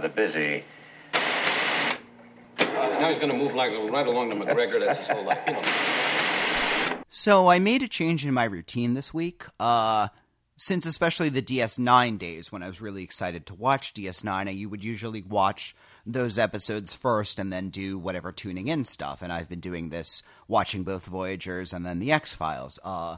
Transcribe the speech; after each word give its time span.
rather 0.00 0.14
busy. 0.14 0.64
Now 2.58 3.08
he's 3.10 3.18
going 3.18 3.30
to 3.30 3.36
move 3.36 3.54
like 3.54 3.70
right 3.90 4.06
along 4.06 4.30
to 4.30 4.36
McGregor. 4.36 4.84
That's 4.84 4.98
his 5.00 5.08
whole 5.08 5.24
life, 5.24 5.38
you 5.46 5.52
know. 5.54 7.02
So 7.08 7.48
I 7.48 7.58
made 7.58 7.82
a 7.82 7.88
change 7.88 8.24
in 8.24 8.32
my 8.32 8.44
routine 8.44 8.94
this 8.94 9.12
week. 9.12 9.44
Uh, 9.58 10.08
since 10.56 10.86
especially 10.86 11.28
the 11.28 11.42
DS9 11.42 12.18
days 12.18 12.52
when 12.52 12.62
I 12.62 12.68
was 12.68 12.80
really 12.80 13.02
excited 13.02 13.46
to 13.46 13.54
watch 13.54 13.94
DS9, 13.94 14.56
you 14.56 14.68
would 14.68 14.84
usually 14.84 15.22
watch 15.22 15.74
those 16.06 16.38
episodes 16.38 16.94
first 16.94 17.38
and 17.38 17.52
then 17.52 17.68
do 17.68 17.98
whatever 17.98 18.32
tuning 18.32 18.68
in 18.68 18.84
stuff. 18.84 19.22
And 19.22 19.32
I've 19.32 19.48
been 19.48 19.60
doing 19.60 19.88
this, 19.88 20.22
watching 20.48 20.82
both 20.82 21.06
Voyagers 21.06 21.72
and 21.72 21.84
then 21.84 21.98
the 21.98 22.12
X 22.12 22.32
Files. 22.32 22.78
Uh, 22.84 23.16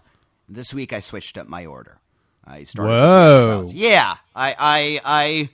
this 0.49 0.73
week 0.73 0.93
I 0.93 1.01
switched 1.01 1.37
up 1.37 1.49
my 1.49 1.67
order. 1.67 1.99
I 2.45 2.65
started. 2.65 2.91
with 2.91 3.01
the 3.01 3.07
Whoa. 3.07 3.59
X-Files. 3.61 3.75
Yeah, 3.75 4.17
I, 4.35 4.57
I, 4.59 5.01
I 5.05 5.51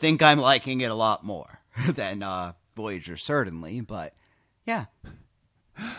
think 0.00 0.22
I'm 0.22 0.38
liking 0.38 0.80
it 0.80 0.90
a 0.90 0.94
lot 0.94 1.24
more 1.24 1.60
than 1.88 2.22
uh, 2.22 2.52
Voyager, 2.76 3.16
certainly. 3.16 3.80
But 3.80 4.14
yeah, 4.64 4.86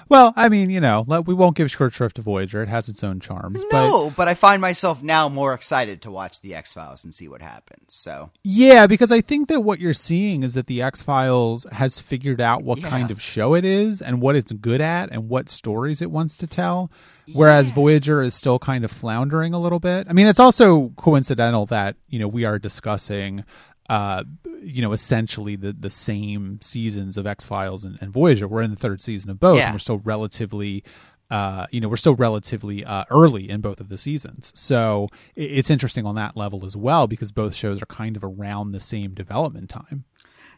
Well, 0.09 0.33
I 0.35 0.49
mean, 0.49 0.69
you 0.71 0.79
know, 0.79 1.05
we 1.25 1.33
won't 1.35 1.55
give 1.55 1.69
short 1.69 1.93
shrift 1.93 2.15
to 2.15 2.21
Voyager. 2.23 2.63
It 2.63 2.69
has 2.69 2.89
its 2.89 3.03
own 3.03 3.19
charms. 3.19 3.63
But 3.69 3.77
no, 3.87 4.09
but 4.17 4.27
I 4.27 4.33
find 4.33 4.59
myself 4.59 5.03
now 5.03 5.29
more 5.29 5.53
excited 5.53 6.01
to 6.01 6.11
watch 6.11 6.41
the 6.41 6.55
X 6.55 6.73
Files 6.73 7.03
and 7.03 7.13
see 7.13 7.27
what 7.27 7.41
happens. 7.43 7.93
So 7.93 8.31
yeah, 8.43 8.87
because 8.87 9.11
I 9.11 9.21
think 9.21 9.49
that 9.49 9.61
what 9.61 9.79
you're 9.79 9.93
seeing 9.93 10.41
is 10.43 10.55
that 10.55 10.65
the 10.67 10.81
X 10.81 11.01
Files 11.03 11.67
has 11.73 11.99
figured 11.99 12.41
out 12.41 12.63
what 12.63 12.79
Yeah. 12.79 12.89
kind 12.89 13.11
of 13.11 13.21
show 13.21 13.53
it 13.53 13.63
is 13.65 14.01
and 14.01 14.19
what 14.19 14.35
it's 14.35 14.51
good 14.51 14.81
at 14.81 15.11
and 15.11 15.29
what 15.29 15.47
stories 15.49 16.01
it 16.01 16.09
wants 16.09 16.37
to 16.37 16.47
tell. 16.47 16.89
Whereas 17.33 17.71
Voyager 17.71 18.23
is 18.23 18.33
still 18.33 18.57
kind 18.57 18.83
of 18.85 18.89
floundering 18.91 19.53
a 19.53 19.59
little 19.59 19.79
bit. 19.81 20.07
I 20.09 20.13
mean, 20.13 20.27
it's 20.27 20.39
also 20.39 20.89
coincidental 20.95 21.65
that, 21.67 21.97
you 22.07 22.19
know, 22.19 22.27
we 22.27 22.45
are 22.45 22.57
discussing 22.57 23.43
uh 23.89 24.23
you 24.61 24.81
know 24.81 24.91
essentially 24.93 25.55
the 25.55 25.71
the 25.73 25.89
same 25.89 26.59
seasons 26.61 27.17
of 27.17 27.25
X-Files 27.27 27.85
and, 27.85 27.97
and 28.01 28.11
Voyager. 28.11 28.47
We're 28.47 28.61
in 28.61 28.71
the 28.71 28.75
third 28.77 29.01
season 29.01 29.29
of 29.29 29.39
both 29.39 29.57
Yeah. 29.57 29.65
and 29.67 29.75
we're 29.75 29.79
still 29.79 29.99
relatively 29.99 30.83
uh, 31.29 31.67
you 31.71 31.81
know, 31.81 31.89
we're 31.89 31.97
still 31.97 32.15
relatively 32.15 32.85
uh, 32.85 33.03
early 33.09 33.49
in 33.49 33.59
both 33.59 33.81
of 33.81 33.89
the 33.89 33.97
seasons. 33.97 34.53
So 34.55 35.09
it's 35.35 35.69
interesting 35.69 36.05
on 36.05 36.15
that 36.15 36.37
level 36.37 36.65
as 36.65 36.77
well 36.77 37.05
because 37.05 37.33
both 37.33 37.53
shows 37.53 37.81
are 37.81 37.85
kind 37.87 38.15
of 38.15 38.23
around 38.23 38.71
the 38.71 38.79
same 38.79 39.13
development 39.13 39.69
time. 39.69 40.05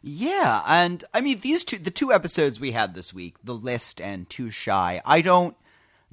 yeah, 0.04 0.62
and 0.68 1.04
I 1.12 1.22
mean 1.22 1.40
these 1.40 1.64
two, 1.64 1.80
the 1.80 1.90
two 1.90 2.14
episodes 2.14 2.60
we 2.60 2.72
had 2.74 2.94
this 2.94 3.12
week, 3.14 3.38
The 3.44 3.56
List 3.56 4.00
and 4.00 4.30
Too 4.30 4.52
Shy. 4.52 5.02
I 5.06 5.22
don't 5.22 5.56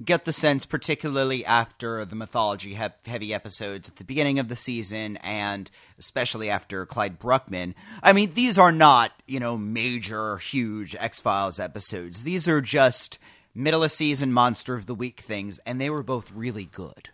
get 0.05 0.25
the 0.25 0.33
sense, 0.33 0.67
particularly 0.67 1.45
after 1.45 2.05
the 2.05 2.17
mythology 2.17 2.75
he- 2.75 3.11
heavy 3.11 3.33
episodes 3.33 3.89
at 3.89 3.97
the 3.97 4.05
beginning 4.05 4.39
of 4.39 4.49
the 4.49 4.57
season, 4.57 5.17
and 5.19 5.71
especially 5.99 6.51
after 6.51 6.85
Clyde 6.87 7.19
Bruckman. 7.19 7.75
I 8.03 8.13
mean, 8.13 8.35
these 8.35 8.59
are 8.59 8.73
not 8.73 9.13
you 9.27 9.41
know 9.41 9.57
major, 9.57 10.37
huge 10.39 10.95
X 10.99 11.21
Files 11.21 11.59
episodes. 11.61 12.23
These 12.23 12.47
are 12.49 12.61
just 12.61 13.19
middle 13.55 13.83
of 13.83 13.93
season 13.93 14.33
monster 14.33 14.75
of 14.75 14.87
the 14.87 14.95
week 14.95 15.21
things, 15.21 15.59
and 15.67 15.81
they 15.81 15.91
were 15.91 16.03
both 16.03 16.31
really 16.33 16.67
good. 16.67 17.11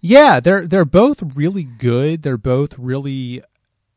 Yeah, 0.00 0.40
they're 0.40 0.66
they're 0.66 0.84
both 0.84 1.36
really 1.36 1.64
good. 1.64 2.22
They're 2.22 2.36
both 2.36 2.78
really 2.78 3.42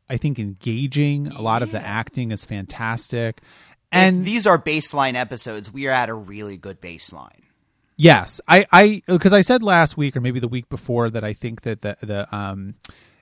I 0.08 0.16
think 0.16 0.38
engaging. 0.38 1.28
A 1.28 1.42
lot 1.42 1.62
of 1.62 1.70
the 1.70 1.84
acting 1.84 2.30
is 2.30 2.44
fantastic. 2.44 3.40
And 3.92 4.16
And 4.16 4.24
these 4.24 4.46
are 4.46 4.58
baseline 4.58 5.14
episodes. 5.14 5.72
We 5.72 5.86
are 5.86 5.92
at 5.92 6.08
a 6.08 6.14
really 6.14 6.56
good 6.56 6.80
baseline. 6.80 7.42
Yes, 8.00 8.40
I, 8.46 8.64
I, 8.70 9.02
because 9.08 9.32
I 9.32 9.40
said 9.40 9.60
last 9.60 9.96
week 9.96 10.16
or 10.16 10.20
maybe 10.20 10.38
the 10.38 10.46
week 10.46 10.68
before 10.68 11.10
that 11.10 11.24
I 11.24 11.32
think 11.32 11.62
that 11.62 11.82
the 11.82 11.96
the 12.00 12.34
um, 12.34 12.76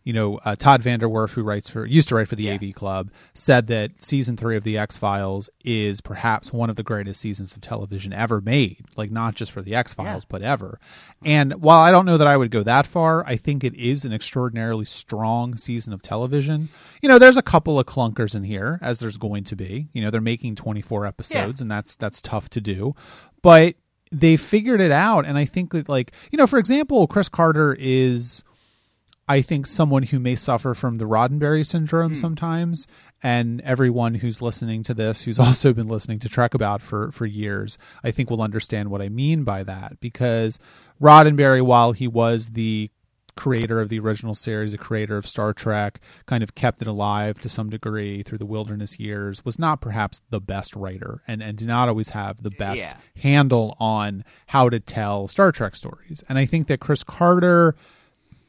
you 0.07 0.13
know, 0.13 0.39
uh, 0.45 0.55
Todd 0.55 0.83
VanDerWerff, 0.83 1.33
who 1.33 1.43
writes 1.43 1.69
for 1.69 1.85
used 1.85 2.09
to 2.09 2.15
write 2.15 2.29
for 2.29 2.37
the 2.37 2.49
AV 2.49 2.73
Club, 2.75 3.11
said 3.35 3.67
that 3.67 4.05
season 4.05 4.37
three 4.37 4.57
of 4.57 4.63
the 4.63 4.79
X 4.79 4.97
Files 4.97 5.51
is 5.65 6.01
perhaps 6.01 6.53
one 6.53 6.71
of 6.71 6.77
the 6.77 6.85
greatest 6.85 7.21
seasons 7.21 7.55
of 7.55 7.61
television 7.61 8.13
ever 8.13 8.41
made. 8.41 8.85
Like 8.95 9.11
not 9.11 9.34
just 9.34 9.50
for 9.50 9.62
the 9.62 9.75
X 9.75 9.93
Files, 9.93 10.25
but 10.25 10.43
ever. 10.43 10.79
And 11.25 11.55
while 11.55 11.81
I 11.81 11.91
don't 11.91 12.06
know 12.06 12.19
that 12.19 12.29
I 12.29 12.37
would 12.37 12.53
go 12.53 12.62
that 12.62 12.87
far, 12.87 13.27
I 13.27 13.37
think 13.37 13.65
it 13.65 13.75
is 13.75 14.05
an 14.05 14.12
extraordinarily 14.12 14.84
strong 14.84 15.56
season 15.56 15.93
of 15.93 16.03
television. 16.03 16.69
You 17.03 17.09
know, 17.09 17.19
there's 17.19 17.37
a 17.37 17.43
couple 17.43 17.81
of 17.81 17.87
clunkers 17.87 18.37
in 18.37 18.45
here, 18.45 18.79
as 18.83 19.00
there's 19.00 19.17
going 19.17 19.43
to 19.45 19.56
be. 19.56 19.89
You 19.93 20.03
know, 20.03 20.11
they're 20.11 20.21
making 20.21 20.55
24 20.55 21.05
episodes, 21.05 21.61
and 21.61 21.69
that's 21.69 21.97
that's 21.97 22.23
tough 22.23 22.49
to 22.50 22.61
do, 22.61 22.95
but 23.43 23.75
they 24.11 24.37
figured 24.37 24.81
it 24.81 24.93
out. 24.93 25.25
And 25.25 25.39
i 25.39 25.44
think 25.44 25.72
that 25.72 25.89
like 25.89 26.12
you 26.31 26.39
know 26.39 26.47
for 26.47 26.59
example 26.59 27.06
chris 27.06 27.28
carter 27.28 27.77
is 27.78 28.44
i 29.28 29.43
think 29.43 29.67
someone 29.67 30.05
who 30.05 30.19
may 30.19 30.37
suffer 30.37 30.75
from 30.75 30.99
the 30.99 31.05
roddenberry 31.05 31.65
syndrome 31.65 32.12
hmm. 32.12 32.19
sometimes. 32.19 32.87
And 33.22 33.62
everyone 33.62 34.17
who's 34.17 34.43
listening 34.43 34.83
to 34.84 34.94
this 34.94 35.22
who's 35.22 35.39
also 35.47 35.72
been 35.72 35.89
listening 35.89 36.19
to 36.21 36.28
trek 36.28 36.55
about 36.55 36.83
for 36.83 37.11
for 37.11 37.27
years 37.27 37.78
i 38.05 38.11
think 38.11 38.31
will 38.31 38.43
understand 38.43 38.91
what 38.91 39.03
i 39.03 39.09
mean 39.09 39.44
by 39.44 39.62
that. 39.65 40.00
Because 40.00 40.59
roddenberry 41.00 41.62
while 41.62 41.93
he 41.93 42.06
was 42.06 42.50
the 42.50 42.91
creator 43.37 43.81
of 43.81 43.89
the 43.89 43.99
original 43.99 44.35
series, 44.35 44.73
the 44.73 44.79
creator 44.79 45.17
of 45.17 45.27
Star 45.27 45.53
Trek, 45.53 46.01
kind 46.27 46.43
of 46.43 46.55
kept 46.55 46.83
it 46.83 46.89
alive 46.89 47.39
to 47.41 47.49
some 47.49 47.71
degree 47.71 48.23
through 48.23 48.39
the 48.39 48.47
wilderness 48.47 48.99
years, 48.99 49.45
was 49.45 49.59
not 49.59 49.81
perhaps 49.81 50.21
the 50.31 50.41
best 50.41 50.75
writer 50.75 51.23
and, 51.29 51.43
and 51.43 51.59
did 51.59 51.69
not 51.69 51.89
always 51.89 52.11
have 52.11 52.43
the 52.43 52.51
best 52.51 52.79
Yeah. 52.81 52.97
handle 53.23 53.77
on 53.79 54.25
how 54.49 54.69
to 54.69 54.81
tell 54.81 55.29
Star 55.29 55.53
Trek 55.53 55.77
stories. 55.77 56.25
And 56.29 56.39
I 56.39 56.47
think 56.47 56.67
that 56.69 56.81
Chris 56.81 57.05
Carter, 57.05 57.77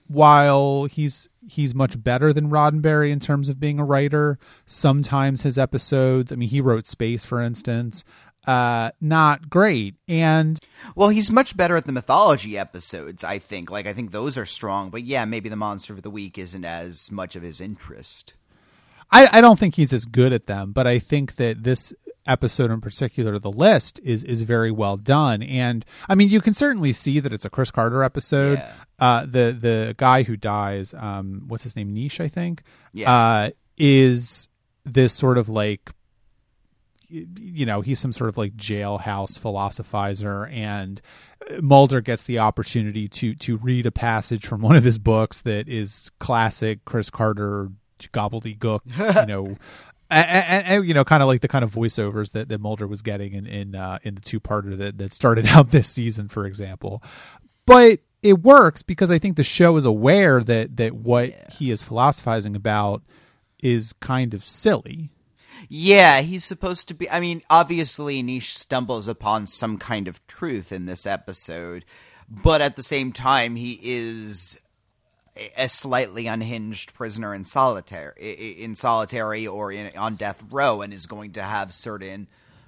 while 0.08 0.86
he's 0.86 1.28
he's 1.50 1.74
much 1.74 2.02
better 2.04 2.34
than 2.34 2.50
Roddenberry 2.50 3.10
in 3.10 3.20
terms 3.22 3.48
of 3.48 3.58
being 3.60 3.80
a 3.80 3.86
writer, 3.86 4.38
sometimes 4.66 5.44
his 5.44 5.58
episodes, 5.58 6.32
I 6.32 6.36
mean, 6.36 6.50
he 6.50 6.60
wrote 6.60 6.88
Space, 6.88 7.24
for 7.24 7.42
instance, 7.42 8.04
uh, 8.48 8.92
not 9.02 9.50
great. 9.50 9.96
And 10.08 10.58
Well, 10.96 11.10
he's 11.10 11.30
much 11.30 11.56
better 11.58 11.76
at 11.76 11.86
the 11.86 11.92
mythology 11.92 12.58
episodes, 12.58 13.24
I 13.24 13.38
think. 13.40 13.70
Like, 13.70 13.86
I 13.86 13.94
think 13.94 14.12
those 14.12 14.38
are 14.38 14.46
strong. 14.46 14.90
But 14.90 15.04
yeah, 15.04 15.26
maybe 15.26 15.50
the 15.50 15.56
monster 15.56 15.94
of 15.94 16.02
the 16.02 16.10
week 16.10 16.38
isn't 16.38 16.66
as 16.66 17.12
much 17.12 17.36
of 17.36 17.44
his 17.44 17.60
interest. 17.62 18.34
I, 19.12 19.28
I 19.38 19.42
don't 19.42 19.60
think 19.60 19.76
he's 19.76 19.94
as 19.94 20.06
good 20.06 20.34
at 20.34 20.48
them, 20.48 20.72
but 20.72 20.88
I 20.88 21.00
think 21.00 21.36
that 21.36 21.64
this 21.64 21.94
episode 22.26 22.72
in 22.72 22.82
particular, 22.82 23.40
the 23.40 23.52
list, 23.52 24.02
is 24.04 24.22
is 24.26 24.42
very 24.42 24.70
well 24.72 24.98
done. 24.98 25.42
And 25.42 25.86
I 26.10 26.16
mean, 26.16 26.28
you 26.28 26.42
can 26.42 26.54
certainly 26.54 26.92
see 26.92 27.22
that 27.22 27.32
it's 27.32 27.46
a 27.46 27.50
Chris 27.50 27.72
Carter 27.72 28.04
episode. 28.04 28.58
Yeah. 28.60 28.72
Uh, 29.00 29.22
the 29.26 29.56
the 29.58 29.96
guy 29.98 30.24
who 30.24 30.36
dies, 30.36 30.94
um, 30.94 31.44
what's 31.48 31.64
his 31.64 31.76
name, 31.78 31.94
Neech, 31.94 32.20
I 32.20 32.28
think, 32.28 32.64
Yeah. 32.92 33.10
uh, 33.14 33.50
is 33.78 34.50
this 34.84 35.14
sort 35.14 35.38
of 35.38 35.48
like 35.48 35.90
you 37.10 37.66
know 37.66 37.82
he's 37.82 38.00
some 38.00 38.12
sort 38.12 38.30
of 38.30 38.38
like 38.38 38.56
jailhouse 38.56 39.40
philosophizer 39.40 40.52
and 40.52 41.02
Mulder 41.62 42.02
gets 42.02 42.26
the 42.26 42.40
opportunity 42.40 43.08
to 43.08 43.34
to 43.36 43.58
read 43.58 43.86
a 43.86 43.92
passage 43.92 44.46
from 44.46 44.62
one 44.62 44.76
of 44.76 44.84
his 44.84 44.98
books 44.98 45.42
that 45.42 45.70
is 45.70 46.12
classic 46.20 46.84
Chris 46.86 47.10
Carter 47.10 47.72
gobbledygook, 48.14 48.82
you 49.22 49.26
know, 49.26 49.58
and, 50.10 50.66
and, 50.66 50.88
you 50.88 50.94
know, 50.94 51.04
kind 51.04 51.22
of 51.22 51.28
like 51.28 51.42
the 51.42 51.48
kind 51.48 51.64
of 51.64 51.74
voiceovers 51.74 52.32
that, 52.32 52.50
that 52.50 52.62
Mulder 52.62 52.88
was 52.88 53.02
getting 53.02 53.34
in 53.34 53.46
in 53.46 53.76
uh, 53.76 54.00
in 54.04 54.16
the 54.16 54.22
two 54.22 54.40
parter 54.40 54.78
that 54.78 54.98
that 54.98 55.14
started 55.14 55.48
out 55.50 55.72
this 55.72 55.88
season, 55.88 56.28
for 56.28 56.46
example. 56.46 57.04
But 57.66 58.00
it 58.24 58.42
works 58.42 58.82
because 58.82 59.12
I 59.12 59.20
think 59.20 59.36
the 59.36 59.44
show 59.44 59.76
is 59.78 59.86
aware 59.86 60.42
that 60.44 60.78
that 60.78 60.94
what 60.94 61.32
he 61.54 61.72
is 61.72 61.84
philosophizing 61.84 62.56
about 62.56 63.04
is 63.62 63.94
kind 63.94 64.34
of 64.34 64.44
silly. 64.44 65.12
Yeah, 65.70 66.22
he's 66.22 66.46
supposed 66.46 66.88
to 66.88 66.94
be. 66.94 67.10
I 67.10 67.20
mean, 67.20 67.42
obviously, 67.50 68.22
Neech 68.22 68.58
stumbles 68.58 69.08
upon 69.08 69.48
some 69.48 69.78
kind 69.78 70.08
of 70.08 70.26
truth 70.28 70.72
in 70.72 70.86
this 70.86 71.06
episode, 71.06 71.84
but 72.30 72.62
at 72.62 72.76
the 72.76 72.84
same 72.84 73.12
time, 73.12 73.56
he 73.56 73.80
is 73.82 74.60
a- 75.58 75.70
slightly 75.70 76.28
unhinged 76.28 76.94
prisoner 76.94 77.34
in 77.34 77.44
solitary, 77.44 78.14
in 78.60 78.76
solitary 78.76 79.46
or 79.46 79.72
in, 79.72 79.96
on 79.98 80.16
death 80.16 80.44
row, 80.50 80.82
and 80.82 80.94
is 80.94 81.06
going 81.06 81.34
to 81.34 81.44
have 81.44 81.74
certain 81.74 82.28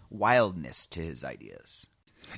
wildness 0.09 0.85
to 0.87 1.01
his 1.01 1.23
ideas. 1.23 1.87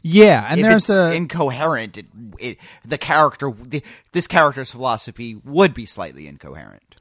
Yeah, 0.03 0.45
and 0.47 0.59
if 0.59 0.65
there's 0.65 0.89
it's 0.89 0.99
a 0.99 1.13
incoherent, 1.13 1.97
it, 1.97 2.05
it, 2.39 2.57
the 2.85 2.97
character, 2.97 3.51
the, 3.51 3.83
this 4.13 4.27
character's 4.27 4.71
philosophy 4.71 5.35
would 5.43 5.73
be 5.73 5.85
slightly 5.85 6.27
incoherent. 6.27 6.95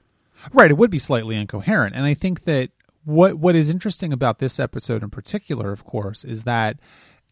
Right, 0.52 0.70
it 0.70 0.76
would 0.78 0.90
be 0.90 0.98
slightly 0.98 1.36
incoherent, 1.36 1.94
and 1.94 2.04
I 2.04 2.14
think 2.14 2.44
that 2.44 2.70
what 3.04 3.34
what 3.36 3.54
is 3.56 3.70
interesting 3.70 4.12
about 4.12 4.38
this 4.38 4.58
episode 4.60 5.02
in 5.02 5.10
particular, 5.10 5.72
of 5.72 5.84
course, 5.84 6.24
is 6.24 6.44
that 6.44 6.78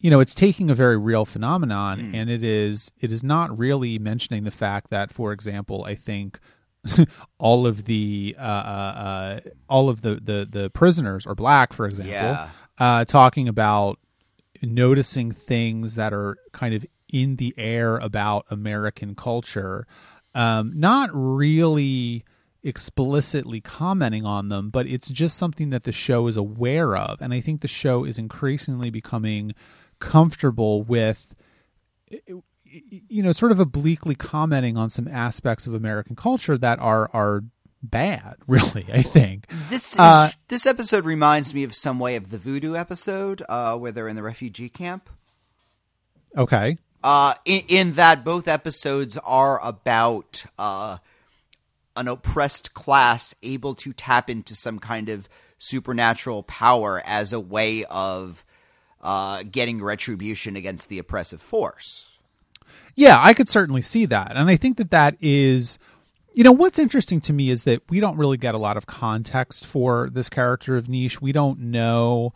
you 0.01 0.11
know 0.11 0.21
it's 0.21 0.35
taking 0.35 0.71
a 0.71 0.75
very 0.75 0.97
real 0.97 1.25
phenomenon, 1.25 2.13
and 2.15 2.31
it 2.31 2.43
is 2.45 2.91
it 3.01 3.13
is 3.13 3.23
not 3.23 3.57
really 3.59 3.99
mentioning 3.99 4.45
the 4.45 4.51
fact 4.51 4.91
that, 4.91 5.11
for 5.13 5.33
example, 5.33 5.85
I 5.85 5.95
think 5.95 6.39
all 7.39 7.67
of 7.67 7.85
the 7.85 8.35
uh, 8.39 8.43
uh, 8.43 8.45
uh, 8.99 9.41
all 9.69 9.89
of 9.89 10.03
the, 10.03 10.17
the 10.17 10.47
the 10.51 10.71
prisoners 10.71 11.27
are 11.27 11.35
black, 11.35 11.73
for 11.73 11.87
example, 11.87 12.13
Yeah. 12.15 12.49
uh, 12.79 13.05
talking 13.05 13.49
about 13.49 13.99
noticing 14.63 15.31
things 15.33 15.95
that 15.97 16.13
are 16.13 16.37
kind 16.53 16.75
of 16.75 16.85
in 17.13 17.37
the 17.37 17.55
air 17.57 17.97
about 17.99 18.45
American 18.51 19.15
culture. 19.15 19.87
Um, 20.35 20.73
not 20.75 21.11
really. 21.13 22.25
Explicitly 22.69 23.61
commenting 23.61 24.25
on 24.25 24.49
them, 24.49 24.71
but 24.71 24.87
it's 24.87 25.09
just 25.09 25.37
something 25.37 25.71
that 25.71 25.85
the 25.85 25.93
show 25.93 26.27
is 26.27 26.37
aware 26.37 26.97
of. 26.97 27.21
And 27.21 27.33
I 27.33 27.41
think 27.41 27.63
the 27.63 27.69
show 27.69 28.05
is 28.05 28.19
increasingly 28.19 28.91
becoming 28.91 29.55
comfortable 29.99 30.83
with 30.83 31.35
you 32.65 33.23
know 33.23 33.33
sort 33.33 33.51
of 33.51 33.59
obliquely 33.59 34.15
commenting 34.15 34.77
on 34.77 34.91
some 34.91 35.09
aspects 35.09 35.67
of 35.67 35.75
American 35.75 36.15
culture 36.15 36.57
that 36.59 36.79
are 36.79 37.11
are 37.13 37.43
bad 37.83 38.37
really 38.47 38.85
i 38.93 39.03
think. 39.03 39.47
This 39.71 39.93
is, 39.93 39.99
uh, 39.99 40.31
this 40.49 40.67
episode 40.67 41.05
reminds 41.05 41.55
me 41.55 41.65
of 41.65 41.75
some 41.75 41.99
way 41.99 42.17
of 42.17 42.31
the 42.31 42.39
voodoo 42.39 42.75
episode 42.75 43.43
uh, 43.49 43.77
where 43.77 43.93
they're 43.93 44.09
in 44.09 44.17
the 44.17 44.23
refugee 44.23 44.69
camp. 44.69 45.09
Okay. 46.37 46.79
Uh, 47.03 47.35
in, 47.45 47.63
in, 47.69 47.93
that 47.93 48.25
both 48.25 48.49
episodes 48.49 49.17
are 49.19 49.65
about 49.65 50.45
uh, 50.59 50.99
an 51.99 52.09
oppressed 52.09 52.73
class 52.73 53.35
able 53.43 53.75
to 53.75 53.93
tap 53.93 54.31
into 54.31 54.55
some 54.55 54.79
kind 54.79 55.09
of 55.09 55.29
supernatural 55.59 56.45
power 56.45 57.03
as 57.05 57.33
a 57.33 57.41
way 57.41 57.85
of 57.87 58.45
uh, 59.03 59.43
getting 59.43 59.83
retribution 59.83 60.57
against 60.57 60.89
the 60.89 60.99
oppressive 60.99 61.43
force. 61.43 62.19
Yeah, 62.95 63.19
I 63.21 63.35
could 63.35 63.49
certainly 63.49 63.83
see 63.83 64.07
that. 64.07 64.33
And 64.37 64.49
I 64.49 64.57
think 64.57 64.77
that 64.77 64.91
that 64.93 65.17
is, 65.21 65.79
you 66.33 66.45
know, 66.45 66.53
what's 66.53 66.79
interesting 66.79 67.21
to 67.23 67.33
me 67.33 67.51
is 67.51 67.65
that 67.65 67.83
we 67.91 68.01
don't 68.01 68.17
really 68.17 68.37
get 68.37 68.55
a 68.55 68.59
lot 68.59 68.77
of 68.77 68.87
context 68.87 69.67
for 69.67 70.09
this 70.11 70.31
character 70.31 70.77
of 70.77 70.89
Neech. 70.89 71.21
We 71.21 71.33
don't 71.33 71.59
know 71.59 72.33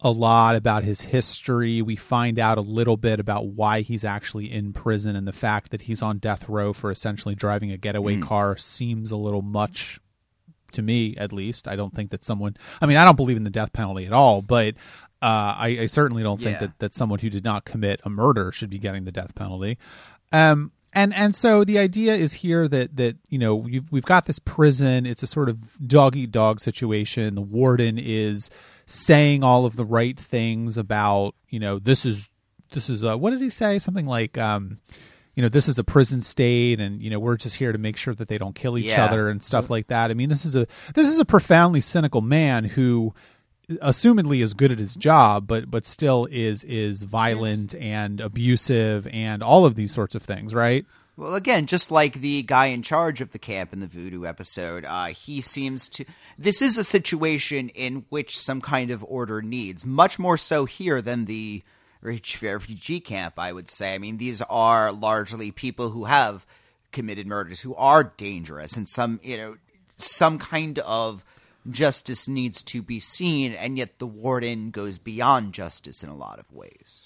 a 0.00 0.10
lot 0.10 0.56
about 0.56 0.84
his 0.84 1.02
history. 1.02 1.80
We 1.80 1.96
find 1.96 2.38
out 2.38 2.58
a 2.58 2.62
little 2.62 2.96
bit 2.96 3.18
about 3.18 3.46
why 3.46 3.80
he's 3.80 4.04
actually 4.04 4.52
in 4.52 4.72
prison 4.72 5.16
and 5.16 5.26
the 5.26 5.32
fact 5.32 5.70
that 5.70 5.82
he's 5.82 6.02
on 6.02 6.18
death 6.18 6.48
row 6.48 6.72
for 6.72 6.90
essentially 6.90 7.34
driving 7.34 7.70
a 7.70 7.76
getaway 7.76 8.16
mm. 8.16 8.22
car 8.22 8.56
seems 8.56 9.10
a 9.10 9.16
little 9.16 9.42
much 9.42 9.98
to 10.72 10.82
me 10.82 11.14
at 11.16 11.32
least. 11.32 11.66
I 11.66 11.76
don't 11.76 11.94
think 11.94 12.10
that 12.10 12.24
someone 12.24 12.56
I 12.80 12.86
mean, 12.86 12.98
I 12.98 13.04
don't 13.04 13.16
believe 13.16 13.36
in 13.36 13.44
the 13.44 13.50
death 13.50 13.72
penalty 13.72 14.04
at 14.04 14.12
all, 14.12 14.42
but 14.42 14.74
uh, 15.22 15.56
I, 15.56 15.78
I, 15.80 15.86
certainly 15.86 16.22
don't 16.22 16.38
think 16.38 16.58
that, 16.58 16.78
that 16.78 16.94
someone 16.94 17.18
who 17.20 17.30
did 17.30 17.42
not 17.42 17.64
commit 17.64 18.00
a 18.04 18.10
murder 18.10 18.52
should 18.52 18.68
be 18.68 18.78
getting 18.78 19.04
the 19.04 19.10
death 19.10 19.34
penalty. 19.34 19.78
Um, 20.30 20.72
and 20.92 21.14
and 21.14 21.34
so 21.34 21.64
the 21.64 21.78
idea 21.78 22.14
is 22.14 22.34
here 22.34 22.68
that 22.68 22.96
that 22.96 23.16
you 23.28 23.38
know 23.38 23.54
we've, 23.54 23.90
we've 23.90 24.04
got 24.04 24.26
this 24.26 24.38
prison. 24.38 25.06
It's 25.06 25.22
a 25.22 25.26
sort 25.26 25.48
of 25.48 25.86
dog 25.86 26.16
eat 26.16 26.32
dog 26.32 26.60
situation. 26.60 27.34
The 27.34 27.40
warden 27.40 27.98
is 27.98 28.50
saying 28.86 29.42
all 29.42 29.66
of 29.66 29.76
the 29.76 29.84
right 29.84 30.18
things 30.18 30.78
about 30.78 31.34
you 31.48 31.58
know 31.58 31.78
this 31.78 32.06
is 32.06 32.30
this 32.72 32.88
is 32.88 33.02
a, 33.02 33.16
what 33.16 33.30
did 33.30 33.40
he 33.40 33.48
say 33.48 33.78
something 33.78 34.06
like 34.06 34.38
um, 34.38 34.78
you 35.34 35.42
know 35.42 35.48
this 35.48 35.68
is 35.68 35.78
a 35.78 35.84
prison 35.84 36.20
state 36.20 36.80
and 36.80 37.02
you 37.02 37.10
know 37.10 37.18
we're 37.18 37.36
just 37.36 37.56
here 37.56 37.72
to 37.72 37.78
make 37.78 37.96
sure 37.96 38.14
that 38.14 38.28
they 38.28 38.38
don't 38.38 38.54
kill 38.54 38.78
each 38.78 38.86
yeah. 38.86 39.04
other 39.04 39.28
and 39.28 39.42
stuff 39.42 39.68
like 39.68 39.88
that. 39.88 40.10
I 40.10 40.14
mean 40.14 40.28
this 40.28 40.44
is 40.44 40.54
a 40.54 40.66
this 40.94 41.08
is 41.08 41.18
a 41.18 41.24
profoundly 41.24 41.80
cynical 41.80 42.20
man 42.20 42.64
who 42.64 43.12
assumedly 43.68 44.42
is 44.42 44.54
good 44.54 44.70
at 44.70 44.78
his 44.78 44.94
job 44.94 45.48
but 45.48 45.68
but 45.68 45.84
still 45.84 46.28
is 46.30 46.62
is 46.64 47.02
violent 47.02 47.72
yes. 47.72 47.82
and 47.82 48.20
abusive 48.20 49.08
and 49.08 49.42
all 49.42 49.66
of 49.66 49.74
these 49.74 49.92
sorts 49.92 50.14
of 50.14 50.22
things 50.22 50.54
right 50.54 50.86
well 51.16 51.34
again 51.34 51.66
just 51.66 51.90
like 51.90 52.14
the 52.14 52.42
guy 52.42 52.66
in 52.66 52.82
charge 52.82 53.20
of 53.20 53.32
the 53.32 53.38
camp 53.38 53.72
in 53.72 53.80
the 53.80 53.86
voodoo 53.86 54.24
episode 54.24 54.84
uh, 54.84 55.06
he 55.06 55.40
seems 55.40 55.88
to 55.88 56.04
this 56.38 56.60
is 56.60 56.78
a 56.78 56.84
situation 56.84 57.68
in 57.70 58.04
which 58.08 58.38
some 58.38 58.60
kind 58.60 58.90
of 58.90 59.04
order 59.04 59.42
needs 59.42 59.84
much 59.84 60.18
more 60.18 60.36
so 60.36 60.64
here 60.64 61.00
than 61.00 61.24
the 61.24 61.62
refugee 62.02 63.00
camp 63.00 63.34
i 63.38 63.52
would 63.52 63.68
say 63.68 63.94
i 63.94 63.98
mean 63.98 64.18
these 64.18 64.42
are 64.42 64.92
largely 64.92 65.50
people 65.50 65.90
who 65.90 66.04
have 66.04 66.46
committed 66.92 67.26
murders 67.26 67.60
who 67.60 67.74
are 67.74 68.04
dangerous 68.16 68.76
and 68.76 68.88
some 68.88 69.18
you 69.22 69.36
know 69.36 69.56
some 69.96 70.38
kind 70.38 70.78
of 70.80 71.24
justice 71.70 72.28
needs 72.28 72.62
to 72.62 72.82
be 72.82 73.00
seen, 73.00 73.52
and 73.52 73.78
yet 73.78 73.98
the 73.98 74.06
warden 74.06 74.70
goes 74.70 74.98
beyond 74.98 75.52
justice 75.52 76.02
in 76.02 76.08
a 76.08 76.14
lot 76.14 76.38
of 76.38 76.52
ways. 76.52 77.05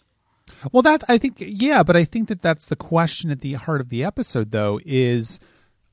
Well, 0.72 0.82
that 0.82 1.02
I 1.08 1.18
think, 1.18 1.36
yeah, 1.38 1.82
but 1.82 1.96
I 1.96 2.04
think 2.04 2.28
that 2.28 2.42
that's 2.42 2.66
the 2.66 2.76
question 2.76 3.30
at 3.30 3.40
the 3.40 3.54
heart 3.54 3.80
of 3.80 3.88
the 3.88 4.04
episode, 4.04 4.50
though, 4.50 4.80
is 4.84 5.40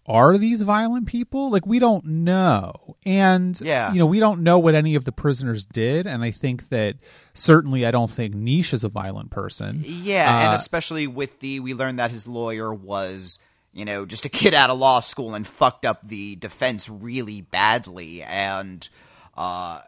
are 0.05 0.37
these 0.37 0.61
violent 0.61 1.07
people? 1.07 1.49
Like, 1.49 1.65
we 1.65 1.79
don't 1.79 2.05
know. 2.05 2.95
And, 3.05 3.59
yeah. 3.61 3.91
you 3.91 3.99
know, 3.99 4.05
we 4.05 4.19
don't 4.19 4.41
know 4.41 4.57
what 4.57 4.73
any 4.73 4.95
of 4.95 5.03
the 5.03 5.11
prisoners 5.11 5.65
did. 5.65 6.07
And 6.07 6.23
I 6.23 6.31
think 6.31 6.69
that 6.69 6.95
certainly 7.33 7.85
I 7.85 7.91
don't 7.91 8.09
think 8.09 8.33
Nish 8.33 8.73
is 8.73 8.83
a 8.83 8.89
violent 8.89 9.31
person. 9.31 9.83
Yeah. 9.83 10.33
Uh, 10.33 10.45
and 10.45 10.53
especially 10.55 11.07
with 11.07 11.39
the, 11.39 11.59
we 11.59 11.73
learned 11.73 11.99
that 11.99 12.11
his 12.11 12.25
lawyer 12.25 12.73
was 12.73 13.39
you 13.77 13.85
know, 13.85 14.05
just 14.05 14.25
a 14.25 14.29
kid 14.29 14.53
out 14.53 14.69
of 14.69 14.79
law 14.79 14.99
school 14.99 15.35
and 15.35 15.47
fucked 15.47 15.85
up 15.85 16.05
the 16.05 16.35
defense 16.35 16.89
really 16.89 17.41
badly, 17.41 18.23
and 18.23 18.89
uh, 19.37 19.79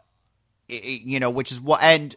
it, 0.68 1.02
you 1.02 1.18
know, 1.18 1.28
which 1.28 1.50
is 1.50 1.60
what, 1.60 1.82
and 1.82 2.14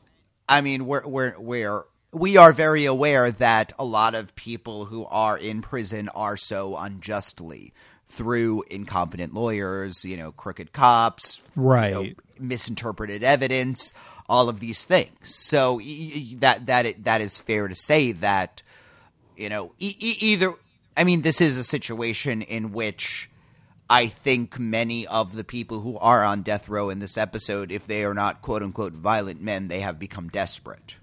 I 0.47 0.61
mean, 0.61 0.85
we're 0.85 1.05
we're 1.05 1.35
we're 1.39 1.83
we 2.13 2.37
are 2.37 2.53
very 2.53 2.85
aware 2.85 3.31
that 3.31 3.73
a 3.77 3.85
lot 3.85 4.15
of 4.15 4.35
people 4.35 4.85
who 4.85 5.05
are 5.05 5.37
in 5.37 5.61
prison 5.61 6.09
are 6.09 6.37
so 6.37 6.77
unjustly 6.77 7.73
through 8.05 8.63
incompetent 8.69 9.33
lawyers, 9.33 10.05
you 10.05 10.15
know, 10.15 10.31
crooked 10.31 10.71
cops, 10.71 11.41
right, 11.55 11.89
you 11.89 11.93
know, 11.95 12.13
misinterpreted 12.39 13.23
evidence, 13.23 13.93
all 14.29 14.49
of 14.49 14.59
these 14.59 14.85
things. 14.85 15.35
So 15.35 15.81
that 16.37 16.67
that 16.67 17.03
that 17.03 17.21
is 17.21 17.37
fair 17.37 17.67
to 17.67 17.75
say 17.75 18.11
that 18.13 18.61
you 19.35 19.49
know 19.49 19.73
e- 19.79 19.95
either 19.99 20.53
I 20.95 21.03
mean, 21.03 21.21
this 21.21 21.41
is 21.41 21.57
a 21.57 21.63
situation 21.63 22.41
in 22.41 22.71
which 22.71 23.29
I 23.89 24.07
think 24.07 24.59
many 24.59 25.07
of 25.07 25.35
the 25.35 25.43
people 25.43 25.79
who 25.79 25.97
are 25.97 26.23
on 26.23 26.43
death 26.43 26.69
row 26.69 26.89
in 26.89 26.99
this 26.99 27.17
episode, 27.17 27.71
if 27.71 27.87
they 27.87 28.05
are 28.05 28.13
not 28.13 28.41
quote 28.41 28.63
unquote 28.63 28.93
violent 28.93 29.41
men, 29.41 29.67
they 29.67 29.79
have 29.79 29.99
become 29.99 30.29
desperate. 30.29 30.97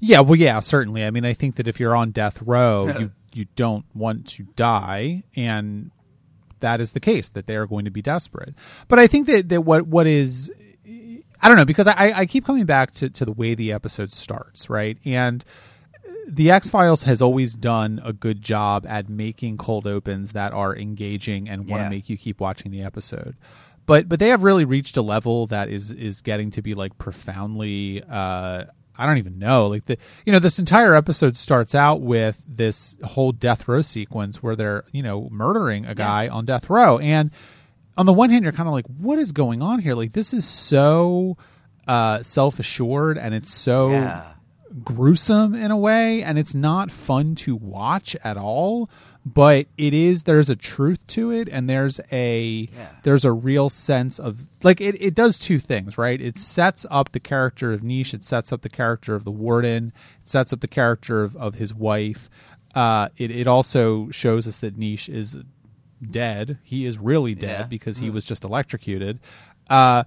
Yeah, 0.00 0.20
well, 0.20 0.36
yeah, 0.36 0.60
certainly. 0.60 1.04
I 1.04 1.10
mean, 1.10 1.24
I 1.24 1.32
think 1.32 1.56
that 1.56 1.68
if 1.68 1.78
you're 1.80 1.96
on 1.96 2.10
death 2.10 2.42
row, 2.42 2.92
you 2.98 3.12
you 3.32 3.46
don't 3.56 3.84
want 3.94 4.26
to 4.28 4.44
die, 4.56 5.24
and 5.34 5.90
that 6.60 6.80
is 6.80 6.92
the 6.92 7.00
case 7.00 7.28
that 7.30 7.46
they 7.46 7.56
are 7.56 7.66
going 7.66 7.84
to 7.84 7.90
be 7.90 8.02
desperate. 8.02 8.54
But 8.88 8.98
I 8.98 9.06
think 9.06 9.26
that 9.26 9.48
that 9.50 9.62
what 9.62 9.86
what 9.86 10.06
is 10.06 10.50
I 11.40 11.48
don't 11.48 11.56
know 11.56 11.64
because 11.64 11.86
I 11.86 12.12
I 12.14 12.26
keep 12.26 12.44
coming 12.44 12.64
back 12.64 12.92
to 12.92 13.10
to 13.10 13.24
the 13.24 13.32
way 13.32 13.54
the 13.54 13.72
episode 13.72 14.12
starts, 14.12 14.70
right? 14.70 14.98
And 15.04 15.44
the 16.26 16.50
X 16.50 16.68
Files 16.68 17.04
has 17.04 17.22
always 17.22 17.54
done 17.54 18.00
a 18.04 18.12
good 18.12 18.42
job 18.42 18.84
at 18.88 19.08
making 19.08 19.58
cold 19.58 19.86
opens 19.86 20.32
that 20.32 20.52
are 20.52 20.74
engaging 20.74 21.48
and 21.48 21.68
want 21.68 21.80
to 21.80 21.84
yeah. 21.84 21.90
make 21.90 22.08
you 22.08 22.16
keep 22.16 22.40
watching 22.40 22.72
the 22.72 22.82
episode. 22.82 23.36
But 23.86 24.08
but 24.08 24.18
they 24.18 24.28
have 24.28 24.42
really 24.42 24.64
reached 24.64 24.96
a 24.96 25.02
level 25.02 25.46
that 25.46 25.68
is 25.68 25.92
is 25.92 26.20
getting 26.20 26.50
to 26.52 26.62
be 26.62 26.74
like 26.74 26.98
profoundly 26.98 28.02
uh, 28.08 28.64
I 28.98 29.06
don't 29.06 29.18
even 29.18 29.38
know. 29.38 29.66
Like 29.68 29.84
the 29.86 29.98
you 30.24 30.32
know 30.32 30.38
this 30.38 30.58
entire 30.58 30.94
episode 30.94 31.36
starts 31.36 31.74
out 31.74 32.00
with 32.00 32.44
this 32.48 32.98
whole 33.02 33.32
death 33.32 33.68
row 33.68 33.82
sequence 33.82 34.42
where 34.42 34.56
they're 34.56 34.84
you 34.92 35.02
know 35.02 35.28
murdering 35.30 35.86
a 35.86 35.94
guy 35.94 36.24
yeah. 36.24 36.32
on 36.32 36.44
death 36.44 36.70
row, 36.70 36.98
and 36.98 37.30
on 37.96 38.06
the 38.06 38.12
one 38.12 38.30
hand 38.30 38.44
you're 38.44 38.52
kind 38.52 38.68
of 38.68 38.72
like, 38.74 38.86
what 38.86 39.18
is 39.18 39.32
going 39.32 39.62
on 39.62 39.80
here? 39.80 39.94
Like 39.94 40.12
this 40.12 40.32
is 40.32 40.46
so 40.46 41.36
uh, 41.86 42.22
self 42.22 42.58
assured 42.58 43.18
and 43.18 43.34
it's 43.34 43.52
so 43.52 43.90
yeah 43.90 44.32
gruesome 44.84 45.54
in 45.54 45.70
a 45.70 45.76
way 45.76 46.22
and 46.22 46.38
it's 46.38 46.54
not 46.54 46.90
fun 46.90 47.34
to 47.34 47.56
watch 47.56 48.16
at 48.22 48.36
all 48.36 48.90
but 49.26 49.66
it 49.76 49.92
is 49.92 50.22
there's 50.22 50.48
a 50.48 50.54
truth 50.54 51.04
to 51.08 51.32
it 51.32 51.48
and 51.48 51.68
there's 51.68 51.98
a 52.12 52.68
yeah. 52.72 52.88
there's 53.02 53.24
a 53.24 53.32
real 53.32 53.68
sense 53.68 54.20
of 54.20 54.46
like 54.62 54.80
it, 54.80 54.94
it 55.02 55.14
does 55.14 55.36
two 55.36 55.58
things 55.58 55.98
right 55.98 56.20
it 56.20 56.38
sets 56.38 56.86
up 56.90 57.10
the 57.10 57.18
character 57.18 57.72
of 57.72 57.82
niche 57.82 58.14
it 58.14 58.22
sets 58.22 58.52
up 58.52 58.62
the 58.62 58.68
character 58.68 59.16
of 59.16 59.24
the 59.24 59.30
warden 59.30 59.92
it 60.22 60.28
sets 60.28 60.52
up 60.52 60.60
the 60.60 60.68
character 60.68 61.24
of, 61.24 61.34
of 61.36 61.56
his 61.56 61.74
wife 61.74 62.30
uh, 62.76 63.08
it, 63.16 63.30
it 63.30 63.46
also 63.46 64.10
shows 64.10 64.46
us 64.46 64.58
that 64.58 64.78
niche 64.78 65.08
is 65.08 65.36
dead 66.10 66.58
he 66.62 66.86
is 66.86 66.96
really 66.96 67.34
dead 67.34 67.60
yeah. 67.60 67.66
because 67.66 67.98
he 67.98 68.08
mm. 68.08 68.12
was 68.12 68.24
just 68.24 68.44
electrocuted 68.44 69.18
uh, 69.68 70.04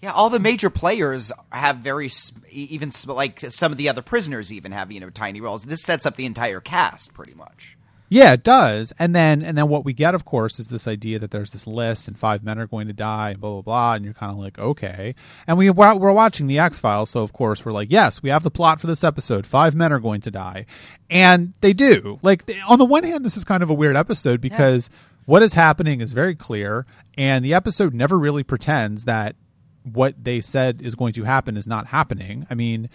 yeah, 0.00 0.12
all 0.12 0.30
the 0.30 0.38
major 0.38 0.70
players 0.70 1.32
have 1.50 1.78
very 1.78 2.08
even 2.50 2.92
like 3.08 3.40
some 3.40 3.72
of 3.72 3.78
the 3.78 3.88
other 3.88 4.00
prisoners 4.00 4.52
even 4.52 4.70
have 4.70 4.92
you 4.92 5.00
know 5.00 5.10
tiny 5.10 5.40
roles. 5.40 5.64
This 5.64 5.82
sets 5.82 6.06
up 6.06 6.14
the 6.14 6.24
entire 6.24 6.60
cast 6.60 7.12
pretty 7.12 7.34
much. 7.34 7.76
Yeah, 8.10 8.32
it 8.32 8.42
does. 8.42 8.92
And 8.98 9.14
then 9.14 9.42
and 9.42 9.56
then 9.56 9.68
what 9.68 9.84
we 9.84 9.92
get, 9.92 10.14
of 10.14 10.24
course, 10.24 10.58
is 10.58 10.68
this 10.68 10.88
idea 10.88 11.18
that 11.18 11.30
there's 11.30 11.50
this 11.50 11.66
list 11.66 12.08
and 12.08 12.18
five 12.18 12.42
men 12.42 12.58
are 12.58 12.66
going 12.66 12.86
to 12.86 12.92
die 12.92 13.30
and 13.30 13.40
blah 13.40 13.52
blah 13.52 13.62
blah, 13.62 13.94
and 13.94 14.04
you're 14.04 14.14
kind 14.14 14.32
of 14.32 14.38
like, 14.38 14.58
okay. 14.58 15.14
And 15.46 15.58
we 15.58 15.70
we're, 15.70 15.94
we're 15.94 16.12
watching 16.12 16.46
the 16.46 16.58
X 16.58 16.78
Files, 16.78 17.10
so 17.10 17.22
of 17.22 17.32
course 17.32 17.64
we're 17.64 17.72
like, 17.72 17.90
yes, 17.90 18.22
we 18.22 18.30
have 18.30 18.42
the 18.42 18.50
plot 18.50 18.80
for 18.80 18.86
this 18.86 19.04
episode. 19.04 19.46
Five 19.46 19.74
men 19.74 19.92
are 19.92 20.00
going 20.00 20.22
to 20.22 20.30
die, 20.30 20.66
and 21.10 21.52
they 21.60 21.72
do. 21.72 22.18
Like 22.22 22.50
on 22.68 22.78
the 22.78 22.84
one 22.84 23.04
hand, 23.04 23.24
this 23.24 23.36
is 23.36 23.44
kind 23.44 23.62
of 23.62 23.70
a 23.70 23.74
weird 23.74 23.96
episode 23.96 24.40
because. 24.40 24.88
Yeah. 24.90 24.98
What 25.28 25.42
is 25.42 25.52
happening 25.52 26.00
is 26.00 26.12
very 26.12 26.34
clear, 26.34 26.86
and 27.18 27.44
the 27.44 27.52
episode 27.52 27.92
never 27.92 28.18
really 28.18 28.42
pretends 28.42 29.04
that 29.04 29.36
what 29.82 30.14
they 30.24 30.40
said 30.40 30.80
is 30.80 30.94
going 30.94 31.12
to 31.12 31.24
happen 31.24 31.54
is 31.58 31.66
not 31.66 31.88
happening. 31.88 32.46
I 32.48 32.54
mean, 32.54 32.88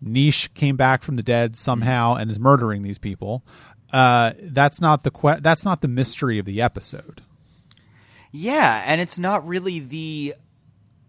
Neech 0.00 0.54
came 0.54 0.76
back 0.76 1.02
from 1.02 1.16
the 1.16 1.22
dead 1.22 1.54
somehow 1.54 2.14
and 2.14 2.30
is 2.30 2.38
murdering 2.40 2.80
these 2.80 2.96
people. 2.96 3.44
Uh, 3.92 4.32
that's 4.40 4.80
not 4.80 5.04
the 5.04 5.10
que- 5.10 5.40
that's 5.40 5.64
not 5.64 5.80
the 5.80 5.88
mystery 5.88 6.38
of 6.38 6.46
the 6.46 6.60
episode. 6.60 7.22
Yeah, 8.32 8.82
and 8.86 9.00
it's 9.00 9.18
not 9.18 9.46
really 9.46 9.78
the 9.78 10.34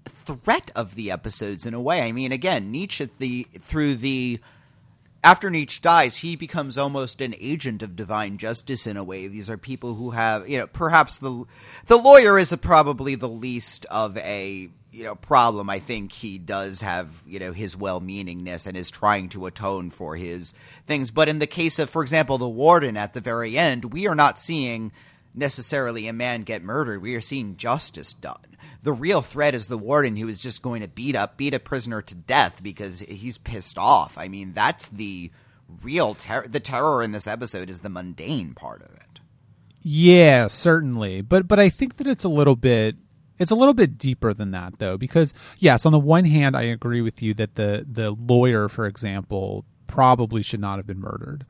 threat 0.08 0.72
of 0.76 0.96
the 0.96 1.12
episodes 1.12 1.66
in 1.66 1.74
a 1.74 1.82
way. 1.82 2.02
I 2.02 2.12
mean, 2.12 2.32
again, 2.32 2.72
Neech 2.72 3.02
the 3.18 3.48
through 3.60 3.96
the 3.96 4.40
after 5.24 5.50
Neech 5.50 5.82
dies, 5.82 6.18
he 6.18 6.36
becomes 6.36 6.78
almost 6.78 7.22
an 7.22 7.36
agent 7.40 7.82
of 7.82 7.96
divine 7.96 8.38
justice 8.38 8.88
in 8.88 8.98
a 8.98 9.04
way. 9.04 9.28
These 9.28 9.50
are 9.50 9.58
people 9.58 9.96
who 9.96 10.12
have, 10.12 10.48
you 10.48 10.58
know, 10.58 10.68
perhaps 10.68 11.18
the 11.18 11.46
the 11.88 11.98
lawyer 11.98 12.38
is 12.38 12.52
a, 12.52 12.58
probably 12.58 13.16
the 13.16 13.30
least 13.30 13.86
of 13.90 14.18
a 14.18 14.70
you 14.98 15.04
know 15.04 15.14
problem. 15.14 15.70
I 15.70 15.78
think 15.78 16.12
he 16.12 16.40
does 16.40 16.82
have 16.82 17.22
you 17.28 17.38
know 17.40 17.52
his 17.52 17.78
well 17.78 18.02
meaningness 18.02 18.66
and 18.66 18.76
is 18.76 18.90
trying 18.90 19.30
to 19.30 19.46
atone 19.46 19.92
for 19.92 20.16
his 20.16 20.56
things. 20.88 21.12
But 21.12 21.30
in 21.30 21.38
the 21.38 21.46
case 21.46 21.78
of, 21.78 21.92
for 21.92 22.02
example, 22.02 22.40
the 22.40 22.50
warden 22.50 22.98
at 22.98 23.14
the 23.14 23.22
very 23.22 23.60
end, 23.60 23.94
we 23.94 24.08
are 24.08 24.16
not 24.16 24.40
seeing 24.40 24.92
necessarily 25.36 26.08
a 26.08 26.14
man 26.14 26.42
get 26.42 26.64
murdered. 26.64 27.04
We 27.04 27.14
are 27.14 27.22
seeing 27.22 27.58
justice 27.58 28.16
done. 28.16 28.58
The 28.82 28.92
real 28.92 29.22
threat 29.22 29.54
is 29.54 29.68
the 29.68 29.78
warden 29.78 30.16
who 30.16 30.28
is 30.28 30.42
just 30.42 30.64
going 30.64 30.82
to 30.82 30.88
beat 30.88 31.16
up, 31.16 31.38
beat 31.38 31.54
a 31.54 31.60
prisoner 31.60 32.02
to 32.02 32.16
death 32.16 32.64
because 32.64 33.02
he's 33.02 33.38
pissed 33.38 33.78
off. 33.78 34.18
I 34.18 34.28
mean, 34.30 34.54
that's 34.54 34.88
the 34.88 35.30
real 35.84 36.16
terror. 36.16 36.48
The 36.48 36.60
terror 36.60 37.04
in 37.04 37.12
this 37.12 37.28
episode 37.28 37.70
is 37.70 37.82
the 37.82 37.90
mundane 37.90 38.56
part 38.56 38.82
of 38.82 38.92
it. 38.94 39.20
Yeah, 39.84 40.48
certainly. 40.48 41.22
But 41.22 41.48
but 41.48 41.60
I 41.60 41.70
think 41.70 41.98
that 41.98 42.08
it's 42.08 42.24
a 42.24 42.30
little 42.30 42.56
bit 42.56 42.96
it's 43.40 43.52
a 43.52 43.56
little 43.56 43.74
bit 43.74 43.98
deeper 43.98 44.34
than 44.34 44.52
that 44.52 44.80
though 44.80 44.98
because 44.98 45.34
yes, 45.60 45.86
on 45.86 45.92
the 45.92 46.00
one 46.00 46.26
hand 46.26 46.56
I 46.56 46.64
agree 46.64 47.02
with 47.02 47.22
you 47.22 47.34
that 47.36 47.56
the 47.56 47.86
the 47.90 48.12
lawyer 48.12 48.68
for 48.70 48.86
example 48.86 49.66
probably 49.88 50.44
should 50.44 50.60
not 50.60 50.78
have 50.78 50.88
been 50.88 51.00
murdered. 51.00 51.46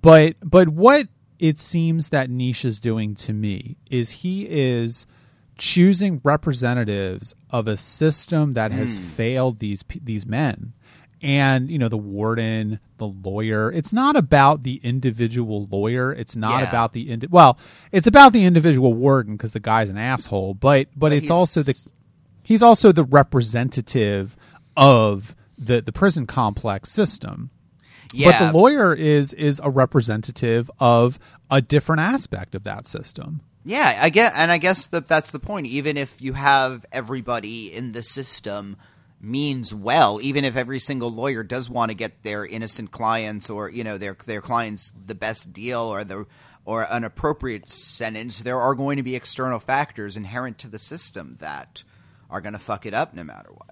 But 0.00 0.36
but 0.42 0.68
what 0.68 1.08
it 1.38 1.58
seems 1.58 2.08
that 2.08 2.30
Neech 2.30 2.64
is 2.64 2.80
doing 2.80 3.14
to 3.14 3.32
me 3.32 3.76
is 3.90 4.10
he 4.10 4.48
is 4.48 5.06
choosing 5.56 6.20
representatives 6.24 7.34
of 7.50 7.66
a 7.66 7.76
system 7.76 8.52
that 8.54 8.70
has 8.72 8.96
Hmm. 8.96 9.02
failed 9.02 9.58
these 9.58 9.84
these 10.02 10.26
men 10.26 10.72
and 11.22 11.70
you 11.70 11.78
know 11.78 11.88
the 11.88 11.96
warden 11.98 12.80
the 12.98 13.06
lawyer. 13.08 13.70
It's 13.72 13.92
not 13.92 14.16
about 14.16 14.62
the 14.62 14.80
individual 14.82 15.66
lawyer. 15.70 16.12
It's 16.12 16.36
not 16.36 16.62
Yeah. 16.62 16.68
about 16.68 16.92
the 16.92 17.10
indi- 17.10 17.26
well 17.28 17.58
it's 17.92 18.06
about 18.06 18.32
the 18.32 18.44
individual 18.44 18.94
warden 18.94 19.36
because 19.36 19.52
the 19.52 19.60
guy's 19.60 19.88
an 19.90 19.98
asshole 19.98 20.54
but 20.54 20.88
but, 20.92 20.98
But 20.98 21.12
it's 21.12 21.30
also 21.30 21.62
the 21.62 21.74
he's 22.42 22.62
also 22.62 22.92
the 22.92 23.04
representative 23.04 24.36
of 24.76 25.34
the 25.56 25.80
the 25.80 25.92
prison 25.92 26.26
complex 26.26 26.90
system. 26.90 27.50
Yeah, 28.12 28.30
but 28.38 28.46
the 28.46 28.52
lawyer 28.58 28.94
is 28.94 29.32
is 29.34 29.60
a 29.62 29.70
representative 29.70 30.70
of 30.78 31.18
a 31.50 31.60
different 31.60 32.00
aspect 32.00 32.54
of 32.54 32.64
that 32.64 32.86
system. 32.86 33.40
Yeah, 33.64 33.98
I 34.00 34.08
get, 34.08 34.32
and 34.34 34.50
I 34.50 34.56
guess 34.56 34.86
that 34.86 35.08
that's 35.08 35.30
the 35.30 35.38
point. 35.38 35.66
Even 35.66 35.96
if 35.98 36.16
you 36.22 36.32
have 36.32 36.86
everybody 36.90 37.70
in 37.72 37.92
the 37.92 38.02
system 38.02 38.76
means 39.20 39.74
well, 39.74 40.20
even 40.22 40.44
if 40.44 40.56
every 40.56 40.78
single 40.78 41.10
lawyer 41.10 41.42
does 41.42 41.68
want 41.68 41.90
to 41.90 41.94
get 41.94 42.22
their 42.22 42.46
innocent 42.46 42.90
clients 42.90 43.50
or 43.50 43.68
you 43.68 43.84
know 43.84 43.98
their 43.98 44.16
their 44.26 44.40
clients 44.40 44.92
the 45.06 45.14
best 45.14 45.52
deal 45.52 45.80
or 45.80 46.04
the 46.04 46.26
or 46.64 46.86
an 46.90 47.02
appropriate 47.02 47.68
sentence, 47.68 48.40
there 48.40 48.60
are 48.60 48.74
going 48.74 48.98
to 48.98 49.02
be 49.02 49.16
external 49.16 49.58
factors 49.58 50.16
inherent 50.16 50.58
to 50.58 50.68
the 50.68 50.78
system 50.78 51.36
that 51.40 51.82
are 52.28 52.42
going 52.42 52.52
to 52.52 52.58
fuck 52.58 52.84
it 52.84 52.92
up 52.92 53.14
no 53.14 53.24
matter 53.24 53.50
what. 53.50 53.70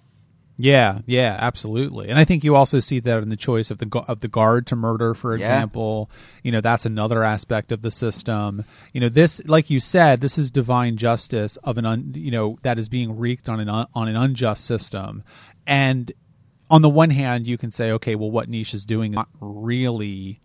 Yeah, 0.58 1.00
yeah, 1.04 1.36
absolutely. 1.38 2.08
And 2.08 2.18
I 2.18 2.24
think 2.24 2.42
you 2.42 2.56
also 2.56 2.80
see 2.80 2.98
that 3.00 3.22
in 3.22 3.28
the 3.28 3.36
choice 3.36 3.70
of 3.70 3.76
the 3.76 4.04
of 4.08 4.20
the 4.20 4.28
guard 4.28 4.66
to 4.68 4.76
murder, 4.76 5.12
for 5.12 5.36
Yeah. 5.36 5.40
example. 5.42 6.10
You 6.42 6.50
know, 6.52 6.62
that's 6.62 6.86
another 6.86 7.22
aspect 7.24 7.72
of 7.72 7.82
the 7.82 7.90
system. 7.90 8.64
You 8.94 9.02
know, 9.02 9.10
this, 9.10 9.42
like 9.44 9.68
you 9.68 9.80
said, 9.80 10.20
this 10.22 10.38
is 10.38 10.50
divine 10.50 10.96
justice 10.96 11.56
of 11.58 11.76
an, 11.76 11.84
un, 11.84 12.12
you 12.16 12.30
know, 12.30 12.58
that 12.62 12.78
is 12.78 12.88
being 12.88 13.18
wreaked 13.18 13.50
on 13.50 13.60
an 13.60 13.68
un, 13.68 13.86
on 13.94 14.08
an 14.08 14.16
unjust 14.16 14.64
system. 14.64 15.22
And 15.66 16.12
on 16.70 16.80
the 16.80 16.88
one 16.88 17.10
hand, 17.10 17.46
you 17.46 17.58
can 17.58 17.70
say, 17.70 17.92
okay, 17.92 18.14
well, 18.14 18.30
what 18.30 18.48
Neech 18.48 18.72
is 18.72 18.84
doing 18.86 19.12
is 19.12 19.16
not 19.16 19.28
really 19.40 20.40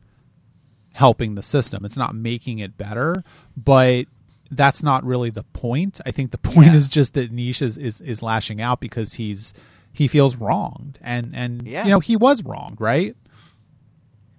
helping 0.93 1.35
the 1.35 1.43
system. 1.43 1.85
It's 1.85 1.95
not 1.97 2.13
making 2.15 2.59
it 2.59 2.77
better, 2.77 3.23
but 3.55 4.07
that's 4.51 4.83
not 4.83 5.05
really 5.05 5.29
the 5.29 5.43
point. 5.53 6.01
I 6.05 6.11
think 6.11 6.31
the 6.31 6.37
point 6.37 6.67
Yeah. 6.67 6.75
is 6.75 6.89
just 6.89 7.13
that 7.13 7.31
Neech 7.31 7.61
is, 7.61 7.77
is, 7.77 8.01
is 8.01 8.21
lashing 8.21 8.59
out 8.61 8.81
because 8.81 9.13
he's 9.13 9.53
he 9.93 10.07
feels 10.07 10.35
wronged, 10.35 10.99
and 11.01 11.31
and 11.35 11.67
Yeah. 11.67 11.83
you 11.85 11.91
know 11.91 11.99
he 11.99 12.15
was 12.15 12.43
wronged, 12.43 12.79
right? 12.81 13.15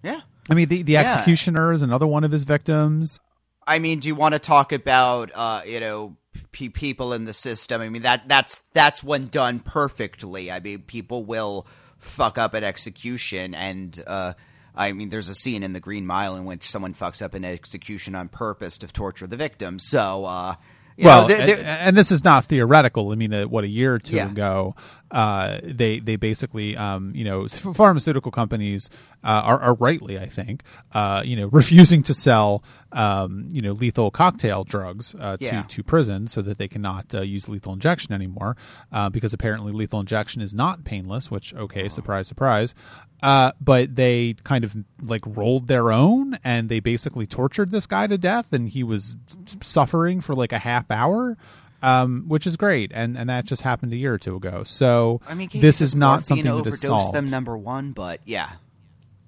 Yeah. 0.02 0.20
I 0.50 0.54
mean, 0.54 0.68
the 0.68 0.82
the 0.82 0.92
Yeah. 0.92 1.02
executioner 1.02 1.72
is 1.72 1.82
another 1.82 2.06
one 2.06 2.24
of 2.24 2.32
his 2.32 2.44
victims. 2.44 3.18
I 3.66 3.78
mean, 3.78 4.00
do 4.00 4.08
you 4.08 4.14
want 4.14 4.32
to 4.34 4.38
talk 4.40 4.72
about 4.72 5.30
uh, 5.34 5.62
you 5.66 5.80
know 5.80 6.16
p- 6.50 6.68
people 6.68 7.12
in 7.12 7.24
the 7.24 7.32
system? 7.32 7.80
I 7.80 7.88
mean 7.88 8.02
that 8.02 8.28
that's 8.28 8.60
that's 8.72 9.02
when 9.04 9.28
done 9.28 9.60
perfectly. 9.60 10.50
I 10.50 10.58
mean, 10.60 10.80
people 10.80 11.24
will 11.24 11.66
fuck 11.98 12.38
up 12.38 12.54
at 12.56 12.64
execution, 12.64 13.54
and 13.54 14.02
uh, 14.06 14.32
I 14.74 14.92
mean, 14.92 15.10
there's 15.10 15.28
a 15.28 15.34
scene 15.34 15.62
in 15.62 15.74
The 15.74 15.80
Green 15.80 16.06
Mile 16.06 16.34
in 16.34 16.44
which 16.44 16.68
someone 16.68 16.94
fucks 16.94 17.22
up 17.22 17.34
an 17.34 17.44
execution 17.44 18.14
on 18.16 18.28
purpose 18.28 18.78
to 18.78 18.88
torture 18.88 19.26
the 19.28 19.36
victim. 19.36 19.78
So, 19.78 20.24
uh, 20.24 20.54
you 20.96 21.04
well, 21.04 21.28
know, 21.28 21.34
there- 21.36 21.58
and, 21.58 21.66
and 21.66 21.96
this 21.96 22.10
is 22.10 22.24
not 22.24 22.46
theoretical. 22.46 23.12
I 23.12 23.14
mean, 23.14 23.32
uh, 23.32 23.44
what 23.44 23.62
a 23.64 23.68
year 23.68 23.94
or 23.94 23.98
two 24.00 24.16
Yeah. 24.16 24.30
ago, 24.30 24.74
uh, 25.12 25.60
they 25.62 26.00
they 26.00 26.16
basically, 26.16 26.76
um, 26.76 27.12
you 27.14 27.24
know, 27.24 27.46
pharmaceutical 27.46 28.32
companies 28.32 28.90
uh, 29.22 29.42
are, 29.44 29.60
are 29.60 29.74
rightly, 29.74 30.18
I 30.18 30.26
think, 30.26 30.62
uh, 30.92 31.22
you 31.24 31.36
know, 31.36 31.46
refusing 31.52 32.02
to 32.04 32.14
sell, 32.14 32.64
um, 32.92 33.46
you 33.52 33.60
know, 33.60 33.72
lethal 33.72 34.10
cocktail 34.10 34.64
drugs 34.64 35.14
uh, 35.20 35.36
Yeah. 35.38 35.62
to 35.62 35.68
to 35.68 35.82
prison 35.82 36.26
so 36.28 36.40
that 36.42 36.56
they 36.58 36.66
cannot 36.66 37.14
uh, 37.14 37.20
use 37.20 37.48
lethal 37.48 37.74
injection 37.74 38.14
anymore, 38.14 38.56
uh, 38.90 39.10
because 39.10 39.32
apparently 39.34 39.70
lethal 39.72 40.00
injection 40.00 40.40
is 40.42 40.54
not 40.54 40.82
painless. 40.84 41.30
Which, 41.30 41.54
okay, 41.54 41.88
surprise, 41.90 42.26
surprise. 42.26 42.74
Uh, 43.22 43.52
but 43.60 43.94
they 43.94 44.34
kind 44.42 44.64
of 44.64 44.74
like 45.00 45.22
rolled 45.26 45.68
their 45.68 45.92
own, 45.92 46.38
and 46.42 46.68
they 46.68 46.80
basically 46.80 47.26
tortured 47.26 47.70
this 47.70 47.86
guy 47.86 48.06
to 48.08 48.18
death, 48.18 48.52
and 48.52 48.68
he 48.70 48.82
was 48.82 49.14
suffering 49.60 50.20
for 50.20 50.34
like 50.34 50.52
a 50.52 50.58
half 50.58 50.90
hour, 50.90 51.36
um, 51.82 52.24
which 52.28 52.46
is 52.46 52.56
great, 52.56 52.92
and 52.94 53.16
and 53.18 53.28
that 53.28 53.44
just 53.44 53.62
happened 53.62 53.92
a 53.92 53.96
year 53.96 54.14
or 54.14 54.18
two 54.18 54.36
ago. 54.36 54.62
So 54.64 55.20
I 55.28 55.34
mean, 55.34 55.48
this 55.52 55.80
is 55.80 55.94
not 55.94 56.26
something 56.26 56.44
that 56.44 56.66
is 56.66 56.80
solved. 56.80 57.14
them 57.14 57.28
number 57.28 57.56
one, 57.58 57.92
but 57.92 58.20
yeah, 58.24 58.50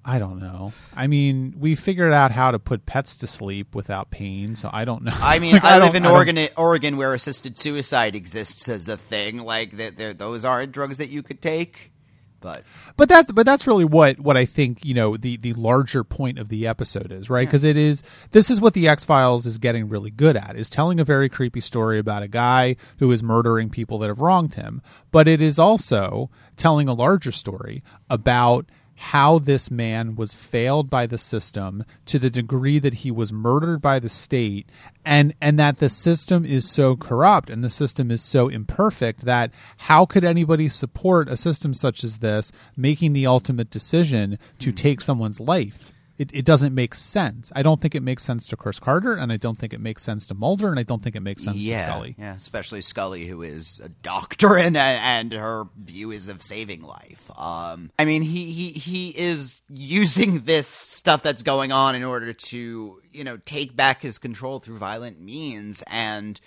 I 0.03 0.19
don't 0.19 0.39
know. 0.39 0.71
I 0.95 1.07
mean, 1.07 1.55
we 1.59 1.73
figured 1.75 2.13
out 2.13 2.31
how 2.31 2.51
to 2.51 2.59
put 2.59 2.85
pets 2.85 3.15
to 3.17 3.27
sleep 3.27 3.73
without 3.75 4.11
pain, 4.11 4.55
so 4.55 4.69
I 4.71 4.85
don't 4.85 5.03
know. 5.03 5.13
I 5.15 5.39
mean, 5.39 5.53
Like, 5.53 5.63
I, 5.63 5.79
don't- 5.79 5.87
live 5.87 5.95
in 5.95 6.03
I 6.05 6.07
don't- 6.09 6.15
Oregon, 6.15 6.47
Oregon, 6.57 6.97
where 6.97 7.13
assisted 7.13 7.57
suicide 7.57 8.15
exists 8.15 8.69
as 8.69 8.87
a 8.87 8.97
thing. 8.97 9.39
Like, 9.39 9.71
that, 9.77 10.17
those 10.19 10.45
aren't 10.45 10.71
drugs 10.71 10.99
that 10.99 11.09
you 11.09 11.23
could 11.23 11.41
take. 11.41 11.91
But 12.39 12.63
but 12.97 13.09
that 13.09 13.33
but 13.33 13.45
that's 13.45 13.65
really 13.67 13.85
what 13.85 14.19
what 14.19 14.37
I 14.37 14.45
think 14.45 14.83
you 14.85 14.93
know 14.93 15.17
the 15.17 15.37
the 15.37 15.53
larger 15.53 16.03
point 16.03 16.37
of 16.37 16.49
the 16.49 16.67
episode 16.67 17.11
is 17.11 17.29
right? 17.29 17.47
Because 17.47 17.63
it 17.63 17.77
is 17.77 18.03
this 18.31 18.49
is 18.49 18.61
what 18.61 18.73
the 18.73 18.87
X 18.87 19.03
Files 19.05 19.45
is 19.45 19.57
getting 19.57 19.89
really 19.89 20.11
good 20.11 20.37
at 20.37 20.55
is 20.55 20.69
telling 20.69 20.99
a 20.99 21.03
very 21.03 21.29
creepy 21.29 21.61
story 21.61 21.99
about 21.99 22.23
a 22.23 22.27
guy 22.27 22.75
who 22.99 23.11
is 23.11 23.23
murdering 23.23 23.69
people 23.69 23.97
that 23.99 24.07
have 24.07 24.21
wronged 24.21 24.55
him. 24.55 24.81
But 25.11 25.27
it 25.27 25.41
is 25.41 25.57
also 25.57 26.29
telling 26.55 26.87
a 26.87 26.93
larger 26.93 27.31
story 27.31 27.83
about 28.09 28.65
how 28.95 29.39
this 29.39 29.69
man 29.69 30.15
was 30.15 30.33
failed 30.33 30.89
by 30.89 31.05
the 31.05 31.17
system 31.17 31.83
to 32.05 32.17
the 32.17 32.29
degree 32.29 32.79
that 32.79 32.95
he 32.95 33.11
was 33.11 33.33
murdered 33.33 33.81
by 33.81 33.99
the 33.99 34.09
state 34.09 34.67
and 35.03 35.33
and 35.41 35.59
that 35.59 35.79
the 35.79 35.89
system 35.89 36.45
is 36.45 36.69
so 36.69 36.95
corrupt 36.95 37.49
and 37.49 37.63
the 37.63 37.69
system 37.69 38.09
is 38.09 38.21
so 38.21 38.47
imperfect 38.47 39.21
that 39.25 39.51
how 39.77 40.05
could 40.05 40.23
anybody 40.23 40.69
support 40.69 41.27
a 41.27 41.37
system 41.37 41.73
such 41.73 42.03
as 42.03 42.19
this 42.19 42.51
making 42.77 43.13
the 43.13 43.27
ultimate 43.27 43.69
decision 43.69 44.39
to 44.59 44.69
hmm. 44.69 44.75
take 44.75 45.01
someone's 45.01 45.39
life 45.39 45.91
it, 46.17 46.29
it 46.33 46.45
doesn't 46.45 46.73
make 46.73 46.95
sense 46.95 47.51
i 47.55 47.61
don't 47.61 47.81
think 47.81 47.95
it 47.95 48.03
makes 48.03 48.23
sense 48.23 48.45
to 48.45 48.55
chris 48.55 48.79
carter 48.79 49.13
and 49.13 49.31
i 49.31 49.37
don't 49.37 49.57
think 49.57 49.73
it 49.73 49.81
makes 49.81 50.03
sense 50.03 50.25
to 50.25 50.33
mulder 50.33 50.69
and 50.69 50.79
i 50.79 50.83
don't 50.83 51.03
think 51.03 51.15
it 51.15 51.21
makes 51.21 51.43
sense 51.43 51.63
yeah, 51.63 51.81
to 51.81 51.91
scully 51.91 52.15
yeah, 52.17 52.35
especially 52.35 52.81
Scully, 52.81 53.25
who 53.25 53.41
is 53.41 53.81
a 53.83 53.89
doctor, 53.89 54.57
and 54.57 54.77
and 54.77 55.33
her 55.33 55.65
view 55.77 56.11
is 56.11 56.29
of 56.29 56.41
saving 56.41 56.81
life. 56.81 57.29
Um, 57.37 57.91
I 57.99 58.05
mean, 58.05 58.21
he 58.21 58.51
he 58.51 58.71
he 58.71 59.09
is 59.09 59.61
using 59.69 60.41
this 60.45 60.67
stuff 60.67 61.21
that's 61.21 61.43
going 61.43 61.71
on 61.71 61.95
in 61.95 62.03
order 62.03 62.33
to 62.33 62.99
you 63.11 63.23
know 63.23 63.37
take 63.37 63.75
back 63.75 64.01
his 64.01 64.17
control 64.17 64.59
through 64.59 64.77
violent 64.77 65.19
means, 65.19 65.83
and 65.87 66.39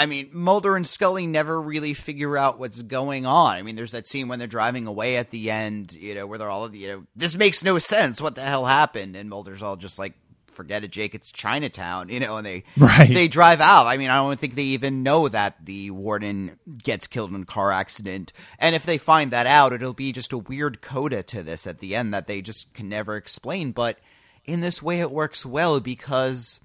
I 0.00 0.06
mean, 0.06 0.30
Mulder 0.32 0.76
and 0.76 0.86
Scully 0.86 1.26
never 1.26 1.60
really 1.60 1.92
figure 1.92 2.38
out 2.38 2.58
what's 2.58 2.80
going 2.80 3.26
on. 3.26 3.58
I 3.58 3.62
mean, 3.62 3.76
there's 3.76 3.92
that 3.92 4.06
scene 4.06 4.28
when 4.28 4.38
they're 4.38 4.48
driving 4.48 4.86
away 4.86 5.18
at 5.18 5.28
the 5.28 5.50
end, 5.50 5.92
you 5.92 6.14
know, 6.14 6.26
where 6.26 6.38
they're 6.38 6.48
all, 6.48 6.74
you 6.74 6.88
know, 6.88 7.04
this 7.14 7.36
makes 7.36 7.62
no 7.62 7.78
sense. 7.78 8.18
What 8.18 8.34
the 8.34 8.40
hell 8.40 8.64
happened? 8.64 9.14
And 9.14 9.28
Mulder's 9.28 9.62
all 9.62 9.76
just 9.76 9.98
like, 9.98 10.14
forget 10.46 10.84
it, 10.84 10.90
Jake. 10.90 11.14
It's 11.14 11.30
Chinatown, 11.30 12.08
you 12.08 12.18
know, 12.18 12.38
and 12.38 12.46
they 12.46 12.64
Right. 12.78 13.12
they 13.12 13.28
drive 13.28 13.60
out. 13.60 13.86
I 13.86 13.98
mean, 13.98 14.08
I 14.08 14.16
don't 14.16 14.40
think 14.40 14.54
they 14.54 14.62
even 14.62 15.02
know 15.02 15.28
that 15.28 15.66
the 15.66 15.90
warden 15.90 16.58
gets 16.82 17.06
killed 17.06 17.34
in 17.34 17.42
a 17.42 17.44
car 17.44 17.70
accident. 17.70 18.32
And 18.58 18.74
if 18.74 18.84
they 18.84 18.96
find 18.96 19.30
that 19.32 19.46
out, 19.46 19.74
it'll 19.74 19.92
be 19.92 20.12
just 20.12 20.32
a 20.32 20.38
weird 20.38 20.80
coda 20.80 21.22
to 21.24 21.42
this 21.42 21.66
at 21.66 21.80
the 21.80 21.94
end 21.94 22.14
that 22.14 22.26
they 22.26 22.40
just 22.40 22.72
can 22.72 22.88
never 22.88 23.16
explain. 23.16 23.72
But 23.72 23.98
in 24.46 24.60
this 24.60 24.82
way, 24.82 25.00
it 25.00 25.10
works 25.10 25.44
well 25.44 25.78
because 25.78 26.58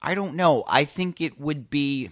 I 0.00 0.14
don't 0.14 0.34
know. 0.36 0.62
I 0.68 0.84
think 0.84 1.20
it 1.20 1.40
would 1.40 1.70
be 1.70 2.10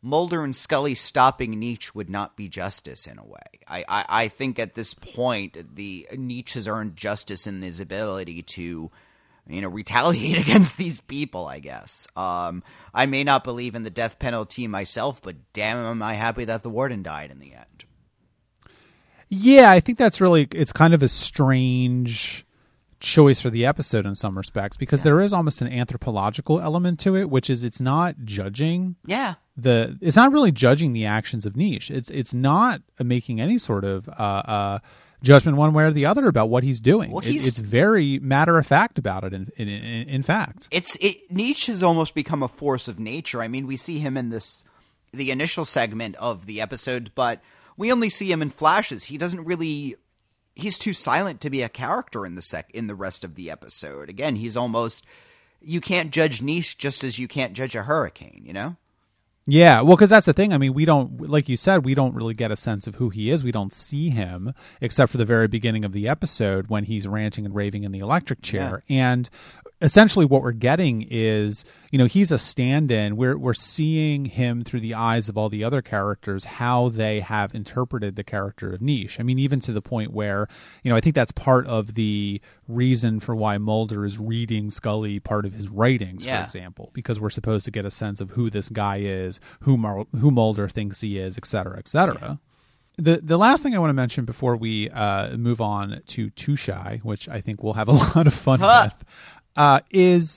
Mulder 0.00 0.44
and 0.44 0.54
Scully 0.54 0.94
stopping 0.94 1.58
Neech 1.58 1.94
would 1.94 2.08
not 2.08 2.36
be 2.36 2.48
justice 2.48 3.06
in 3.06 3.18
a 3.18 3.24
way. 3.24 3.40
I, 3.66 3.84
I, 3.88 4.04
I 4.08 4.28
think 4.28 4.58
at 4.58 4.74
this 4.74 4.94
point, 4.94 5.74
the 5.74 6.06
Neech 6.16 6.54
has 6.54 6.68
earned 6.68 6.96
justice 6.96 7.46
in 7.46 7.62
his 7.62 7.80
ability 7.80 8.42
to, 8.42 8.90
you 9.48 9.60
know, 9.60 9.68
retaliate 9.68 10.40
against 10.46 10.76
these 10.76 11.00
people. 11.00 11.46
I 11.46 11.58
guess. 11.58 12.06
Um, 12.14 12.62
I 12.94 13.06
may 13.06 13.24
not 13.24 13.44
believe 13.44 13.74
in 13.74 13.82
the 13.82 13.90
death 13.90 14.18
penalty 14.18 14.66
myself, 14.66 15.20
but 15.20 15.36
damn, 15.52 15.78
am 15.78 16.02
I 16.02 16.14
happy 16.14 16.44
that 16.44 16.62
the 16.62 16.70
warden 16.70 17.02
died 17.02 17.30
in 17.30 17.40
the 17.40 17.54
end. 17.54 17.84
Yeah, 19.28 19.70
I 19.70 19.80
think 19.80 19.98
that's 19.98 20.20
really 20.20 20.48
it's 20.52 20.72
kind 20.72 20.94
of 20.94 21.02
a 21.02 21.08
strange 21.08 22.46
choice 23.00 23.40
for 23.40 23.50
the 23.50 23.64
episode 23.64 24.04
in 24.06 24.16
some 24.16 24.36
respects 24.36 24.76
because 24.76 25.02
there 25.02 25.20
is 25.20 25.32
almost 25.32 25.60
an 25.60 25.68
anthropological 25.72 26.60
element 26.60 26.98
to 27.00 27.14
it, 27.16 27.30
which 27.30 27.48
is 27.48 27.62
it's 27.62 27.80
not 27.80 28.16
judging 28.24 28.96
Yeah. 29.06 29.34
the 29.56 29.96
it's 30.00 30.16
not 30.16 30.32
really 30.32 30.50
judging 30.52 30.92
the 30.92 31.04
actions 31.06 31.46
of 31.46 31.56
Neech. 31.56 31.90
It's 31.90 32.10
it's 32.10 32.34
not 32.34 32.82
making 33.02 33.40
any 33.40 33.58
sort 33.58 33.84
of 33.84 34.08
uh, 34.08 34.12
uh, 34.12 34.78
judgment 35.22 35.56
one 35.56 35.72
way 35.74 35.84
or 35.84 35.92
the 35.92 36.06
other 36.06 36.26
about 36.28 36.48
what 36.48 36.64
he's 36.64 36.80
doing. 36.80 37.10
Well, 37.10 37.24
It- 37.24 37.34
it's 37.36 37.58
very 37.58 38.18
matter 38.18 38.58
of 38.58 38.66
fact 38.66 38.98
about 38.98 39.22
it. 39.24 39.32
In 39.32 39.48
in, 39.56 39.68
in, 39.68 40.08
in 40.08 40.22
fact, 40.22 40.68
it's 40.70 40.96
it 41.00 41.30
Neech 41.30 41.66
has 41.66 41.82
almost 41.82 42.14
become 42.14 42.42
a 42.42 42.48
force 42.48 42.88
of 42.88 42.98
nature. 42.98 43.42
I 43.42 43.48
mean, 43.48 43.66
we 43.66 43.76
see 43.76 43.98
him 44.00 44.16
in 44.16 44.30
this 44.30 44.62
the 45.12 45.30
initial 45.30 45.64
segment 45.64 46.16
of 46.16 46.46
the 46.46 46.60
episode, 46.60 47.12
but 47.14 47.40
we 47.76 47.90
only 47.92 48.10
see 48.10 48.30
him 48.30 48.42
in 48.42 48.50
flashes. 48.50 49.04
He 49.04 49.16
doesn't 49.18 49.44
really 49.44 49.94
he's 50.58 50.76
too 50.76 50.92
silent 50.92 51.40
to 51.40 51.50
be 51.50 51.62
a 51.62 51.68
character 51.68 52.26
in 52.26 52.34
the 52.34 52.42
sec 52.42 52.70
in 52.72 52.88
the 52.88 52.94
rest 52.94 53.24
of 53.24 53.36
the 53.36 53.50
episode. 53.50 54.08
Again, 54.08 54.36
he's 54.36 54.56
almost 54.56 55.06
you 55.60 55.80
can't 55.80 56.10
judge 56.10 56.42
Neech 56.42 56.78
just 56.78 57.02
as 57.04 57.18
you 57.18 57.28
can't 57.28 57.52
judge 57.52 57.74
a 57.74 57.82
hurricane, 57.82 58.42
you 58.44 58.52
know? 58.52 58.76
Yeah, 59.50 59.80
well, 59.80 59.96
because 59.96 60.10
that's 60.10 60.26
the 60.26 60.34
thing. 60.34 60.52
I 60.52 60.58
mean, 60.58 60.74
we 60.74 60.84
don't, 60.84 61.22
like 61.22 61.48
you 61.48 61.56
said, 61.56 61.82
we 61.82 61.94
don't 61.94 62.14
really 62.14 62.34
get 62.34 62.50
a 62.50 62.56
sense 62.56 62.86
of 62.86 62.96
who 62.96 63.08
he 63.08 63.30
is. 63.30 63.42
We 63.42 63.50
don't 63.50 63.72
see 63.72 64.10
him 64.10 64.52
except 64.82 65.10
for 65.10 65.16
the 65.16 65.24
very 65.24 65.48
beginning 65.48 65.86
of 65.86 65.92
the 65.92 66.06
episode 66.06 66.68
when 66.68 66.84
he's 66.84 67.08
ranting 67.08 67.46
and 67.46 67.54
raving 67.54 67.84
in 67.84 67.92
the 67.92 68.00
electric 68.00 68.42
chair. 68.42 68.82
And 68.90 69.30
essentially, 69.80 70.26
what 70.26 70.42
we're 70.42 70.52
getting 70.52 71.06
is, 71.08 71.64
you 71.90 71.98
know, 71.98 72.04
he's 72.04 72.30
a 72.30 72.38
stand-in. 72.38 73.16
We're 73.16 73.38
we're 73.38 73.54
seeing 73.54 74.26
him 74.26 74.62
through 74.62 74.80
the 74.80 74.94
eyes 74.94 75.28
of 75.28 75.38
all 75.38 75.48
the 75.48 75.64
other 75.64 75.80
characters, 75.80 76.44
how 76.44 76.88
they 76.90 77.20
have 77.20 77.54
interpreted 77.54 78.14
the 78.16 78.24
character 78.24 78.74
of 78.74 78.82
Neech. 78.82 79.18
I 79.18 79.22
mean, 79.22 79.38
even 79.38 79.60
to 79.60 79.72
the 79.72 79.80
point 79.80 80.12
where, 80.12 80.48
you 80.82 80.90
know, 80.90 80.96
I 80.96 81.00
think 81.00 81.14
that's 81.14 81.32
part 81.32 81.66
of 81.66 81.94
the 81.94 82.40
reason 82.66 83.20
for 83.20 83.34
why 83.34 83.56
Mulder 83.56 84.04
is 84.04 84.18
reading 84.18 84.70
Scully 84.70 85.18
part 85.18 85.46
of 85.46 85.54
his 85.54 85.70
writings, 85.70 86.26
for 86.40 86.44
example, 86.44 86.90
because 86.92 87.18
we're 87.20 87.30
supposed 87.30 87.64
to 87.64 87.70
get 87.70 87.86
a 87.86 87.90
sense 87.90 88.20
of 88.20 88.30
who 88.32 88.50
this 88.50 88.68
guy 88.68 88.98
is, 88.98 89.40
who 89.60 89.78
Mar- 89.78 90.06
who 90.20 90.30
Mulder 90.30 90.68
thinks 90.68 91.00
he 91.00 91.18
is, 91.18 91.38
et 91.38 91.46
cetera, 91.46 91.78
et 91.78 91.88
cetera. 91.88 92.38
The 92.98 93.20
the 93.22 93.38
last 93.38 93.62
thing 93.62 93.74
I 93.74 93.78
want 93.78 93.90
to 93.90 93.94
mention 93.94 94.26
before 94.26 94.56
we 94.56 94.90
uh, 94.90 95.36
move 95.38 95.62
on 95.62 96.02
to 96.08 96.30
Too 96.30 96.56
Shy, 96.56 97.00
which 97.02 97.28
I 97.30 97.40
think 97.40 97.62
we'll 97.62 97.74
have 97.74 97.88
a 97.88 97.92
lot 98.16 98.26
of 98.26 98.34
fun 98.34 98.60
with, 98.60 99.04
uh, 99.56 99.80
is 99.90 100.36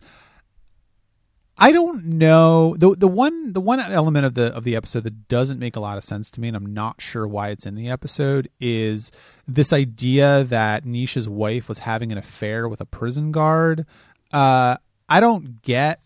I 1.61 1.71
don't 1.71 2.03
know 2.05 2.75
the 2.75 2.95
the 2.95 3.07
one 3.07 3.53
the 3.53 3.61
one 3.61 3.79
element 3.79 4.25
of 4.25 4.33
the 4.33 4.47
of 4.47 4.63
the 4.63 4.75
episode 4.75 5.03
that 5.03 5.27
doesn't 5.27 5.59
make 5.59 5.75
a 5.75 5.79
lot 5.79 5.95
of 5.95 6.03
sense 6.03 6.31
to 6.31 6.41
me, 6.41 6.47
and 6.47 6.57
I'm 6.57 6.73
not 6.73 6.99
sure 6.99 7.27
why 7.27 7.49
it's 7.49 7.67
in 7.67 7.75
the 7.75 7.87
episode, 7.87 8.49
is 8.59 9.11
this 9.47 9.71
idea 9.71 10.43
that 10.45 10.85
Nisha's 10.85 11.29
wife 11.29 11.69
was 11.69 11.79
having 11.79 12.11
an 12.11 12.17
affair 12.17 12.67
with 12.67 12.81
a 12.81 12.85
prison 12.85 13.31
guard. 13.31 13.85
Uh, 14.33 14.77
I 15.07 15.19
don't 15.19 15.61
get 15.61 15.99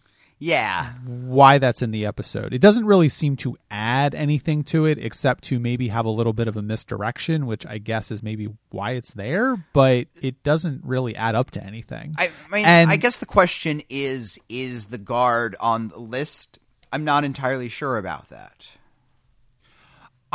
Yeah. 0.46 0.92
why 1.06 1.58
that's 1.58 1.82
in 1.82 1.90
the 1.90 2.06
episode. 2.06 2.54
It 2.54 2.62
doesn't 2.62 2.86
really 2.86 3.10
seem 3.10 3.36
to 3.38 3.58
add 3.72 4.14
anything 4.14 4.64
to 4.66 4.86
it 4.86 5.00
except 5.00 5.44
to 5.46 5.60
maybe 5.60 5.88
have 5.88 6.06
a 6.06 6.10
little 6.10 6.34
bit 6.34 6.48
of 6.48 6.56
a 6.56 6.62
misdirection, 6.62 7.48
which 7.48 7.66
I 7.66 7.80
guess 7.80 8.12
is 8.12 8.22
maybe 8.22 8.50
why 8.70 8.92
it's 8.92 9.14
there, 9.14 9.56
but 9.74 10.08
it 10.22 10.44
doesn't 10.44 10.84
really 10.86 11.16
add 11.16 11.34
up 11.34 11.50
to 11.52 11.64
anything. 11.64 12.14
I 12.20 12.30
mean, 12.52 12.66
And- 12.66 12.92
I 12.92 12.96
guess 12.98 13.18
the 13.18 13.26
question 13.26 13.82
is 13.90 14.38
is 14.48 14.86
the 14.88 15.00
guard 15.00 15.56
on 15.60 15.88
the 15.90 15.98
list? 16.00 16.60
I'm 16.94 17.04
not 17.04 17.24
entirely 17.24 17.68
sure 17.68 17.98
about 17.98 18.30
that. 18.30 18.68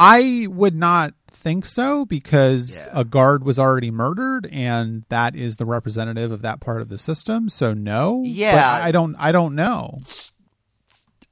I 0.02 0.46
would 0.48 0.74
not 0.74 1.12
think 1.30 1.66
so 1.66 2.06
because 2.06 2.86
Yeah. 2.86 3.00
a 3.00 3.04
guard 3.04 3.44
was 3.44 3.58
already 3.58 3.90
murdered 3.90 4.48
and 4.50 5.04
that 5.10 5.36
is 5.36 5.56
the 5.56 5.66
representative 5.66 6.32
of 6.32 6.40
that 6.42 6.58
part 6.60 6.80
of 6.80 6.88
the 6.88 6.96
system. 6.98 7.48
So 7.50 7.74
no. 7.74 8.22
But 8.22 8.30
Yeah. 8.30 8.80
I 8.82 8.90
don't 8.92 9.14
I 9.16 9.30
don't 9.30 9.54
know. 9.54 10.00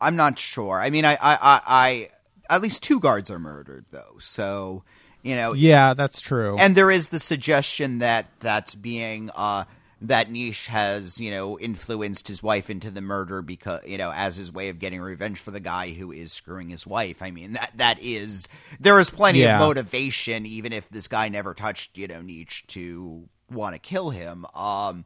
I'm 0.00 0.16
not 0.16 0.38
sure. 0.38 0.81
I 0.81 0.90
mean, 0.90 1.04
I, 1.04 1.14
I, 1.14 1.18
I, 1.22 1.61
I 1.66 2.09
at 2.54 2.62
least 2.62 2.83
two 2.83 3.00
guards 3.00 3.31
are 3.31 3.38
murdered 3.38 3.87
though. 3.90 4.16
So, 4.20 4.85
you 5.22 5.35
know, 5.35 5.54
Yeah, 5.54 5.94
that's 5.94 6.20
true. 6.20 6.57
and 6.59 6.76
there 6.76 6.90
is 6.90 7.09
the 7.09 7.18
suggestion 7.20 7.98
that 8.00 8.26
that's 8.40 8.74
being 8.74 9.31
uh 9.35 9.64
that 10.01 10.31
Neech 10.31 10.67
has, 10.69 11.21
you 11.21 11.31
know, 11.31 11.59
influenced 11.59 12.29
his 12.29 12.43
wife 12.43 12.71
into 12.71 12.91
the 12.91 13.01
murder 13.01 13.43
because, 13.43 13.85
you 13.87 13.99
know, 13.99 14.13
as 14.15 14.37
his 14.37 14.53
way 14.53 14.69
of 14.69 14.79
getting 14.79 15.01
revenge 15.01 15.41
for 15.41 15.51
the 15.51 15.61
guy 15.61 15.91
who 15.91 16.13
is 16.13 16.33
screwing 16.33 16.69
his 16.69 16.87
wife. 16.87 17.21
I 17.23 17.31
mean, 17.33 17.55
that 17.55 17.73
that 17.77 18.01
is 18.01 18.47
there 18.79 18.99
is 19.01 19.11
plenty 19.11 19.41
Yeah. 19.41 19.57
of 19.61 19.67
motivation 19.67 20.47
even 20.47 20.73
if 20.73 20.89
this 20.89 21.09
guy 21.09 21.29
never 21.29 21.53
touched, 21.55 21.99
you 21.99 22.07
know, 22.07 22.21
Neech 22.23 22.67
to 22.69 23.29
want 23.51 23.75
to 23.75 23.79
kill 23.81 24.11
him. 24.11 24.47
Um 24.55 25.05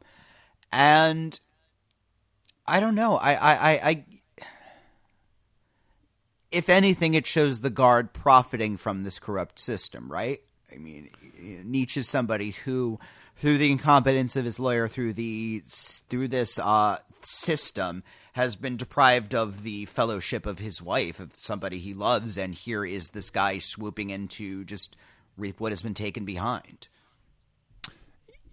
and 0.71 1.39
I 2.67 2.79
don't 2.79 2.95
know. 2.95 3.15
I 3.15 3.33
I 3.33 3.53
I, 3.53 3.89
I 3.89 4.05
if 6.51 6.69
anything, 6.69 7.15
it 7.15 7.25
shows 7.25 7.61
the 7.61 7.69
guard 7.71 8.13
profiting 8.13 8.77
from 8.77 9.01
this 9.01 9.17
corrupt 9.17 9.57
system, 9.57 10.11
right? 10.11 10.39
I 10.71 10.77
mean, 10.77 11.09
Neech 11.65 11.97
is 11.97 12.07
somebody 12.07 12.51
who, 12.51 12.99
through 13.35 13.57
the 13.57 13.71
incompetence 13.71 14.35
of 14.35 14.45
his 14.45 14.59
lawyer, 14.59 14.87
through 14.87 15.13
the 15.13 15.61
through 15.65 16.27
this 16.29 16.59
uh, 16.59 16.97
system, 17.21 18.03
has 18.33 18.55
been 18.55 18.77
deprived 18.77 19.33
of 19.35 19.63
the 19.63 19.85
fellowship 19.85 20.45
of 20.45 20.59
his 20.59 20.81
wife, 20.81 21.19
of 21.19 21.35
somebody 21.35 21.79
he 21.79 21.93
loves, 21.93 22.37
and 22.37 22.53
here 22.53 22.85
is 22.85 23.09
this 23.09 23.29
guy 23.29 23.57
swooping 23.57 24.09
in 24.09 24.27
to 24.27 24.63
just 24.63 24.95
reap 25.37 25.59
what 25.59 25.71
has 25.71 25.81
been 25.81 25.93
taken 25.93 26.25
behind. 26.25 26.87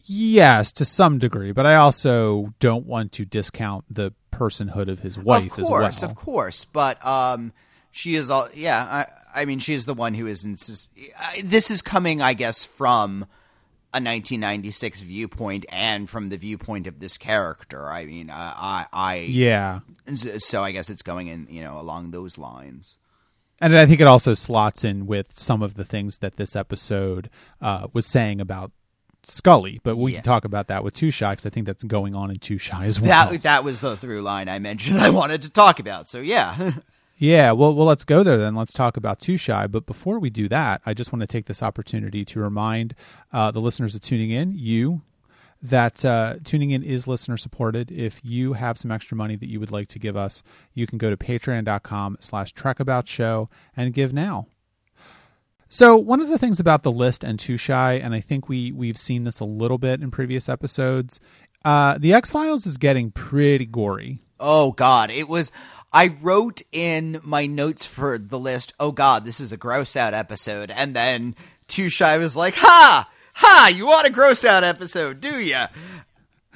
Yes, 0.06 0.72
to 0.72 0.84
some 0.84 1.18
degree, 1.18 1.52
but 1.52 1.66
I 1.66 1.76
also 1.76 2.54
don't 2.58 2.86
want 2.86 3.12
to 3.12 3.24
discount 3.24 3.84
the 3.88 4.12
personhood 4.32 4.88
of 4.88 5.00
his 5.00 5.18
wife 5.18 5.44
of 5.44 5.50
course, 5.50 5.96
as 5.96 6.02
well. 6.02 6.10
of 6.10 6.16
course, 6.16 6.64
but 6.64 7.04
um, 7.06 7.52
she 7.90 8.14
is 8.16 8.30
all 8.30 8.48
yeah. 8.54 8.82
I, 9.34 9.42
I 9.42 9.44
mean, 9.44 9.58
she 9.60 9.74
is 9.74 9.86
the 9.86 9.94
one 9.94 10.14
who 10.14 10.26
is 10.26 10.44
insist- 10.44 10.90
I- 11.18 11.42
This 11.44 11.70
is 11.70 11.82
coming, 11.82 12.20
I 12.20 12.32
guess, 12.34 12.64
from 12.64 13.26
a 13.92 13.98
1996 13.98 15.00
viewpoint 15.00 15.66
and 15.70 16.08
from 16.08 16.28
the 16.28 16.36
viewpoint 16.36 16.86
of 16.86 17.00
this 17.00 17.16
character. 17.18 17.90
I 17.90 18.06
mean, 18.06 18.30
I, 18.30 18.54
I, 18.56 18.86
I 18.92 19.14
Yeah. 19.28 19.80
so 20.38 20.62
I 20.62 20.70
guess 20.72 20.90
it's 20.90 21.02
going 21.02 21.26
in, 21.26 21.48
you 21.50 21.62
know, 21.62 21.78
along 21.78 22.12
those 22.12 22.38
lines. 22.38 22.98
And 23.60 23.76
I 23.76 23.84
think 23.86 24.00
it 24.00 24.06
also 24.06 24.32
slots 24.34 24.84
in 24.84 25.06
with 25.06 25.38
some 25.38 25.60
of 25.60 25.74
the 25.74 25.84
things 25.84 26.18
that 26.18 26.36
this 26.36 26.54
episode 26.56 27.28
uh, 27.60 27.88
was 27.92 28.06
saying 28.06 28.40
about 28.40 28.70
Scully, 29.22 29.80
but 29.82 29.96
we 29.96 30.12
Yeah. 30.12 30.18
can 30.18 30.24
talk 30.24 30.44
about 30.46 30.68
that 30.68 30.82
with 30.82 30.94
Two 30.94 31.10
Shy 31.10 31.32
because 31.32 31.44
I 31.44 31.50
think 31.50 31.66
that's 31.66 31.82
going 31.82 32.14
on 32.14 32.30
in 32.30 32.38
Two 32.38 32.56
Shy 32.56 32.86
as 32.86 32.98
well. 33.00 33.30
That 33.30 33.42
that 33.42 33.64
was 33.64 33.82
the 33.82 33.96
through 33.96 34.22
line 34.22 34.48
I 34.48 34.58
mentioned. 34.60 34.98
I 34.98 35.10
wanted 35.10 35.42
to 35.42 35.50
talk 35.50 35.78
about. 35.78 36.08
So 36.08 36.20
yeah. 36.20 36.72
Yeah, 37.20 37.52
well, 37.52 37.74
well, 37.74 37.84
let's 37.84 38.04
go 38.04 38.22
there 38.22 38.38
then. 38.38 38.54
Let's 38.54 38.72
talk 38.72 38.96
about 38.96 39.20
Too 39.20 39.36
Shy. 39.36 39.66
But 39.66 39.84
before 39.84 40.18
we 40.18 40.30
do 40.30 40.48
that, 40.48 40.80
I 40.86 40.94
just 40.94 41.12
want 41.12 41.20
to 41.20 41.26
take 41.26 41.44
this 41.44 41.62
opportunity 41.62 42.24
to 42.24 42.40
remind 42.40 42.94
uh, 43.30 43.50
the 43.50 43.60
listeners 43.60 43.94
of 43.94 44.00
tuning 44.00 44.30
in, 44.30 44.54
you, 44.56 45.02
that 45.60 46.02
uh, 46.02 46.36
tuning 46.44 46.70
in 46.70 46.82
is 46.82 47.06
listener 47.06 47.36
supported. 47.36 47.92
If 47.92 48.24
you 48.24 48.54
have 48.54 48.78
some 48.78 48.90
extra 48.90 49.18
money 49.18 49.36
that 49.36 49.50
you 49.50 49.60
would 49.60 49.70
like 49.70 49.88
to 49.88 49.98
give 49.98 50.16
us, 50.16 50.42
you 50.72 50.86
can 50.86 50.96
go 50.96 51.10
to 51.10 51.16
patreon.com 51.18 52.16
slash 52.20 52.54
show 53.04 53.50
and 53.76 53.92
give 53.92 54.14
now. 54.14 54.46
So 55.68 55.98
one 55.98 56.22
of 56.22 56.28
the 56.30 56.38
things 56.38 56.58
about 56.58 56.84
the 56.84 56.90
list 56.90 57.22
and 57.22 57.38
Too 57.38 57.58
Shy, 57.58 57.92
and 57.92 58.14
I 58.14 58.20
think 58.20 58.48
we 58.48 58.72
we've 58.72 58.96
seen 58.96 59.24
this 59.24 59.40
a 59.40 59.44
little 59.44 59.76
bit 59.76 60.00
in 60.00 60.10
previous 60.10 60.48
episodes, 60.48 61.20
uh, 61.66 61.98
the 61.98 62.14
X 62.14 62.30
Files 62.30 62.64
is 62.64 62.78
getting 62.78 63.10
pretty 63.10 63.66
gory. 63.66 64.20
Oh 64.40 64.72
God, 64.72 65.10
it 65.10 65.28
was. 65.28 65.52
I 65.92 66.14
wrote 66.22 66.62
in 66.72 67.20
my 67.22 67.46
notes 67.46 67.84
for 67.84 68.16
the 68.16 68.38
list. 68.38 68.72
Oh 68.80 68.92
God, 68.92 69.24
this 69.24 69.40
is 69.40 69.52
a 69.52 69.56
gross 69.56 69.96
out 69.96 70.14
episode. 70.14 70.70
And 70.70 70.94
then 70.96 71.34
Too 71.68 71.88
Shy 71.88 72.16
was 72.18 72.36
like, 72.36 72.54
"Ha, 72.56 73.08
ha! 73.34 73.72
You 73.74 73.86
want 73.86 74.06
a 74.06 74.10
gross 74.10 74.44
out 74.44 74.64
episode, 74.64 75.20
do 75.20 75.38
you?" 75.40 75.64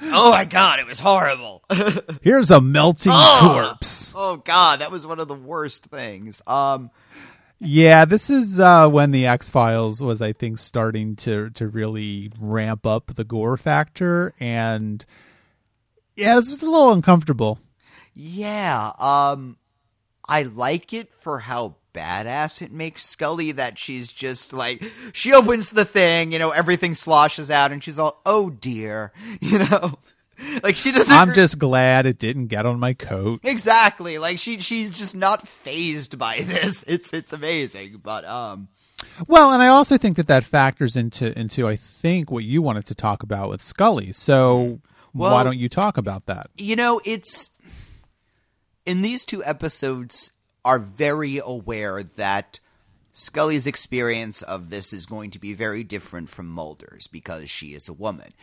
Oh 0.01 0.31
my 0.31 0.43
God, 0.45 0.79
it 0.79 0.85
was 0.87 0.99
horrible. 0.99 1.63
Here's 2.21 2.51
a 2.51 2.59
melting 2.59 3.11
Oh! 3.15 3.63
corpse. 3.69 4.11
oh 4.15 4.37
God, 4.37 4.79
that 4.79 4.91
was 4.91 5.05
one 5.07 5.19
of 5.19 5.27
the 5.29 5.35
worst 5.35 5.85
things. 5.85 6.41
Um, 6.47 6.89
Yeah, 7.59 8.03
this 8.05 8.29
is 8.29 8.59
uh, 8.59 8.89
when 8.89 9.11
the 9.11 9.25
X 9.25 9.49
Files 9.49 10.01
was, 10.01 10.21
I 10.21 10.33
think, 10.33 10.57
starting 10.59 11.15
to 11.17 11.49
to 11.51 11.67
really 11.67 12.31
ramp 12.39 12.85
up 12.85 13.15
the 13.15 13.23
gore 13.23 13.55
factor, 13.57 14.33
and 14.39 15.05
yeah, 16.15 16.37
it's 16.37 16.49
just 16.49 16.63
a 16.63 16.69
little 16.69 16.91
uncomfortable. 16.91 17.59
Yeah. 18.15 18.91
Um, 18.97 19.57
I 20.27 20.43
like 20.43 20.93
it 20.93 21.13
for 21.21 21.39
how 21.39 21.75
badass 21.93 22.61
it 22.61 22.71
makes 22.71 23.05
Scully 23.05 23.51
that 23.53 23.77
she's 23.79 24.11
just 24.11 24.51
like 24.51 24.83
she 25.13 25.33
opens 25.33 25.69
the 25.69 25.85
thing, 25.85 26.31
you 26.31 26.39
know, 26.39 26.49
everything 26.51 26.93
sloshes 26.95 27.49
out 27.51 27.71
and 27.71 27.83
she's 27.83 27.99
all, 27.99 28.21
"Oh 28.25 28.49
dear." 28.49 29.11
You 29.41 29.59
know? 29.59 29.99
Like 30.63 30.75
she 30.75 30.91
doesn't 30.91 31.15
I'm 31.15 31.33
just 31.33 31.57
glad 31.59 32.05
it 32.05 32.17
didn't 32.19 32.47
get 32.47 32.65
on 32.65 32.77
my 32.79 32.93
coat. 32.93 33.39
Exactly. 33.43 34.17
Like 34.17 34.37
she 34.37 34.59
she's 34.59 34.93
just 34.93 35.15
not 35.15 35.47
phased 35.47 36.17
by 36.19 36.39
this. 36.41 36.83
It's 36.87 37.13
it's 37.13 37.31
amazing. 37.31 38.01
But 38.03 38.25
um 38.25 38.67
Well, 39.27 39.53
and 39.53 39.63
I 39.63 39.67
also 39.67 39.97
think 39.97 40.17
that 40.17 40.27
that 40.27 40.43
factors 40.43 40.97
into 40.97 41.37
into 41.39 41.67
I 41.69 41.77
think 41.77 42.31
what 42.31 42.43
you 42.43 42.61
wanted 42.61 42.85
to 42.87 42.95
talk 42.95 43.23
about 43.23 43.49
with 43.49 43.61
Scully. 43.63 44.11
So 44.11 44.81
Well- 45.13 45.31
why 45.31 45.43
don't 45.43 45.57
you 45.57 45.69
talk 45.69 45.95
about 45.97 46.25
that? 46.25 46.47
you 46.57 46.75
know, 46.75 46.99
it's 47.05 47.51
in 48.85 49.01
these 49.01 49.25
two 49.25 49.43
episodes 49.43 50.31
are 50.63 50.79
very 50.79 51.39
aware 51.43 52.03
that 52.03 52.59
Scully's 53.13 53.67
experience 53.67 54.41
of 54.41 54.69
this 54.69 54.93
is 54.93 55.05
going 55.05 55.31
to 55.31 55.39
be 55.39 55.53
very 55.53 55.83
different 55.83 56.29
from 56.29 56.47
Mulder's 56.47 57.07
because 57.07 57.49
she 57.49 57.73
is 57.73 57.87
a 57.87 57.93
woman. 57.93 58.33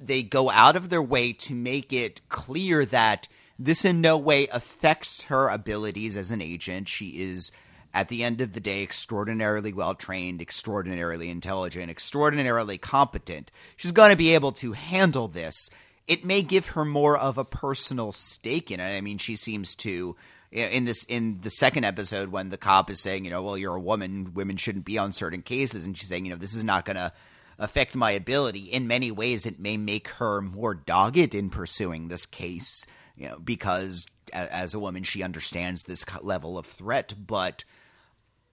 They 0.00 0.22
go 0.22 0.50
out 0.50 0.76
of 0.76 0.88
their 0.88 1.02
way 1.02 1.32
to 1.34 1.54
make 1.54 1.92
it 1.92 2.20
clear 2.28 2.84
that 2.86 3.28
this 3.58 3.84
in 3.84 4.00
no 4.00 4.16
way 4.16 4.48
affects 4.48 5.24
her 5.24 5.48
abilities 5.48 6.16
as 6.16 6.30
an 6.30 6.40
agent. 6.40 6.88
She 6.88 7.20
is 7.20 7.52
at 7.94 8.08
the 8.08 8.24
end 8.24 8.40
of 8.40 8.54
the 8.54 8.60
day 8.60 8.82
extraordinarily 8.82 9.72
well 9.72 9.94
trained, 9.94 10.40
extraordinarily 10.40 11.28
intelligent, 11.28 11.90
extraordinarily 11.90 12.78
competent. 12.78 13.52
She's 13.76 13.92
going 13.92 14.10
to 14.10 14.16
be 14.16 14.34
able 14.34 14.52
to 14.52 14.72
handle 14.72 15.28
this 15.28 15.68
it 16.06 16.24
may 16.24 16.42
give 16.42 16.68
her 16.68 16.84
more 16.84 17.16
of 17.16 17.38
a 17.38 17.44
personal 17.44 18.12
stake 18.12 18.70
in 18.70 18.80
it. 18.80 18.96
I 18.96 19.00
mean, 19.00 19.18
she 19.18 19.36
seems 19.36 19.74
to 19.76 20.16
in 20.50 20.84
this 20.84 21.04
in 21.04 21.40
the 21.40 21.50
second 21.50 21.84
episode 21.84 22.30
when 22.30 22.50
the 22.50 22.58
cop 22.58 22.90
is 22.90 23.00
saying, 23.00 23.24
you 23.24 23.30
know, 23.30 23.42
well, 23.42 23.56
you're 23.56 23.76
a 23.76 23.80
woman, 23.80 24.34
women 24.34 24.56
shouldn't 24.56 24.84
be 24.84 24.98
on 24.98 25.12
certain 25.12 25.42
cases, 25.42 25.86
and 25.86 25.96
she's 25.96 26.08
saying, 26.08 26.26
you 26.26 26.32
know, 26.32 26.38
this 26.38 26.54
is 26.54 26.64
not 26.64 26.84
going 26.84 26.96
to 26.96 27.12
affect 27.58 27.94
my 27.94 28.10
ability. 28.10 28.60
In 28.60 28.86
many 28.86 29.10
ways, 29.10 29.46
it 29.46 29.60
may 29.60 29.76
make 29.76 30.08
her 30.08 30.42
more 30.42 30.74
dogged 30.74 31.34
in 31.34 31.48
pursuing 31.48 32.08
this 32.08 32.26
case, 32.26 32.86
you 33.16 33.28
know, 33.28 33.38
because 33.38 34.06
as 34.32 34.74
a 34.74 34.78
woman, 34.78 35.04
she 35.04 35.22
understands 35.22 35.84
this 35.84 36.04
level 36.22 36.58
of 36.58 36.66
threat, 36.66 37.14
but. 37.26 37.64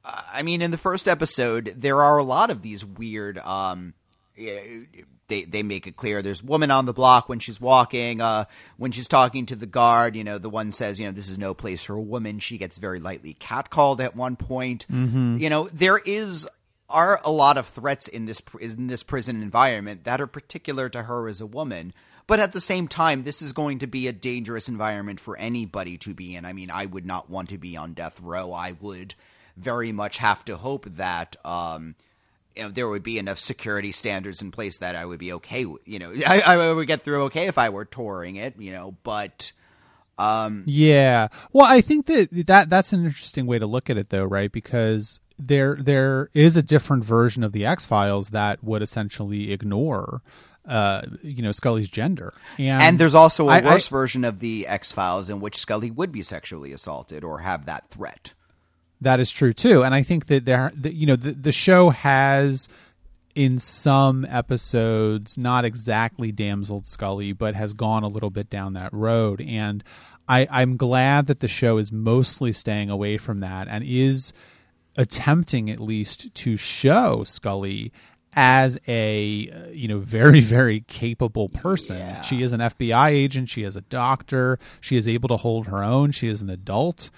uh, 0.05 0.21
I 0.33 0.43
mean, 0.43 0.61
in 0.61 0.71
the 0.71 0.77
first 0.77 1.07
episode, 1.07 1.73
there 1.75 2.01
are 2.01 2.17
a 2.17 2.23
lot 2.23 2.49
of 2.49 2.61
these 2.61 2.85
weird. 2.85 3.37
Um, 3.39 3.93
they 5.29 5.43
they 5.43 5.63
make 5.63 5.87
it 5.87 5.95
clear 5.95 6.21
there's 6.21 6.43
woman 6.43 6.71
on 6.71 6.85
the 6.85 6.93
block 6.93 7.29
when 7.29 7.39
she's 7.39 7.61
walking. 7.61 8.21
Uh, 8.21 8.45
when 8.77 8.91
she's 8.91 9.07
talking 9.07 9.45
to 9.47 9.55
the 9.55 9.65
guard, 9.65 10.15
you 10.15 10.23
know, 10.23 10.37
the 10.37 10.49
one 10.49 10.71
says, 10.71 10.99
you 10.99 11.05
know, 11.05 11.11
this 11.11 11.29
is 11.29 11.37
no 11.37 11.53
place 11.53 11.83
for 11.83 11.95
a 11.95 12.01
woman. 12.01 12.39
She 12.39 12.57
gets 12.57 12.77
very 12.77 12.99
lightly 12.99 13.33
catcalled 13.33 13.99
at 14.01 14.15
one 14.15 14.35
point. 14.35 14.85
Mm-hmm. 14.91 15.37
You 15.37 15.49
know, 15.49 15.69
there 15.69 15.97
is 15.97 16.47
are 16.89 17.21
a 17.23 17.31
lot 17.31 17.57
of 17.57 17.67
threats 17.67 18.07
in 18.07 18.25
this 18.25 18.41
in 18.59 18.87
this 18.87 19.03
prison 19.03 19.41
environment 19.41 20.03
that 20.03 20.19
are 20.19 20.27
particular 20.27 20.89
to 20.89 21.03
her 21.03 21.27
as 21.27 21.39
a 21.39 21.45
woman. 21.45 21.93
But 22.27 22.39
at 22.39 22.53
the 22.53 22.61
same 22.61 22.87
time, 22.87 23.23
this 23.23 23.41
is 23.41 23.53
going 23.53 23.79
to 23.79 23.87
be 23.87 24.07
a 24.07 24.13
dangerous 24.13 24.69
environment 24.69 25.19
for 25.19 25.35
anybody 25.37 25.97
to 25.99 26.13
be 26.13 26.35
in. 26.35 26.45
I 26.45 26.53
mean, 26.53 26.69
I 26.69 26.85
would 26.85 27.05
not 27.05 27.27
want 27.27 27.49
to 27.49 27.57
be 27.57 27.75
on 27.75 27.93
death 27.93 28.21
row. 28.21 28.53
I 28.53 28.73
would 28.79 29.15
very 29.57 29.91
much 29.91 30.19
have 30.19 30.45
to 30.45 30.57
hope 30.57 30.85
that 30.85 31.35
um, 31.43 31.95
there 32.67 32.89
would 32.89 33.03
be 33.03 33.17
enough 33.17 33.39
security 33.39 33.91
standards 33.93 34.41
in 34.41 34.51
place 34.51 34.79
that 34.79 34.95
I 34.95 35.05
would 35.05 35.19
be 35.19 35.31
okay. 35.33 35.65
With, 35.65 35.87
you 35.87 35.99
know, 35.99 36.11
I, 36.27 36.41
I 36.41 36.73
would 36.73 36.87
get 36.87 37.03
through 37.03 37.23
okay 37.25 37.47
if 37.47 37.57
I 37.57 37.69
were 37.69 37.85
touring 37.85 38.35
it. 38.35 38.55
You 38.59 38.71
know, 38.73 38.95
but 39.03 39.53
Um, 40.17 40.63
Yeah. 40.67 41.29
Well, 41.53 41.65
I 41.65 41.79
think 41.81 42.07
that 42.07 42.29
that 42.47 42.69
that's 42.69 42.91
an 42.91 43.05
interesting 43.05 43.45
way 43.45 43.57
to 43.59 43.65
look 43.65 43.89
at 43.89 43.97
it 43.97 44.09
though, 44.09 44.25
right? 44.25 44.51
Because 44.51 45.19
there 45.37 45.77
there 45.79 46.29
is 46.33 46.57
a 46.57 46.61
different 46.61 47.05
version 47.05 47.43
of 47.45 47.53
the 47.53 47.65
X-Files 47.65 48.29
that 48.29 48.61
would 48.61 48.81
essentially 48.81 49.53
ignore 49.53 50.21
uh 50.67 51.01
you 51.23 51.41
know 51.41 51.53
Scully's 51.53 51.87
gender. 51.89 52.33
And 52.57 52.83
and 52.83 52.99
there's 52.99 53.15
also 53.15 53.47
a 53.47 53.53
I- 53.53 53.57
I- 53.59 53.63
worse 53.73 53.87
version 53.87 54.25
of 54.25 54.39
the 54.39 54.67
X 54.67 54.91
Files 54.91 55.29
in 55.29 55.39
which 55.39 55.55
Scully 55.55 55.89
would 55.89 56.11
be 56.11 56.21
sexually 56.21 56.73
assaulted 56.73 57.23
or 57.23 57.39
have 57.39 57.65
that 57.67 57.89
threat. 57.89 58.33
That 59.01 59.19
is 59.19 59.31
true 59.31 59.53
too, 59.53 59.83
and 59.83 59.95
I 59.95 60.03
think 60.03 60.27
that 60.27 60.45
there, 60.45 60.71
that, 60.75 60.93
you 60.93 61.05
know, 61.05 61.15
the, 61.15 61.31
the 61.31 61.51
show 61.51 61.89
has 61.89 62.67
in 63.33 63.59
some 63.59 64.25
episodes 64.25 65.37
not 65.37 65.63
exactly 65.63 66.31
damseled 66.31 66.85
Scully, 66.85 67.31
but 67.31 67.55
has 67.55 67.73
gone 67.73 68.03
a 68.03 68.09
little 68.09 68.29
bit 68.29 68.49
down 68.49 68.73
that 68.73 68.91
road, 68.91 69.39
and 69.41 69.83
I, 70.27 70.47
I'm 70.51 70.77
glad 70.77 71.27
that 71.27 71.39
the 71.39 71.47
show 71.47 71.77
is 71.77 71.91
mostly 71.91 72.53
staying 72.53 72.89
away 72.89 73.17
from 73.17 73.39
that 73.39 73.67
and 73.67 73.83
is 73.83 74.31
attempting 74.95 75.71
at 75.71 75.79
least 75.79 76.33
to 76.35 76.57
show 76.57 77.23
Scully 77.23 77.91
as 78.33 78.77
a 78.87 79.71
you 79.73 79.87
know 79.87 79.99
very 79.99 80.39
very 80.39 80.81
capable 80.81 81.49
person. 81.49 81.97
Yeah. 81.97 82.21
She 82.21 82.43
is 82.43 82.51
an 82.51 82.59
FBI 82.59 83.09
agent. 83.09 83.49
She 83.49 83.63
is 83.63 83.75
a 83.75 83.81
doctor. 83.81 84.59
She 84.79 84.97
is 84.97 85.07
able 85.07 85.29
to 85.29 85.37
hold 85.37 85.67
her 85.67 85.83
own. 85.83 86.11
She 86.11 86.27
is 86.27 86.41
an 86.41 86.49
adult. 86.49 87.09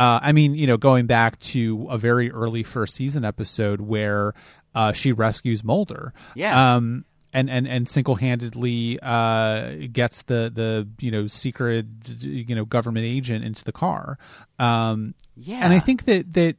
Uh, 0.00 0.18
I 0.22 0.32
mean, 0.32 0.54
you 0.54 0.66
know, 0.66 0.78
going 0.78 1.04
back 1.06 1.38
to 1.40 1.86
a 1.90 1.98
very 1.98 2.30
early 2.30 2.62
first 2.62 2.94
season 2.94 3.22
episode 3.22 3.82
where 3.82 4.32
uh, 4.74 4.92
she 4.92 5.12
rescues 5.12 5.62
Mulder. 5.62 6.14
Yeah. 6.34 6.74
Um, 6.76 7.04
and, 7.34 7.50
and, 7.50 7.68
and 7.68 7.86
single 7.86 8.14
handedly 8.14 8.98
uh, 9.02 9.86
gets 9.92 10.22
the, 10.22 10.50
the 10.52 10.88
you 11.00 11.10
know 11.10 11.26
secret 11.26 11.84
you 12.20 12.54
know 12.54 12.64
government 12.64 13.04
agent 13.04 13.44
into 13.44 13.62
the 13.62 13.72
car. 13.72 14.16
Um, 14.58 15.14
Yeah. 15.36 15.60
and 15.62 15.72
I 15.72 15.78
think 15.80 16.06
that 16.06 16.32
that 16.32 16.56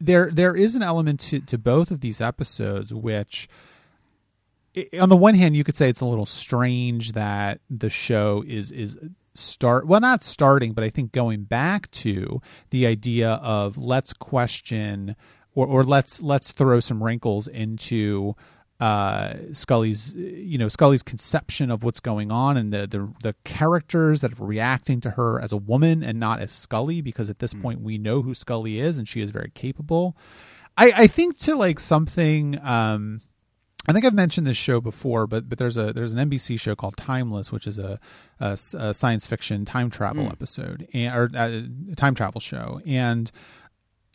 there 0.00 0.30
there 0.32 0.56
is 0.56 0.74
an 0.74 0.82
element 0.82 1.20
to, 1.20 1.40
to 1.40 1.58
both 1.58 1.90
of 1.90 2.00
these 2.00 2.20
episodes 2.20 2.94
which 2.94 3.48
on 5.00 5.08
the 5.08 5.16
one 5.16 5.34
hand 5.34 5.56
you 5.56 5.64
could 5.64 5.76
say 5.76 5.88
it's 5.88 6.00
a 6.00 6.06
little 6.06 6.26
strange 6.26 7.12
that 7.12 7.60
the 7.68 7.90
show 7.90 8.42
is 8.46 8.70
is 8.70 8.96
start 9.38 9.86
well 9.86 10.00
not 10.00 10.22
starting 10.22 10.72
but 10.72 10.84
i 10.84 10.90
think 10.90 11.12
going 11.12 11.44
back 11.44 11.90
to 11.90 12.40
the 12.70 12.86
idea 12.86 13.32
of 13.42 13.78
let's 13.78 14.12
question 14.12 15.16
or 15.54 15.66
or 15.66 15.84
let's 15.84 16.22
let's 16.22 16.52
throw 16.52 16.80
some 16.80 17.02
wrinkles 17.02 17.48
into 17.48 18.34
uh, 18.80 19.34
Scully's, 19.52 20.14
you 20.14 20.56
know, 20.56 20.68
Scully's 20.68 21.02
conception 21.02 21.70
of 21.70 21.82
what's 21.82 21.98
going 21.98 22.30
on 22.30 22.56
and 22.56 22.72
the, 22.72 22.86
the 22.86 23.12
the 23.22 23.34
characters 23.44 24.20
that 24.20 24.38
are 24.38 24.44
reacting 24.44 25.00
to 25.00 25.10
her 25.10 25.40
as 25.40 25.52
a 25.52 25.56
woman 25.56 26.04
and 26.04 26.20
not 26.20 26.40
as 26.40 26.52
Scully, 26.52 27.00
because 27.00 27.28
at 27.28 27.40
this 27.40 27.54
point 27.54 27.80
we 27.80 27.98
know 27.98 28.22
who 28.22 28.34
Scully 28.34 28.78
is 28.78 28.96
and 28.96 29.08
she 29.08 29.20
is 29.20 29.30
very 29.30 29.50
capable. 29.52 30.16
I, 30.76 30.92
I 30.94 31.06
think 31.08 31.38
to 31.38 31.56
like 31.56 31.80
something. 31.80 32.58
Um, 32.62 33.22
I 33.86 33.92
think 33.92 34.04
I've 34.04 34.14
mentioned 34.14 34.46
this 34.46 34.56
show 34.56 34.80
before, 34.80 35.26
but 35.26 35.48
but 35.48 35.58
there's 35.58 35.76
a 35.76 35.92
there's 35.92 36.12
an 36.12 36.30
NBC 36.30 36.60
show 36.60 36.74
called 36.74 36.96
Timeless, 36.96 37.52
which 37.52 37.66
is 37.66 37.78
a 37.78 37.98
science 38.56 39.26
fiction 39.26 39.64
time 39.64 39.90
travel 39.90 40.26
episode 40.26 40.88
and 40.92 41.14
or 41.14 41.30
uh, 41.34 41.62
time 41.96 42.14
travel 42.14 42.40
show, 42.40 42.80
and 42.86 43.30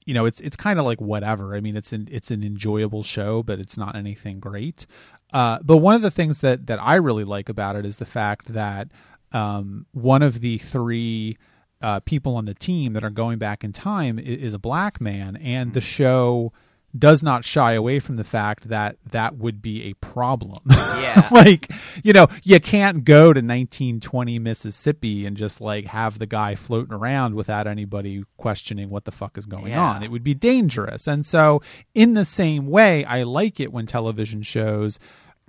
you 0.06 0.14
know 0.14 0.26
it's 0.26 0.40
it's 0.42 0.56
kind 0.56 0.80
of 0.80 0.86
like 0.86 1.02
whatever. 1.02 1.56
I 1.56 1.60
mean, 1.60 1.76
it's 1.76 1.92
an 1.92 2.08
it's 2.12 2.30
an 2.30 2.44
enjoyable 2.44 3.04
show, 3.04 3.42
but 3.42 3.60
it's 3.60 3.78
not 3.78 3.96
anything 3.96 4.40
great. 4.40 4.86
Uh, 5.34 5.58
but 5.64 5.78
one 5.78 5.96
of 5.96 6.04
the 6.04 6.12
things 6.12 6.42
that 6.42 6.68
that 6.68 6.80
I 6.80 6.96
really 6.96 7.24
like 7.24 7.50
about 7.50 7.76
it 7.76 7.86
is 7.86 7.98
the 7.98 8.06
fact 8.06 8.54
that 8.54 8.90
um, 9.32 9.88
one 9.92 10.22
of 10.22 10.42
the 10.42 10.60
three 10.60 11.38
uh, 11.82 12.00
people 12.02 12.36
on 12.36 12.46
the 12.46 12.54
team 12.54 12.94
that 12.94 13.04
are 13.04 13.10
going 13.10 13.40
back 13.40 13.64
in 13.64 13.74
time 13.74 14.20
is, 14.20 14.44
is 14.44 14.54
a 14.54 14.60
black 14.60 15.02
man, 15.02 15.36
and 15.38 15.74
the 15.74 15.82
show 15.82 16.54
does 16.98 17.24
not 17.24 17.44
shy 17.44 17.74
away 17.74 18.00
from 18.00 18.18
the 18.18 18.24
fact 18.24 18.70
that 18.70 18.98
that 19.10 19.36
would 19.38 19.62
be 19.62 19.84
a 19.90 19.94
problem. 19.96 20.60
Yeah. 21.04 21.28
like, 21.32 21.70
you 22.04 22.12
know, 22.14 22.28
you 22.44 22.60
can't 22.62 23.04
go 23.04 23.34
to 23.34 23.40
1920 23.40 24.40
Mississippi 24.40 25.26
and 25.26 25.36
just 25.38 25.60
like 25.62 25.86
have 25.88 26.18
the 26.18 26.26
guy 26.26 26.56
floating 26.56 26.94
around 26.94 27.36
without 27.36 27.68
anybody 27.68 28.24
questioning 28.38 28.90
what 28.90 29.06
the 29.06 29.12
fuck 29.12 29.38
is 29.38 29.46
going 29.46 29.68
Yeah. 29.68 29.84
on. 29.96 30.02
It 30.04 30.10
would 30.12 30.24
be 30.24 30.34
dangerous. 30.34 31.06
And 31.06 31.26
so, 31.26 31.62
in 31.94 32.14
the 32.14 32.26
same 32.26 32.68
way, 32.68 33.04
I 33.06 33.24
like 33.24 33.60
it 33.60 33.72
when 33.74 33.86
television 33.86 34.42
shows 34.44 34.98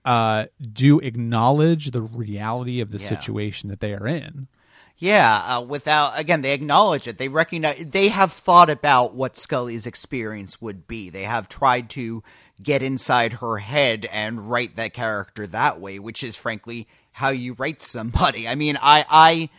uh, 0.05 0.47
do 0.61 0.99
acknowledge 0.99 1.93
the 1.93 2.03
reality 2.03 2.81
of 2.81 2.91
the 2.91 2.99
Yeah. 2.99 3.09
situation 3.09 3.71
that 3.71 3.81
they 3.81 3.95
are 3.95 4.07
in. 4.07 4.49
Yeah, 4.97 5.57
uh, 5.59 5.63
without 5.63 6.19
again, 6.19 6.43
they 6.43 6.53
acknowledge 6.53 7.09
it. 7.09 7.19
They 7.19 7.29
recognize 7.29 7.85
they 7.85 8.09
have 8.09 8.33
thought 8.33 8.71
about 8.71 9.15
what 9.15 9.37
Scully's 9.37 9.87
experience 9.87 10.63
would 10.63 10.87
be. 10.87 11.11
They 11.11 11.25
have 11.25 11.49
tried 11.49 11.91
to 11.91 12.23
get 12.63 12.83
inside 12.83 13.35
her 13.35 13.59
head 13.59 14.07
and 14.13 14.49
write 14.49 14.77
that 14.77 14.95
character 14.95 15.47
that 15.49 15.81
way, 15.81 15.99
which 15.99 16.23
is 16.23 16.37
frankly 16.37 16.87
how 17.13 17.31
you 17.31 17.55
write 17.55 17.81
somebody. 17.81 18.47
I 18.47 18.55
mean, 18.55 18.79
I 18.81 19.51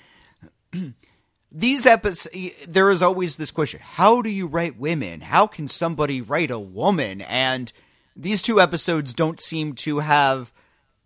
I 0.71 0.93
these 1.51 1.85
episodes 1.85 2.65
there 2.67 2.89
is 2.89 3.01
always 3.01 3.35
this 3.35 3.51
question, 3.51 3.81
how 3.83 4.21
do 4.21 4.29
you 4.29 4.47
write 4.47 4.79
women? 4.79 5.19
How 5.19 5.47
can 5.47 5.67
somebody 5.67 6.21
write 6.21 6.51
a 6.51 6.59
woman? 6.59 7.19
And 7.21 7.73
these 8.15 8.41
two 8.41 8.61
episodes 8.61 9.13
don't 9.13 9.41
seem 9.41 9.73
to 9.75 9.99
have 9.99 10.53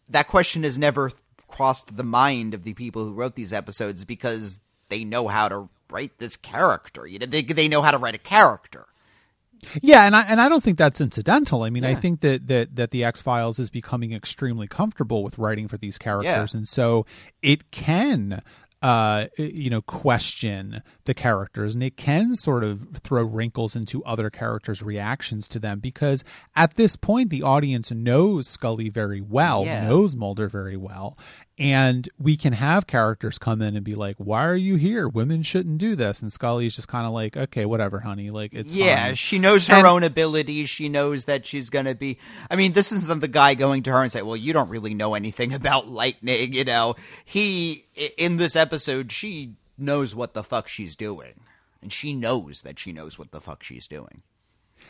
that 0.07 0.27
question 0.27 0.61
has 0.63 0.77
never 0.77 1.11
crossed 1.49 1.97
the 1.97 2.03
mind 2.03 2.53
of 2.53 2.63
the 2.63 2.73
people 2.73 3.03
who 3.03 3.13
wrote 3.13 3.35
these 3.35 3.51
episodes 3.51 4.05
because 4.05 4.59
they 4.87 5.03
know 5.03 5.27
how 5.27 5.49
to 5.49 5.69
write 5.89 6.17
this 6.19 6.37
character. 6.37 7.05
You 7.05 7.19
know, 7.19 7.25
they 7.25 7.41
they 7.41 7.67
know 7.67 7.81
how 7.81 7.91
to 7.91 7.97
write 7.97 8.15
a 8.15 8.19
character. 8.19 8.85
Yeah, 9.81 10.05
and 10.05 10.15
I 10.15 10.21
and 10.23 10.39
I 10.39 10.47
don't 10.47 10.63
think 10.63 10.77
that's 10.77 11.01
incidental. 11.01 11.63
I 11.63 11.69
mean, 11.69 11.83
I 11.83 11.93
think 11.95 12.21
that 12.21 12.47
that 12.47 12.75
that 12.77 12.91
the 12.91 13.03
X 13.03 13.21
Files 13.21 13.59
is 13.59 13.69
becoming 13.69 14.13
extremely 14.13 14.67
comfortable 14.67 15.23
with 15.23 15.37
writing 15.37 15.67
for 15.67 15.77
these 15.77 15.97
characters, 15.97 16.53
and 16.53 16.67
so 16.67 17.05
it 17.41 17.71
can 17.71 18.41
uh 18.81 19.25
you 19.37 19.69
know 19.69 19.81
question 19.81 20.81
the 21.03 21.13
characters 21.13 21.73
and 21.73 21.83
it 21.83 21.97
can 21.97 22.33
sort 22.33 22.63
of 22.63 22.87
throw 23.03 23.23
wrinkles 23.23 23.75
into 23.75 24.01
other 24.05 24.29
characters 24.29 24.81
reactions 24.81 25.49
to 25.49 25.59
them 25.59 25.79
because 25.79 26.23
at 26.55 26.75
this 26.75 26.95
point 26.95 27.29
the 27.29 27.43
audience 27.43 27.91
knows 27.91 28.47
Scully 28.47 28.87
very 28.87 29.19
well 29.19 29.65
Yeah. 29.65 29.85
knows 29.87 30.15
Mulder 30.15 30.47
very 30.47 30.77
well 30.77 31.17
and 31.59 32.07
we 32.17 32.37
can 32.37 32.53
have 32.53 32.87
characters 32.87 33.37
come 33.37 33.61
in 33.61 33.75
and 33.75 33.83
be 33.83 33.93
like 33.93 34.15
why 34.17 34.45
are 34.47 34.55
you 34.55 34.77
here 34.77 35.07
women 35.07 35.43
shouldn't 35.43 35.77
do 35.77 35.95
this 35.95 36.21
and 36.21 36.31
Scully's 36.31 36.75
just 36.75 36.87
kind 36.87 37.05
of 37.05 37.11
like 37.11 37.35
okay 37.35 37.65
whatever 37.65 37.99
honey 37.99 38.29
like 38.31 38.53
it's 38.53 38.73
yeah, 38.73 39.07
fine. 39.07 39.15
she 39.15 39.37
knows 39.39 39.67
her 39.67 39.75
And- 39.75 39.85
own 39.87 40.03
abilities. 40.03 40.69
She 40.69 40.87
knows 40.89 41.25
that 41.25 41.45
she's 41.45 41.69
going 41.69 41.85
to 41.85 41.95
be. 41.95 42.17
I 42.49 42.55
mean, 42.55 42.71
this 42.71 42.91
isn't 42.91 43.19
the 43.19 43.27
guy 43.27 43.53
going 43.55 43.83
to 43.83 43.91
her 43.91 44.01
and 44.01 44.11
say, 44.11 44.21
"Well, 44.21 44.37
you 44.37 44.53
don't 44.53 44.69
really 44.69 44.93
know 44.93 45.13
anything 45.15 45.53
about 45.59 45.87
lightning." 45.87 46.53
You 46.53 46.63
know, 46.63 46.95
he 47.25 47.85
in 48.17 48.37
this 48.37 48.55
episode, 48.55 49.11
she 49.11 49.55
knows 49.77 50.15
what 50.15 50.33
the 50.33 50.43
fuck 50.43 50.67
she's 50.67 50.95
doing, 50.95 51.41
and 51.81 51.91
she 51.91 52.13
knows 52.13 52.61
that 52.61 52.79
she 52.79 52.93
knows 52.93 53.19
what 53.19 53.31
the 53.31 53.41
fuck 53.41 53.63
she's 53.63 53.87
doing. 53.87 54.21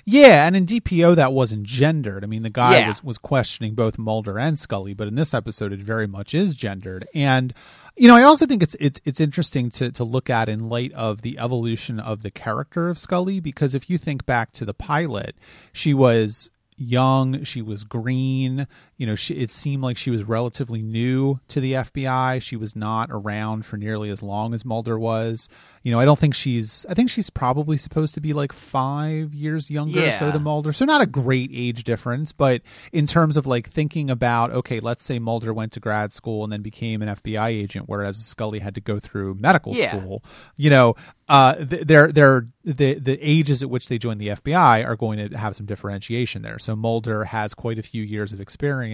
Yeah, 0.06 0.47
and 0.47 0.56
in 0.56 0.65
DPO 0.65 1.15
that 1.17 1.34
wasn't 1.34 1.63
gendered. 1.63 2.23
I 2.23 2.28
mean, 2.28 2.43
the 2.43 2.49
guy 2.49 2.80
Yeah. 2.80 2.88
was 2.88 3.04
was 3.04 3.17
questioning 3.17 3.75
both 3.75 3.97
Mulder 3.97 4.39
and 4.39 4.58
Scully, 4.58 4.93
but 4.93 5.08
in 5.08 5.15
this 5.15 5.34
episode, 5.34 5.71
it 5.71 5.80
very 5.80 6.08
much 6.08 6.34
is 6.34 6.56
gendered. 6.56 7.08
And 7.13 7.54
you 7.97 8.08
know, 8.08 8.15
I 8.15 8.23
also 8.23 8.45
think 8.45 8.63
it's 8.63 8.75
it's 8.80 8.99
it's 9.06 9.19
interesting 9.19 9.69
to 9.71 9.91
to 9.91 10.04
look 10.04 10.30
at 10.30 10.49
in 10.49 10.69
light 10.69 10.91
of 10.93 11.21
the 11.21 11.38
evolution 11.38 11.99
of 11.99 12.23
the 12.23 12.32
character 12.32 12.89
of 12.89 12.97
Scully, 12.97 13.39
because 13.39 13.75
if 13.75 13.89
you 13.89 13.97
think 13.97 14.25
back 14.25 14.52
to 14.54 14.65
the 14.65 14.73
pilot, 14.73 15.36
she 15.73 15.93
was 15.93 16.49
young 16.82 17.43
she 17.43 17.62
was 17.62 17.84
green 17.84 18.65
you 19.00 19.08
know 19.08 19.16
she, 19.16 19.34
it 19.34 19.50
seemed 19.52 19.82
like 19.82 19.98
she 19.98 20.12
was 20.12 20.24
relatively 20.24 20.84
new 20.84 21.40
to 21.48 21.60
the 21.60 21.74
fbi 21.74 22.40
she 22.40 22.56
was 22.56 22.76
not 22.76 23.10
around 23.12 23.66
for 23.66 23.78
nearly 23.78 24.12
as 24.12 24.22
long 24.22 24.54
as 24.54 24.64
mulder 24.64 25.00
was 25.00 25.50
you 25.84 25.92
know 25.92 26.00
i 26.00 26.06
don't 26.06 26.20
think 26.20 26.36
she's 26.36 26.86
i 26.90 26.94
think 26.94 27.10
she's 27.10 27.30
probably 27.32 27.78
supposed 27.78 28.14
to 28.14 28.22
be 28.22 28.34
like 28.34 28.52
five 28.54 29.34
years 29.34 29.72
younger 29.72 30.00
or 30.06 30.12
so 30.12 30.26
Yeah. 30.26 30.32
than 30.32 30.44
mulder 30.44 30.72
so 30.74 30.86
not 30.86 31.02
a 31.02 31.08
great 31.08 31.50
age 31.54 31.84
difference 31.86 32.32
but 32.34 32.62
in 32.94 33.08
terms 33.08 33.38
of 33.38 33.48
like 33.48 33.68
thinking 33.68 34.10
about 34.12 34.52
okay 34.52 34.80
let's 34.80 35.04
say 35.04 35.18
mulder 35.18 35.54
went 35.54 35.72
to 35.72 35.80
grad 35.80 36.14
school 36.14 36.44
and 36.44 36.52
then 36.54 36.62
became 36.62 37.02
an 37.02 37.08
fbi 37.08 37.48
agent 37.48 37.86
whereas 37.88 38.18
scully 38.18 38.60
had 38.60 38.76
to 38.76 38.82
go 38.82 39.00
through 39.00 39.36
medical 39.40 39.74
Yeah. 39.74 39.98
school 39.98 40.24
you 40.58 40.70
know 40.70 40.96
uh 41.30 41.56
th- 41.56 41.84
they're 41.84 42.12
they're 42.12 42.48
the 42.66 42.96
the 43.00 43.18
ages 43.22 43.64
at 43.64 43.70
which 43.70 43.88
they 43.88 43.98
join 43.98 44.18
the 44.18 44.28
FBI 44.28 44.86
are 44.86 44.96
going 44.98 45.30
to 45.30 45.38
have 45.38 45.56
some 45.56 45.66
differentiation 45.66 46.42
there. 46.44 46.60
So 46.60 46.76
Mulder 46.76 47.24
has 47.24 47.54
quite 47.56 47.80
a 47.80 47.82
few 47.82 48.04
years 48.04 48.32
of 48.34 48.40
experience 48.42 48.88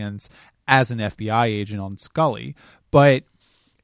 as 0.68 0.92
an 0.92 1.00
FBI 1.00 1.46
agent 1.46 1.80
on 1.82 1.98
Scully, 1.98 2.56
but 2.92 3.24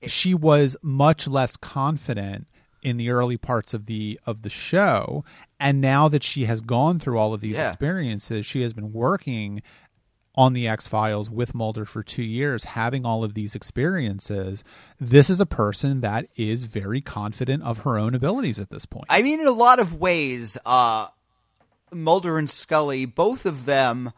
she 0.08 0.34
was 0.34 0.76
much 0.82 1.28
less 1.28 1.56
confident 1.58 2.48
in 2.82 2.98
the 2.98 3.10
early 3.12 3.38
parts 3.38 3.74
of 3.76 3.86
the 3.86 4.20
of 4.26 4.42
the 4.42 4.50
show 4.50 5.24
and 5.60 5.80
now 5.80 6.08
that 6.08 6.24
she 6.24 6.46
has 6.46 6.62
gone 6.62 6.98
through 6.98 7.16
all 7.20 7.32
of 7.36 7.40
these 7.42 7.56
Yeah. 7.56 7.68
experiences 7.68 8.44
she 8.48 8.62
has 8.64 8.74
been 8.74 8.92
working 8.92 9.62
on 10.34 10.54
the 10.54 10.68
X 10.68 10.88
Files 10.88 11.30
with 11.30 11.54
Mulder 11.54 11.86
for 11.86 12.02
two 12.02 12.24
years, 12.24 12.64
having 12.64 13.06
all 13.06 13.24
of 13.24 13.34
these 13.36 13.54
experiences, 13.54 14.64
this 15.00 15.30
is 15.30 15.40
a 15.42 15.46
person 15.46 16.00
that 16.02 16.26
is 16.38 16.64
very 16.64 17.02
confident 17.02 17.62
of 17.64 17.80
her 17.80 18.00
own 18.00 18.16
abilities 18.16 18.58
at 18.58 18.70
this 18.72 18.86
point. 18.88 19.06
I 19.10 19.22
mean, 19.22 19.42
in 19.42 19.48
a 19.48 19.52
lot 19.52 19.80
of 19.80 19.96
ways, 20.00 20.58
uh, 20.66 21.08
Mulder 21.94 22.38
and 22.38 22.50
Scully, 22.50 23.06
both 23.06 23.46
of 23.46 23.66
them 23.66 24.14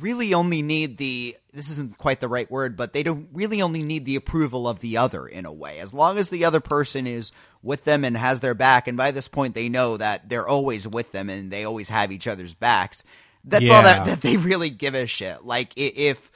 really 0.00 0.34
only 0.34 0.62
need 0.62 0.98
the 0.98 1.36
this 1.52 1.70
isn't 1.70 1.98
quite 1.98 2.20
the 2.20 2.28
right 2.28 2.50
word, 2.50 2.76
but 2.76 2.92
they 2.92 3.02
don't 3.02 3.28
really 3.32 3.60
only 3.60 3.82
need 3.82 4.04
the 4.04 4.16
approval 4.16 4.66
of 4.66 4.80
the 4.80 4.96
other 4.96 5.26
in 5.26 5.44
a 5.44 5.52
way. 5.52 5.78
As 5.78 5.92
long 5.92 6.16
as 6.16 6.30
the 6.30 6.44
other 6.44 6.60
person 6.60 7.06
is 7.06 7.30
with 7.62 7.84
them 7.84 8.04
and 8.04 8.16
has 8.16 8.40
their 8.40 8.54
back, 8.54 8.88
and 8.88 8.96
by 8.96 9.10
this 9.10 9.28
point 9.28 9.54
they 9.54 9.68
know 9.68 9.96
that 9.96 10.28
they're 10.28 10.48
always 10.48 10.88
with 10.88 11.12
them 11.12 11.28
and 11.28 11.50
they 11.50 11.64
always 11.64 11.88
have 11.90 12.10
each 12.10 12.26
other's 12.26 12.54
backs. 12.54 13.04
That's 13.44 13.68
all 13.70 13.82
that, 13.82 14.06
that 14.06 14.20
they 14.20 14.36
really 14.36 14.70
give 14.70 14.94
a 14.94 15.06
shit. 15.06 15.44
Like 15.44 15.72
if 15.76 16.30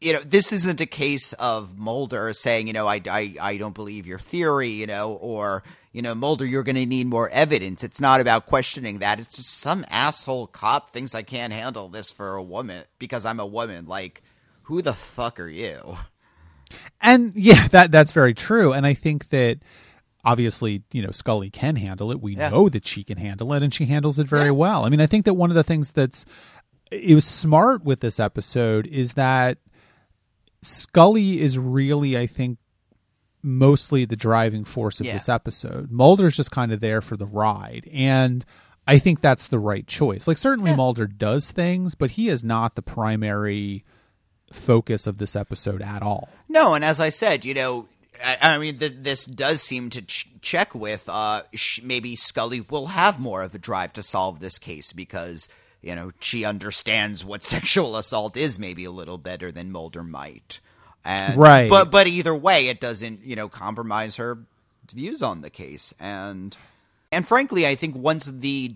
you 0.00 0.12
know, 0.12 0.20
this 0.20 0.52
isn't 0.52 0.80
a 0.80 0.86
case 0.86 1.32
of 1.34 1.78
Mulder 1.78 2.32
saying, 2.32 2.66
you 2.66 2.72
know, 2.72 2.86
I, 2.86 3.00
I, 3.08 3.34
I 3.40 3.56
don't 3.56 3.74
believe 3.74 4.06
your 4.06 4.18
theory, 4.18 4.68
you 4.68 4.86
know, 4.86 5.14
or, 5.14 5.62
you 5.96 6.02
know, 6.02 6.14
Mulder, 6.14 6.44
you're 6.44 6.62
going 6.62 6.76
to 6.76 6.84
need 6.84 7.06
more 7.06 7.30
evidence. 7.30 7.82
It's 7.82 8.02
not 8.02 8.20
about 8.20 8.44
questioning 8.44 8.98
that. 8.98 9.18
It's 9.18 9.34
just 9.34 9.58
some 9.58 9.82
asshole 9.88 10.48
cop 10.48 10.90
thinks 10.90 11.14
I 11.14 11.22
can't 11.22 11.54
handle 11.54 11.88
this 11.88 12.10
for 12.10 12.36
a 12.36 12.42
woman 12.42 12.84
because 12.98 13.24
I'm 13.24 13.40
a 13.40 13.46
woman. 13.46 13.86
Like, 13.86 14.22
who 14.64 14.82
the 14.82 14.92
fuck 14.92 15.40
are 15.40 15.48
you? 15.48 15.96
and 17.00 17.32
yeah, 17.34 17.66
that 17.68 17.92
that's 17.92 18.12
very 18.12 18.34
true. 18.34 18.74
And 18.74 18.84
I 18.86 18.92
think 18.92 19.30
that 19.30 19.60
obviously, 20.22 20.82
you 20.92 21.00
know, 21.00 21.12
Scully 21.12 21.48
can 21.48 21.76
handle 21.76 22.10
it. 22.12 22.20
We 22.20 22.36
Yeah. 22.36 22.50
know 22.50 22.68
that 22.68 22.86
she 22.86 23.02
can 23.02 23.16
handle 23.16 23.54
it, 23.54 23.62
and 23.62 23.72
she 23.72 23.86
handles 23.86 24.18
it 24.18 24.28
very 24.28 24.50
well. 24.50 24.84
I 24.84 24.90
mean, 24.90 25.00
I 25.00 25.06
think 25.06 25.24
that 25.24 25.32
one 25.32 25.48
of 25.50 25.56
the 25.56 25.64
things 25.64 25.92
that's 25.92 26.26
it 26.90 27.14
was 27.14 27.24
smart 27.24 27.84
with 27.84 28.00
this 28.00 28.20
episode 28.20 28.86
is 28.86 29.14
that 29.14 29.56
Scully 30.60 31.40
is 31.40 31.58
really, 31.58 32.18
I 32.18 32.26
think, 32.26 32.58
mostly 33.46 34.04
the 34.04 34.16
driving 34.16 34.64
force 34.64 35.00
of 35.00 35.06
Yeah. 35.06 35.14
this 35.14 35.28
episode. 35.28 35.90
Mulder's 35.90 36.36
just 36.36 36.50
kind 36.50 36.72
of 36.72 36.80
there 36.80 37.00
for 37.00 37.16
the 37.16 37.26
ride, 37.26 37.88
and 37.92 38.44
I 38.86 38.98
think 38.98 39.20
that's 39.20 39.46
the 39.46 39.58
right 39.58 39.86
choice. 39.86 40.26
Like, 40.28 40.38
certainly 40.38 40.74
Mulder 40.76 41.06
does 41.06 41.50
things, 41.50 41.94
but 41.94 42.12
he 42.12 42.28
is 42.28 42.42
not 42.44 42.74
the 42.74 42.82
primary 42.82 43.84
focus 44.52 45.06
of 45.06 45.18
this 45.18 45.34
episode 45.34 45.82
at 45.82 46.02
all. 46.02 46.28
No, 46.48 46.74
and 46.74 46.84
as 46.84 47.00
I 47.00 47.08
said, 47.08 47.44
you 47.44 47.54
know, 47.54 47.88
I, 48.24 48.38
I 48.54 48.58
mean, 48.58 48.78
th- 48.78 48.94
this 48.98 49.24
does 49.24 49.60
seem 49.60 49.90
to 49.90 50.02
ch- 50.02 50.28
check 50.40 50.74
with 50.74 51.08
uh, 51.08 51.42
sh- 51.54 51.80
maybe 51.82 52.16
Scully 52.16 52.60
will 52.60 52.86
have 52.88 53.18
more 53.20 53.42
of 53.42 53.54
a 53.54 53.58
drive 53.58 53.92
to 53.94 54.02
solve 54.02 54.40
this 54.40 54.58
case 54.58 54.92
because 54.92 55.48
you 55.82 55.94
know 55.94 56.10
she 56.20 56.44
understands 56.44 57.24
what 57.24 57.42
sexual 57.54 57.96
assault 57.96 58.36
is 58.36 58.58
maybe 58.58 58.84
a 58.84 58.90
little 58.90 59.18
better 59.18 59.50
than 59.52 59.70
Mulder 59.72 60.02
might. 60.04 60.60
And, 61.06 61.38
Right. 61.38 61.70
But 61.70 61.90
but 61.92 62.08
either 62.08 62.34
way, 62.34 62.66
it 62.68 62.80
doesn't 62.80 63.24
you 63.24 63.36
know 63.36 63.48
compromise 63.48 64.16
her 64.16 64.38
views 64.92 65.22
on 65.22 65.40
the 65.40 65.50
case, 65.50 65.94
and 66.00 66.56
and 67.12 67.26
frankly, 67.26 67.66
I 67.66 67.76
think 67.76 67.96
once 67.96 68.26
the 68.26 68.74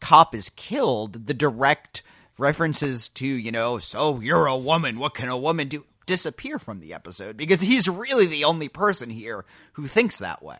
cop 0.00 0.34
is 0.34 0.50
killed, 0.50 1.28
the 1.28 1.34
direct 1.34 2.02
references 2.36 3.08
to, 3.08 3.26
you 3.26 3.52
know, 3.52 3.78
so 3.78 4.20
you're 4.20 4.46
a 4.46 4.56
woman, 4.56 4.98
what 4.98 5.14
can 5.14 5.28
a 5.28 5.36
woman 5.36 5.68
do, 5.68 5.84
disappear 6.06 6.58
from 6.58 6.80
the 6.80 6.92
episode 6.92 7.36
because 7.36 7.60
he's 7.60 7.88
really 7.88 8.26
the 8.26 8.44
only 8.44 8.68
person 8.68 9.10
here 9.10 9.44
who 9.74 9.86
thinks 9.86 10.18
that 10.18 10.42
way. 10.42 10.58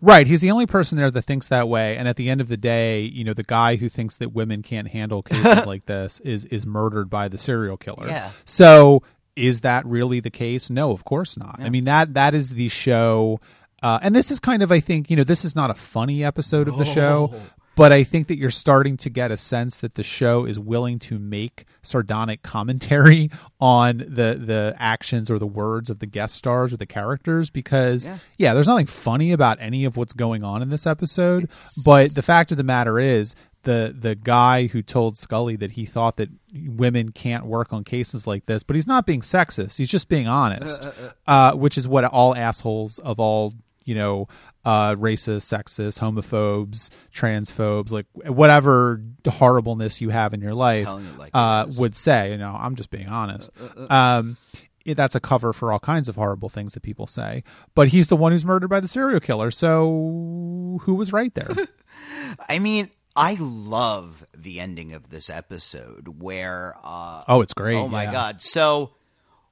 Right. 0.00 0.26
He's 0.26 0.40
the 0.40 0.50
only 0.52 0.66
person 0.66 0.96
there 0.96 1.10
that 1.10 1.22
thinks 1.22 1.48
that 1.48 1.68
way. 1.68 1.96
And 1.96 2.06
at 2.06 2.16
the 2.16 2.30
end 2.30 2.40
of 2.40 2.48
the 2.48 2.56
day, 2.56 3.00
you 3.00 3.24
know, 3.24 3.34
the 3.34 3.42
guy 3.42 3.76
who 3.76 3.88
thinks 3.88 4.16
that 4.16 4.32
women 4.32 4.62
can't 4.62 4.88
handle 4.88 5.22
cases 5.22 5.66
like 5.66 5.84
this 5.86 6.20
is 6.20 6.44
is 6.46 6.64
murdered 6.64 7.10
by 7.10 7.28
the 7.28 7.36
serial 7.36 7.76
killer. 7.76 8.06
Yeah. 8.06 8.30
So 8.44 9.02
is 9.36 9.62
that 9.62 9.84
really 9.86 10.20
the 10.20 10.30
case? 10.30 10.70
No, 10.70 10.90
of 10.92 11.04
course 11.04 11.36
not. 11.36 11.56
I 11.60 11.70
mean 11.70 11.84
that 11.84 12.14
that 12.14 12.34
is 12.34 12.50
the 12.50 12.68
show 12.68 13.40
uh, 13.82 13.98
and 14.02 14.14
this 14.14 14.30
is 14.30 14.38
kind 14.38 14.62
of 14.62 14.70
I 14.70 14.80
think, 14.80 15.10
you 15.10 15.16
know, 15.16 15.24
this 15.24 15.44
is 15.44 15.56
not 15.56 15.70
a 15.70 15.74
funny 15.74 16.22
episode 16.24 16.68
of 16.68 16.78
the 16.78 16.84
show. 16.84 17.34
But 17.74 17.90
I 17.90 18.04
think 18.04 18.26
that 18.28 18.36
you're 18.36 18.50
starting 18.50 18.98
to 18.98 19.08
get 19.08 19.30
a 19.30 19.36
sense 19.38 19.78
that 19.78 19.94
the 19.94 20.02
show 20.02 20.44
is 20.44 20.58
willing 20.58 20.98
to 21.00 21.18
make 21.18 21.64
sardonic 21.82 22.42
commentary 22.42 23.30
on 23.60 23.96
the 23.96 24.38
the 24.38 24.76
actions 24.78 25.30
or 25.30 25.38
the 25.38 25.46
words 25.46 25.88
of 25.88 25.98
the 25.98 26.04
guest 26.06 26.34
stars 26.34 26.74
or 26.74 26.76
the 26.76 26.84
characters 26.84 27.48
because 27.48 28.04
Yeah. 28.04 28.18
yeah, 28.36 28.52
there's 28.52 28.68
nothing 28.68 28.84
funny 28.84 29.32
about 29.32 29.56
any 29.58 29.86
of 29.86 29.96
what's 29.96 30.12
going 30.12 30.44
on 30.44 30.60
in 30.60 30.68
this 30.68 30.86
episode. 30.86 31.48
But 31.82 32.14
the 32.14 32.20
fact 32.20 32.50
of 32.50 32.58
the 32.58 32.62
matter 32.62 33.00
is, 33.00 33.34
the 33.62 33.94
the 33.96 34.14
guy 34.14 34.66
who 34.66 34.82
told 34.82 35.16
Scully 35.16 35.56
that 35.56 35.72
he 35.72 35.84
thought 35.84 36.16
that 36.16 36.28
women 36.54 37.10
can't 37.10 37.46
work 37.46 37.72
on 37.72 37.84
cases 37.84 38.26
like 38.26 38.46
this, 38.46 38.62
but 38.62 38.76
he's 38.76 38.86
not 38.86 39.06
being 39.06 39.20
sexist. 39.20 39.78
He's 39.78 39.90
just 39.90 40.08
being 40.08 40.26
honest, 40.26 40.86
uh, 41.26 41.54
which 41.54 41.78
is 41.78 41.86
what 41.86 42.04
all 42.04 42.34
assholes 42.34 42.98
of 42.98 43.18
all 43.20 43.54
you 43.84 43.94
know, 43.94 44.28
uh, 44.64 44.94
racist, 44.94 45.42
sexist, 45.52 45.98
homophobes, 46.00 46.90
transphobes, 47.14 47.90
like 47.90 48.06
whatever 48.14 49.02
horribleness 49.26 50.00
you 50.00 50.10
have 50.10 50.34
in 50.34 50.40
your 50.40 50.54
life, 50.54 50.88
like 51.18 51.30
uh, 51.34 51.66
would 51.76 51.96
say. 51.96 52.30
You 52.30 52.38
know, 52.38 52.56
I'm 52.58 52.76
just 52.76 52.90
being 52.90 53.08
honest. 53.08 53.50
Um, 53.88 54.36
it, 54.84 54.94
that's 54.94 55.14
a 55.14 55.20
cover 55.20 55.52
for 55.52 55.72
all 55.72 55.78
kinds 55.78 56.08
of 56.08 56.16
horrible 56.16 56.48
things 56.48 56.74
that 56.74 56.82
people 56.82 57.06
say. 57.06 57.44
But 57.74 57.88
he's 57.88 58.08
the 58.08 58.16
one 58.16 58.32
who's 58.32 58.44
murdered 58.44 58.68
by 58.68 58.80
the 58.80 58.88
serial 58.88 59.20
killer. 59.20 59.50
So 59.50 60.80
who 60.82 60.94
was 60.94 61.12
right 61.12 61.34
there? 61.34 61.50
I 62.48 62.58
mean, 62.58 62.90
I 63.14 63.36
love 63.38 64.26
the 64.36 64.60
ending 64.60 64.92
of 64.92 65.10
this 65.10 65.28
episode 65.28 66.20
where 66.20 66.74
uh 66.82 67.24
oh, 67.28 67.40
it's 67.40 67.54
great. 67.54 67.76
Oh 67.76 67.88
my 67.88 68.04
yeah. 68.04 68.12
god. 68.12 68.42
So 68.42 68.92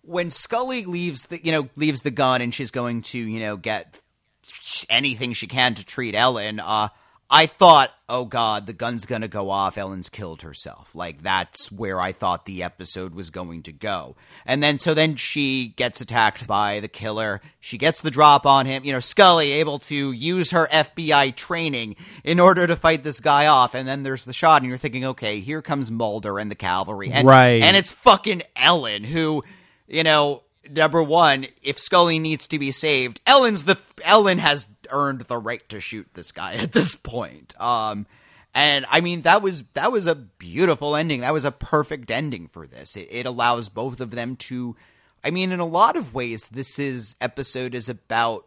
when 0.02 0.30
Scully 0.30 0.84
leaves 0.84 1.26
the 1.26 1.44
you 1.44 1.52
know 1.52 1.68
leaves 1.76 2.00
the 2.00 2.10
gun 2.10 2.40
and 2.40 2.54
she's 2.54 2.70
going 2.70 3.02
to, 3.02 3.18
you 3.18 3.40
know, 3.40 3.56
get 3.56 4.00
anything 4.88 5.32
she 5.32 5.46
can 5.46 5.74
to 5.74 5.84
treat 5.84 6.14
Ellen. 6.14 6.60
Uh, 6.60 6.88
I 7.32 7.46
thought, 7.46 7.92
oh 8.08 8.24
god, 8.24 8.66
the 8.66 8.72
gun's 8.72 9.06
gonna 9.06 9.28
go 9.28 9.50
off. 9.50 9.78
Ellen's 9.78 10.08
killed 10.08 10.42
herself. 10.42 10.94
Like 10.96 11.22
that's 11.22 11.70
where 11.70 12.00
I 12.00 12.10
thought 12.10 12.44
the 12.44 12.64
episode 12.64 13.14
was 13.14 13.30
going 13.30 13.62
to 13.62 13.72
go. 13.72 14.16
And 14.44 14.60
then 14.60 14.78
so 14.78 14.94
then 14.94 15.14
she 15.14 15.68
gets 15.68 16.00
attacked 16.00 16.48
by 16.48 16.80
the 16.80 16.88
killer. 16.88 17.40
She 17.60 17.78
gets 17.78 18.02
the 18.02 18.10
drop 18.10 18.46
on 18.46 18.66
him. 18.66 18.84
You 18.84 18.92
know, 18.92 19.00
Scully 19.00 19.52
able 19.52 19.78
to 19.80 20.10
use 20.10 20.50
her 20.50 20.66
FBI 20.66 21.36
training 21.36 21.94
in 22.24 22.40
order 22.40 22.66
to 22.66 22.74
fight 22.74 23.04
this 23.04 23.20
guy 23.20 23.46
off. 23.46 23.76
And 23.76 23.86
then 23.86 24.02
there's 24.02 24.24
the 24.24 24.32
shot, 24.32 24.62
and 24.62 24.68
you're 24.68 24.78
thinking, 24.78 25.04
okay, 25.04 25.38
here 25.38 25.62
comes 25.62 25.90
Mulder 25.90 26.38
and 26.38 26.50
the 26.50 26.56
cavalry, 26.56 27.12
and, 27.12 27.28
Right. 27.28 27.62
And 27.62 27.76
it's 27.76 27.92
fucking 27.92 28.42
Ellen 28.56 29.04
who, 29.04 29.44
you 29.86 30.02
know. 30.02 30.42
Number 30.70 31.02
one, 31.02 31.46
if 31.62 31.80
Scully 31.80 32.20
needs 32.20 32.46
to 32.48 32.58
be 32.58 32.70
saved, 32.70 33.20
Ellen's 33.26 33.64
the 33.64 33.76
Ellen 34.04 34.38
has 34.38 34.66
earned 34.90 35.22
the 35.22 35.38
right 35.38 35.66
to 35.68 35.80
shoot 35.80 36.06
this 36.14 36.32
guy 36.32 36.54
at 36.56 36.72
this 36.72 36.94
point. 36.94 37.54
Um, 37.60 38.06
and 38.54 38.84
I 38.90 39.00
mean 39.00 39.22
that 39.22 39.42
was 39.42 39.62
that 39.74 39.92
was 39.92 40.06
a 40.06 40.14
beautiful 40.14 40.96
ending. 40.96 41.20
That 41.20 41.32
was 41.32 41.44
a 41.44 41.52
perfect 41.52 42.10
ending 42.10 42.48
for 42.48 42.66
this. 42.66 42.96
It, 42.96 43.08
it 43.10 43.26
allows 43.26 43.68
both 43.68 44.00
of 44.00 44.10
them 44.10 44.36
to. 44.36 44.76
I 45.22 45.30
mean, 45.30 45.52
in 45.52 45.60
a 45.60 45.66
lot 45.66 45.96
of 45.96 46.14
ways, 46.14 46.48
this 46.48 46.78
is 46.78 47.14
episode 47.20 47.74
is 47.74 47.90
about 47.90 48.46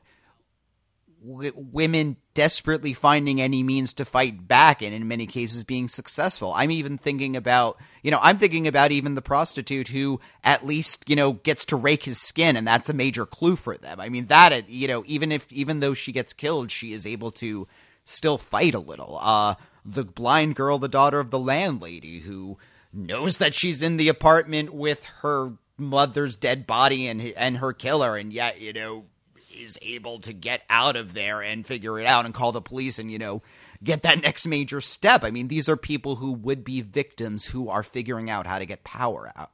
w- 1.25 1.53
women 1.55 2.17
desperately 2.33 2.93
finding 2.93 3.41
any 3.41 3.63
means 3.63 3.93
to 3.93 4.05
fight 4.05 4.47
back, 4.47 4.81
and 4.81 4.93
in 4.93 5.07
many 5.07 5.25
cases 5.25 5.63
being 5.63 5.87
successful. 5.87 6.53
I'm 6.53 6.71
even 6.71 6.97
thinking 6.97 7.35
about, 7.35 7.77
you 8.01 8.11
know, 8.11 8.19
I'm 8.21 8.37
thinking 8.37 8.67
about 8.67 8.91
even 8.91 9.15
the 9.15 9.21
prostitute 9.21 9.89
who 9.89 10.19
at 10.43 10.65
least, 10.65 11.09
you 11.09 11.15
know, 11.15 11.33
gets 11.33 11.65
to 11.65 11.75
rake 11.75 12.03
his 12.03 12.21
skin, 12.21 12.55
and 12.55 12.67
that's 12.67 12.89
a 12.89 12.93
major 12.93 13.25
clue 13.25 13.55
for 13.55 13.77
them. 13.77 13.99
I 13.99 14.09
mean, 14.09 14.27
that, 14.27 14.69
you 14.69 14.87
know, 14.87 15.03
even 15.07 15.31
if, 15.31 15.51
even 15.51 15.79
though 15.79 15.93
she 15.93 16.11
gets 16.11 16.33
killed, 16.33 16.71
she 16.71 16.93
is 16.93 17.07
able 17.07 17.31
to 17.31 17.67
still 18.03 18.37
fight 18.37 18.73
a 18.73 18.79
little. 18.79 19.17
Uh, 19.21 19.55
the 19.85 20.03
blind 20.03 20.55
girl, 20.55 20.79
the 20.79 20.87
daughter 20.87 21.19
of 21.19 21.31
the 21.31 21.39
landlady, 21.39 22.19
who 22.19 22.57
knows 22.91 23.37
that 23.37 23.53
she's 23.53 23.81
in 23.81 23.97
the 23.97 24.07
apartment 24.07 24.73
with 24.73 25.05
her 25.21 25.53
mother's 25.77 26.35
dead 26.35 26.67
body 26.67 27.07
and 27.07 27.21
and 27.21 27.57
her 27.57 27.73
killer, 27.73 28.15
and 28.15 28.31
yet 28.31 28.61
you 28.61 28.73
know 28.73 29.05
is 29.53 29.79
able 29.81 30.19
to 30.19 30.33
get 30.33 30.63
out 30.69 30.95
of 30.95 31.13
there 31.13 31.41
and 31.41 31.65
figure 31.65 31.99
it 31.99 32.05
out 32.05 32.25
and 32.25 32.33
call 32.33 32.51
the 32.51 32.61
police 32.61 32.99
and 32.99 33.11
you 33.11 33.19
know 33.19 33.41
get 33.83 34.03
that 34.03 34.21
next 34.21 34.47
major 34.47 34.81
step. 34.81 35.23
I 35.23 35.31
mean, 35.31 35.47
these 35.47 35.67
are 35.67 35.77
people 35.77 36.15
who 36.15 36.31
would 36.31 36.63
be 36.63 36.81
victims 36.81 37.45
who 37.45 37.69
are 37.69 37.83
figuring 37.83 38.29
out 38.29 38.47
how 38.47 38.59
to 38.59 38.65
get 38.65 38.83
power 38.83 39.31
out 39.35 39.51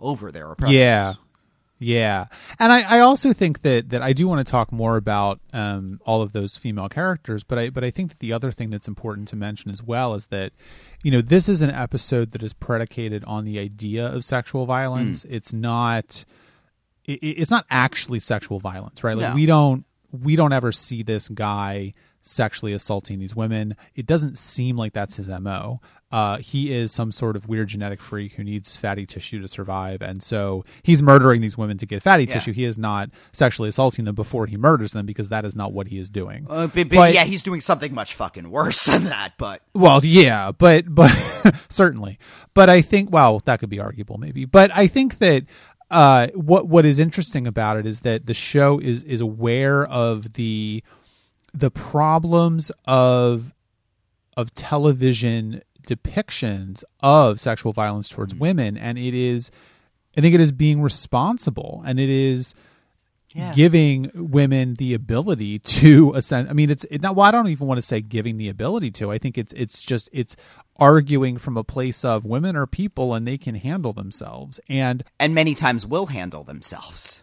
over 0.00 0.32
their 0.32 0.50
oppressors. 0.50 0.76
Yeah. 0.76 1.14
Yeah. 1.80 2.26
And 2.58 2.72
I, 2.72 2.96
I 2.96 3.00
also 3.00 3.32
think 3.32 3.62
that, 3.62 3.90
that 3.90 4.02
I 4.02 4.12
do 4.12 4.26
want 4.26 4.44
to 4.44 4.50
talk 4.50 4.72
more 4.72 4.96
about 4.96 5.38
um, 5.52 6.00
all 6.04 6.22
of 6.22 6.32
those 6.32 6.56
female 6.56 6.88
characters, 6.88 7.44
but 7.44 7.56
I 7.56 7.70
but 7.70 7.84
I 7.84 7.90
think 7.90 8.10
that 8.10 8.18
the 8.18 8.32
other 8.32 8.50
thing 8.50 8.70
that's 8.70 8.88
important 8.88 9.28
to 9.28 9.36
mention 9.36 9.70
as 9.70 9.80
well 9.80 10.14
is 10.14 10.26
that, 10.26 10.52
you 11.04 11.12
know, 11.12 11.20
this 11.20 11.48
is 11.48 11.60
an 11.60 11.70
episode 11.70 12.32
that 12.32 12.42
is 12.42 12.52
predicated 12.52 13.22
on 13.24 13.44
the 13.44 13.60
idea 13.60 14.04
of 14.04 14.24
sexual 14.24 14.66
violence. 14.66 15.24
It's 15.26 15.52
not 15.52 16.24
it, 17.12 17.24
it's 17.40 17.50
not 17.50 17.66
actually 17.70 18.18
sexual 18.20 18.60
violence, 18.60 19.02
right? 19.02 19.16
Like 19.16 19.30
No. 19.30 19.34
we 19.34 19.46
don't 19.46 19.84
we 20.12 20.36
don't 20.36 20.52
ever 20.52 20.72
see 20.72 21.02
this 21.02 21.28
guy 21.28 21.92
sexually 22.20 22.72
assaulting 22.72 23.18
these 23.18 23.34
women. 23.36 23.76
It 23.94 24.06
doesn't 24.06 24.38
seem 24.38 24.76
like 24.76 24.92
that's 24.92 25.16
his 25.16 25.28
mo. 25.28 25.80
Uh, 26.10 26.38
he 26.38 26.72
is 26.72 26.90
some 26.90 27.12
sort 27.12 27.36
of 27.36 27.46
weird 27.46 27.68
genetic 27.68 28.00
freak 28.00 28.32
who 28.34 28.42
needs 28.42 28.76
fatty 28.78 29.04
tissue 29.04 29.40
to 29.42 29.46
survive, 29.46 30.00
and 30.00 30.22
so 30.22 30.64
he's 30.82 31.02
murdering 31.02 31.42
these 31.42 31.58
women 31.58 31.76
to 31.76 31.84
get 31.84 32.02
fatty 32.02 32.24
Yeah. 32.24 32.32
tissue. 32.34 32.52
He 32.54 32.64
is 32.64 32.78
not 32.78 33.10
sexually 33.32 33.68
assaulting 33.68 34.06
them 34.06 34.14
before 34.14 34.46
he 34.46 34.56
murders 34.56 34.92
them 34.92 35.04
because 35.04 35.28
that 35.28 35.44
is 35.44 35.54
not 35.54 35.72
what 35.74 35.88
he 35.88 35.98
is 35.98 36.08
doing. 36.08 36.46
Uh, 36.48 36.66
but, 36.66 36.88
but 36.88 36.96
But- 36.96 37.14
yeah, 37.14 37.24
he's 37.24 37.42
doing 37.42 37.60
something 37.60 37.92
much 37.94 38.14
fucking 38.14 38.48
worse 38.50 38.84
than 38.86 39.04
that. 39.04 39.34
But 39.36 39.60
Well, 39.74 40.00
yeah, 40.02 40.50
but 40.52 40.86
but 40.94 41.10
certainly. 41.68 42.18
But 42.54 42.70
I 42.70 42.80
think 42.80 43.12
well, 43.12 43.40
that 43.44 43.60
could 43.60 43.70
be 43.70 43.78
arguable 43.80 44.16
maybe. 44.16 44.46
But 44.46 44.70
I 44.74 44.86
think 44.86 45.18
that 45.18 45.44
uh, 45.90 46.28
what 46.34 46.68
what 46.68 46.84
is 46.84 46.98
interesting 46.98 47.46
about 47.46 47.76
it 47.76 47.86
is 47.86 48.00
that 48.00 48.26
the 48.26 48.34
show 48.34 48.78
is 48.78 49.02
is 49.04 49.20
aware 49.20 49.86
of 49.86 50.34
the 50.34 50.82
the 51.54 51.70
problems 51.70 52.70
of 52.86 53.54
of 54.36 54.54
television 54.54 55.62
depictions 55.86 56.84
of 57.00 57.40
sexual 57.40 57.72
violence 57.72 58.08
towards 58.10 58.34
women 58.34 58.76
and 58.76 58.98
it 58.98 59.14
is 59.14 59.50
I 60.16 60.20
think 60.20 60.34
it 60.34 60.40
is 60.40 60.52
being 60.52 60.82
responsible 60.82 61.82
and 61.86 61.98
it 61.98 62.10
is 62.10 62.54
Yeah. 63.34 63.54
giving 63.54 64.10
women 64.14 64.74
the 64.74 64.94
ability 64.94 65.58
to 65.60 66.12
ascend. 66.14 66.48
I 66.50 66.52
mean, 66.54 66.70
it's 66.70 66.84
it, 66.90 67.00
not. 67.02 67.14
Well, 67.14 67.26
I 67.26 67.30
don't 67.30 67.46
even 67.48 67.66
want 67.66 67.78
to 67.78 67.82
say 67.82 68.00
giving 68.00 68.36
the 68.36 68.48
ability 68.48 68.90
to. 68.92 69.12
I 69.12 69.18
think 69.18 69.38
it's 69.38 69.52
it's 69.54 69.82
just 69.82 70.08
it's 70.12 70.34
arguing 70.78 71.38
from 71.38 71.56
a 71.56 71.64
place 71.64 72.04
of 72.04 72.24
women 72.24 72.56
are 72.56 72.66
people 72.66 73.14
and 73.14 73.26
they 73.26 73.38
can 73.38 73.56
handle 73.56 73.92
themselves. 73.92 74.60
And 74.68 75.04
and 75.18 75.34
many 75.34 75.54
times 75.54 75.86
will 75.86 76.06
handle 76.06 76.44
themselves. 76.44 77.22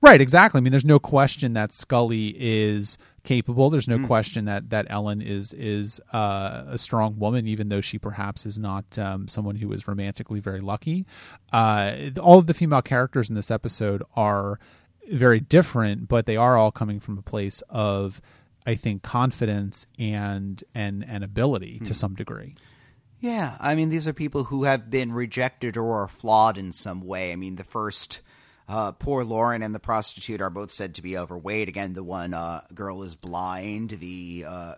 right, 0.00 0.20
exactly. 0.20 0.58
I 0.58 0.62
mean, 0.62 0.70
there's 0.70 0.84
no 0.84 0.98
question 0.98 1.52
that 1.54 1.72
Scully 1.72 2.34
is 2.38 2.98
capable. 3.24 3.68
There's 3.68 3.88
no 3.88 4.04
question 4.06 4.46
that 4.46 4.70
that 4.70 4.86
Ellen 4.88 5.20
is 5.20 5.52
is 5.52 6.00
uh, 6.12 6.64
a 6.68 6.78
strong 6.78 7.18
woman, 7.18 7.46
even 7.46 7.68
though 7.68 7.80
she 7.80 7.98
perhaps 7.98 8.46
is 8.46 8.58
not 8.58 8.98
um, 8.98 9.28
someone 9.28 9.56
who 9.56 9.70
is 9.72 9.86
romantically 9.86 10.40
very 10.40 10.60
lucky. 10.60 11.06
Uh, 11.52 12.10
all 12.20 12.38
of 12.38 12.46
the 12.46 12.54
female 12.54 12.82
characters 12.82 13.28
in 13.28 13.34
this 13.34 13.50
episode 13.50 14.02
are 14.16 14.58
very 15.10 15.40
different, 15.40 16.08
but 16.08 16.26
they 16.26 16.36
are 16.36 16.56
all 16.56 16.70
coming 16.70 17.00
from 17.00 17.18
a 17.18 17.22
place 17.22 17.62
of, 17.68 18.20
I 18.66 18.74
think, 18.74 19.02
confidence 19.02 19.86
and 19.98 20.62
and 20.74 21.04
and 21.06 21.22
ability 21.24 21.80
to 21.80 21.94
some 21.94 22.14
degree. 22.14 22.54
Yeah, 23.20 23.56
I 23.60 23.74
mean, 23.74 23.88
these 23.88 24.06
are 24.06 24.12
people 24.12 24.44
who 24.44 24.64
have 24.64 24.90
been 24.90 25.12
rejected 25.12 25.76
or 25.76 26.02
are 26.02 26.08
flawed 26.08 26.56
in 26.56 26.72
some 26.72 27.00
way. 27.00 27.32
I 27.32 27.36
mean, 27.36 27.56
the 27.56 27.64
first, 27.64 28.20
uh, 28.68 28.92
poor 28.92 29.24
Lauren 29.24 29.62
and 29.62 29.74
the 29.74 29.80
prostitute 29.80 30.40
are 30.40 30.50
both 30.50 30.70
said 30.70 30.94
to 30.94 31.02
be 31.02 31.18
overweight. 31.18 31.68
Again, 31.68 31.94
the 31.94 32.04
one 32.04 32.32
uh, 32.32 32.62
girl 32.74 33.02
is 33.02 33.16
blind. 33.16 33.90
The 33.90 34.44
uh, 34.46 34.74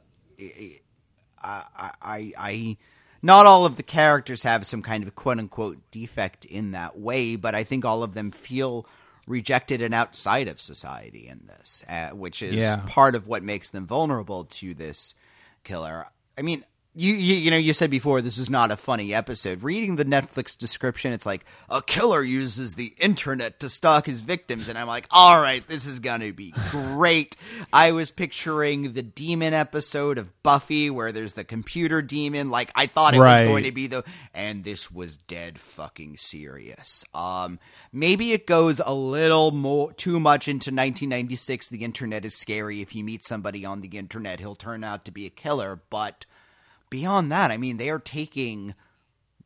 I, 1.43 1.63
I, 1.77 1.91
I, 2.03 2.33
I, 2.39 2.77
not 3.23 3.45
all 3.45 3.67
of 3.67 3.77
the 3.77 3.83
characters 3.83 4.43
have 4.45 4.67
some 4.67 4.81
kind 4.83 5.05
of 5.05 5.15
quote 5.15 5.39
unquote 5.39 5.79
defect 5.91 6.47
in 6.47 6.71
that 6.71 6.99
way, 6.99 7.37
but 7.37 7.55
I 7.55 7.65
think 7.65 7.85
all 7.85 8.03
of 8.03 8.15
them 8.15 8.31
feel 8.31 8.87
rejected 9.27 9.83
and 9.83 9.93
outside 9.95 10.49
of 10.49 10.61
society 10.61 11.29
in 11.29 11.43
this, 11.47 11.85
uh, 11.89 12.11
which 12.11 12.43
is 12.43 12.55
Yeah. 12.55 12.83
part 12.87 13.15
of 13.15 13.27
what 13.27 13.43
makes 13.43 13.71
them 13.71 13.87
vulnerable 13.87 14.45
to 14.45 14.75
this 14.75 15.15
killer. 15.63 16.07
I 16.39 16.43
mean, 16.43 16.65
you, 16.95 17.15
you 17.15 17.35
you 17.37 17.51
know 17.51 17.57
you 17.57 17.73
said 17.73 17.89
before 17.91 18.21
this 18.21 18.37
is 18.37 18.51
not 18.51 18.71
a 18.73 18.77
funny 18.77 19.15
episode. 19.15 19.63
Reading 19.63 19.97
the 19.97 20.05
Netflix 20.05 20.59
description, 20.59 21.13
it's 21.13 21.25
like 21.27 21.45
a 21.69 21.81
killer 21.83 22.23
uses 22.23 22.75
the 22.75 22.95
internet 22.99 23.61
to 23.61 23.69
stalk 23.69 24.07
his 24.07 24.23
victims, 24.23 24.69
and 24.69 24.77
I'm 24.77 24.89
like, 24.89 25.07
all 25.11 25.41
right, 25.41 25.67
this 25.69 25.87
is 25.87 26.01
gonna 26.01 26.33
be 26.33 26.53
great. 26.71 27.37
I 27.73 27.93
was 27.93 28.11
picturing 28.11 28.93
the 28.93 29.03
demon 29.03 29.55
episode 29.55 30.19
of 30.19 30.43
Buffy 30.43 30.91
where 30.91 31.13
there's 31.13 31.35
the 31.35 31.45
computer 31.45 32.03
demon. 32.03 32.51
Like 32.51 32.73
I 32.75 32.87
thought 32.87 33.15
it 33.15 33.21
Right. 33.21 33.43
was 33.43 33.49
going 33.49 33.65
to 33.65 33.73
be 33.73 33.87
the, 33.87 34.03
and 34.35 34.65
this 34.65 34.91
was 34.91 35.17
dead 35.17 35.59
fucking 35.59 36.17
serious. 36.17 37.05
Um, 37.15 37.59
maybe 37.93 38.33
it 38.33 38.47
goes 38.47 38.81
a 38.85 38.93
little 38.95 39.53
more 39.53 39.93
too 39.93 40.19
much 40.19 40.49
into 40.49 40.71
1996. 40.71 41.69
The 41.69 41.85
internet 41.85 42.25
is 42.25 42.35
scary. 42.35 42.81
If 42.81 42.95
you 42.95 43.05
meet 43.05 43.25
somebody 43.25 43.65
on 43.65 43.81
the 43.81 43.89
internet, 43.97 44.41
he'll 44.41 44.57
turn 44.57 44.83
out 44.83 45.05
to 45.05 45.11
be 45.13 45.27
a 45.27 45.31
killer, 45.31 45.81
but 45.91 46.27
beyond 46.91 47.33
that, 47.33 47.51
I 47.51 47.57
mean, 47.57 47.77
they 47.77 47.89
are 47.91 47.99
taking 47.99 48.75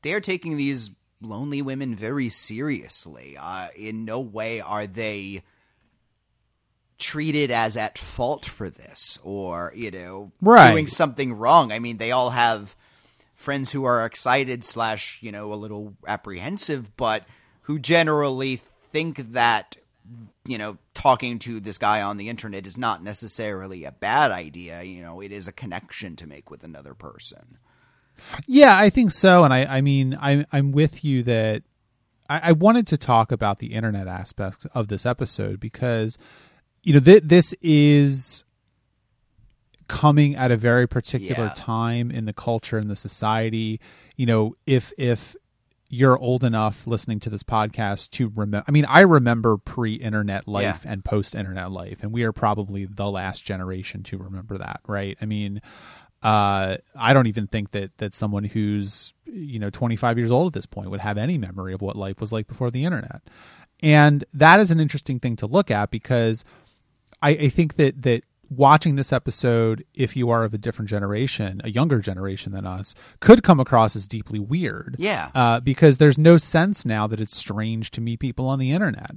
they 0.03 0.13
are 0.13 0.21
taking 0.21 0.57
these 0.57 0.91
lonely 1.21 1.63
women 1.63 1.95
very 1.95 2.29
seriously. 2.29 3.37
Uh, 3.41 3.69
in 3.77 4.05
no 4.05 4.21
way 4.21 4.61
are 4.61 4.87
they 4.87 5.43
treated 6.99 7.51
as 7.51 7.77
at 7.77 7.99
fault 7.99 8.45
for 8.47 8.71
this 8.71 9.19
or 9.23 9.73
you 9.75 9.91
know 9.91 10.31
Right. 10.41 10.71
doing 10.71 10.87
something 10.87 11.33
wrong. 11.33 11.73
I 11.73 11.79
mean, 11.79 11.99
they 11.99 12.13
all 12.13 12.31
have 12.31 12.75
friends 13.35 13.73
who 13.73 13.85
are 13.85 14.07
excited 14.07 14.65
slash 14.65 15.19
you 15.21 15.33
know 15.33 15.53
a 15.53 15.55
little 15.55 15.95
apprehensive, 16.07 16.97
but 16.97 17.25
who 17.63 17.79
generally 17.79 18.57
think 18.91 19.33
that 19.33 19.77
you 20.45 20.59
know 20.59 20.77
talking 20.93 21.39
to 21.41 21.61
this 21.61 21.79
guy 21.79 22.03
on 22.03 22.17
the 22.17 22.29
internet 22.29 22.67
is 22.67 22.77
not 22.77 23.03
necessarily 23.03 23.85
a 23.85 23.93
bad 23.93 24.31
idea. 24.31 24.83
You 24.83 25.03
know, 25.03 25.21
it 25.21 25.33
is 25.33 25.49
a 25.49 25.53
connection 25.53 26.17
to 26.17 26.27
make 26.27 26.51
with 26.51 26.65
another 26.65 26.95
person. 26.95 27.59
Yeah, 28.47 28.79
I 28.79 28.91
think 28.91 29.11
so. 29.11 29.43
And 29.45 29.53
I, 29.53 29.65
I 29.65 29.81
mean, 29.81 30.17
I'm, 30.21 30.47
I'm 30.53 30.71
with 30.71 31.05
you 31.05 31.23
that 31.25 31.63
I, 32.29 32.51
I 32.51 32.53
wanted 32.53 32.87
to 32.89 32.97
talk 32.97 33.33
about 33.33 33.59
the 33.59 33.75
internet 33.75 34.07
aspects 34.07 34.67
of 34.67 34.87
this 34.87 35.05
episode 35.05 35.59
because, 35.59 36.17
you 36.85 36.93
know, 36.95 37.01
th- 37.01 37.25
this 37.25 37.55
is 37.61 38.45
coming 39.89 40.35
at 40.37 40.51
a 40.51 40.57
very 40.57 40.87
particular 40.87 41.47
Yeah. 41.47 41.55
time 41.57 42.11
in 42.11 42.25
the 42.25 42.33
culture 42.33 42.79
and 42.79 42.89
the 42.89 42.97
society. 42.97 43.81
You 44.17 44.27
know, 44.27 44.57
if, 44.67 44.93
if, 44.97 45.35
you're 45.95 46.19
old 46.19 46.43
enough 46.43 46.87
listening 46.87 47.21
to 47.21 47.31
this 47.31 47.43
podcast 47.45 48.11
to 48.11 48.33
remember. 48.35 48.65
I 48.67 48.71
mean, 48.73 48.85
I 48.87 49.01
remember 49.03 49.57
pre-internet 49.57 50.49
life 50.49 50.83
Yeah. 50.85 50.93
and 50.93 51.05
post-internet 51.05 51.71
life, 51.71 52.03
and 52.03 52.13
we 52.13 52.25
are 52.25 52.33
probably 52.33 52.85
the 52.85 53.09
last 53.11 53.45
generation 53.45 54.03
to 54.05 54.19
remember 54.19 54.59
that, 54.59 54.81
right? 54.89 55.17
I 55.23 55.27
mean, 55.27 55.63
uh, 56.23 56.79
I 56.97 57.13
don't 57.13 57.27
even 57.29 57.47
think 57.47 57.71
that 57.73 57.97
that 57.99 58.15
someone 58.15 58.45
who's 58.45 59.13
you 59.27 59.59
know 59.59 59.71
25 59.71 60.19
years 60.19 60.31
old 60.31 60.49
at 60.49 60.53
this 60.55 60.67
point 60.67 60.91
would 60.91 61.01
have 61.01 61.19
any 61.19 61.39
memory 61.39 61.75
of 61.75 61.81
what 61.83 61.97
life 61.97 62.21
was 62.21 62.33
like 62.33 62.47
before 62.49 62.71
the 62.71 62.85
internet, 62.85 63.23
and 63.81 64.25
that 64.33 64.59
is 64.61 64.71
an 64.71 64.81
interesting 64.81 65.21
thing 65.21 65.37
to 65.37 65.47
look 65.47 65.71
at 65.71 65.91
because 65.91 66.45
I, 67.23 67.31
I 67.31 67.49
think 67.51 67.77
that 67.77 68.03
that 68.03 68.25
watching 68.57 68.97
this 68.97 69.13
episode, 69.13 69.85
if 69.95 70.17
you 70.17 70.31
are 70.31 70.45
of 70.45 70.55
a 70.55 70.59
different 70.59 70.89
generation, 70.89 71.61
a 71.65 71.71
younger 71.71 72.01
generation 72.01 72.53
than 72.53 72.67
us, 72.67 72.95
could 73.21 73.43
come 73.43 73.61
across 73.61 73.97
as 73.97 74.07
deeply 74.07 74.39
weird. 74.39 74.97
Yeah. 74.99 75.31
Uh, 75.35 75.61
because 75.61 75.99
there's 75.99 76.19
no 76.19 76.37
sense 76.37 76.85
now 76.85 77.07
that 77.07 77.21
it's 77.21 77.37
strange 77.37 77.91
to 77.93 78.01
meet 78.01 78.21
people 78.21 78.47
on 78.47 78.59
the 78.59 78.73
internet. 78.73 79.13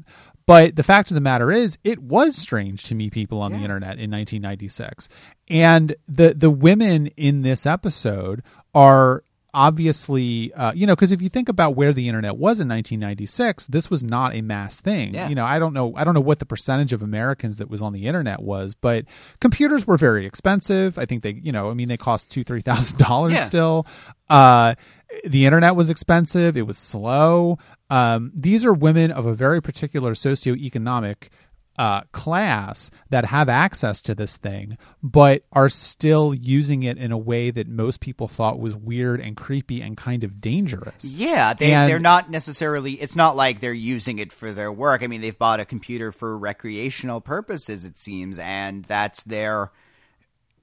But 0.45 0.77
the 0.77 0.83
fact 0.83 1.11
of 1.11 1.15
the 1.15 1.21
matter 1.21 1.51
is, 1.51 1.77
it 1.83 1.99
was 1.99 2.35
strange 2.35 2.83
to 2.85 2.95
meet 2.95 3.11
people 3.11 3.41
on 3.41 3.51
the 3.51 3.59
internet 3.59 3.99
in 3.99 4.09
1996, 4.09 5.09
and 5.49 5.93
the 6.07 6.33
the 6.33 6.49
women 6.49 7.07
in 7.17 7.41
this 7.41 7.65
episode 7.65 8.41
are 8.73 9.25
obviously 9.57 10.53
uh, 10.53 10.71
you 10.73 10.85
know 10.87 10.95
because 10.95 11.11
if 11.11 11.21
you 11.21 11.29
think 11.29 11.49
about 11.49 11.75
where 11.75 11.91
the 11.91 12.07
internet 12.07 12.33
was 12.37 12.59
in 12.59 12.67
1996 12.69 13.65
this 13.67 13.89
was 13.89 14.03
not 14.03 14.35
a 14.35 14.41
mass 14.41 14.79
thing. 14.79 15.13
Yeah. 15.13 15.29
you 15.29 15.35
know 15.35 15.45
i 15.45 15.57
don't 15.59 15.73
know 15.73 15.93
i 15.95 16.03
don't 16.03 16.13
know 16.13 16.21
what 16.21 16.39
the 16.39 16.45
percentage 16.45 16.93
of 16.93 17.01
americans 17.01 17.57
that 17.57 17.69
was 17.69 17.81
on 17.81 17.91
the 17.93 18.05
internet 18.05 18.41
was 18.41 18.75
but 18.75 19.05
computers 19.41 19.85
were 19.87 19.97
very 19.97 20.25
expensive. 20.25 20.97
I 20.97 21.05
think 21.05 21.23
they 21.23 21.33
you 21.43 21.51
know 21.51 21.69
i 21.71 21.73
mean 21.73 21.87
they 21.89 21.97
cost 21.97 22.29
two 22.29 22.43
three 22.43 22.61
thousand 22.61 22.97
dollars 22.97 23.33
Yeah. 23.33 23.43
still. 23.43 23.87
Uh 24.29 24.75
the 25.23 25.45
internet 25.45 25.73
was 25.75 25.89
expensive. 25.89 26.57
It 26.57 26.67
was 26.67 26.77
slow. 26.77 27.57
Um 27.89 28.31
these 28.35 28.63
are 28.65 28.73
women 28.73 29.09
of 29.11 29.25
a 29.25 29.33
very 29.33 29.61
particular 29.61 30.13
socioeconomic 30.13 31.29
uh, 31.77 32.01
class 32.11 32.89
that 33.09 33.25
have 33.25 33.49
access 33.49 34.01
to 34.01 34.15
this 34.15 34.35
thing, 34.35 34.77
but 35.03 35.43
are 35.51 35.69
still 35.69 36.33
using 36.33 36.83
it 36.83 36.97
in 36.97 37.11
a 37.11 37.17
way 37.17 37.51
that 37.51 37.67
most 37.67 37.99
people 37.99 38.27
thought 38.27 38.59
was 38.59 38.75
weird 38.75 39.21
and 39.21 39.37
creepy 39.37 39.81
and 39.81 39.95
kind 39.95 40.23
of 40.23 40.41
dangerous. 40.41 41.11
Yeah, 41.13 41.53
they, 41.53 41.73
And- 41.73 41.89
they're 41.89 41.99
not 41.99 42.31
necessarily. 42.31 42.93
It's 42.93 43.15
not 43.15 43.35
like 43.35 43.59
they're 43.59 43.73
using 43.73 44.19
it 44.19 44.33
for 44.33 44.51
their 44.51 44.71
work. 44.71 45.03
I 45.03 45.07
mean, 45.07 45.21
they've 45.21 45.37
bought 45.37 45.59
a 45.59 45.65
computer 45.65 46.11
for 46.11 46.37
recreational 46.37 47.21
purposes, 47.21 47.85
it 47.85 47.97
seems, 47.97 48.39
and 48.39 48.83
that's 48.85 49.23
their. 49.23 49.71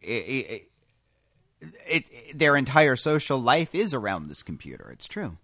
It, 0.02 0.06
it, 0.06 0.70
it, 1.86 2.38
their 2.38 2.56
entire 2.56 2.96
social 2.96 3.38
life 3.38 3.74
is 3.74 3.94
around 3.94 4.28
this 4.28 4.42
computer. 4.42 4.90
It's 4.90 5.06
true. 5.08 5.38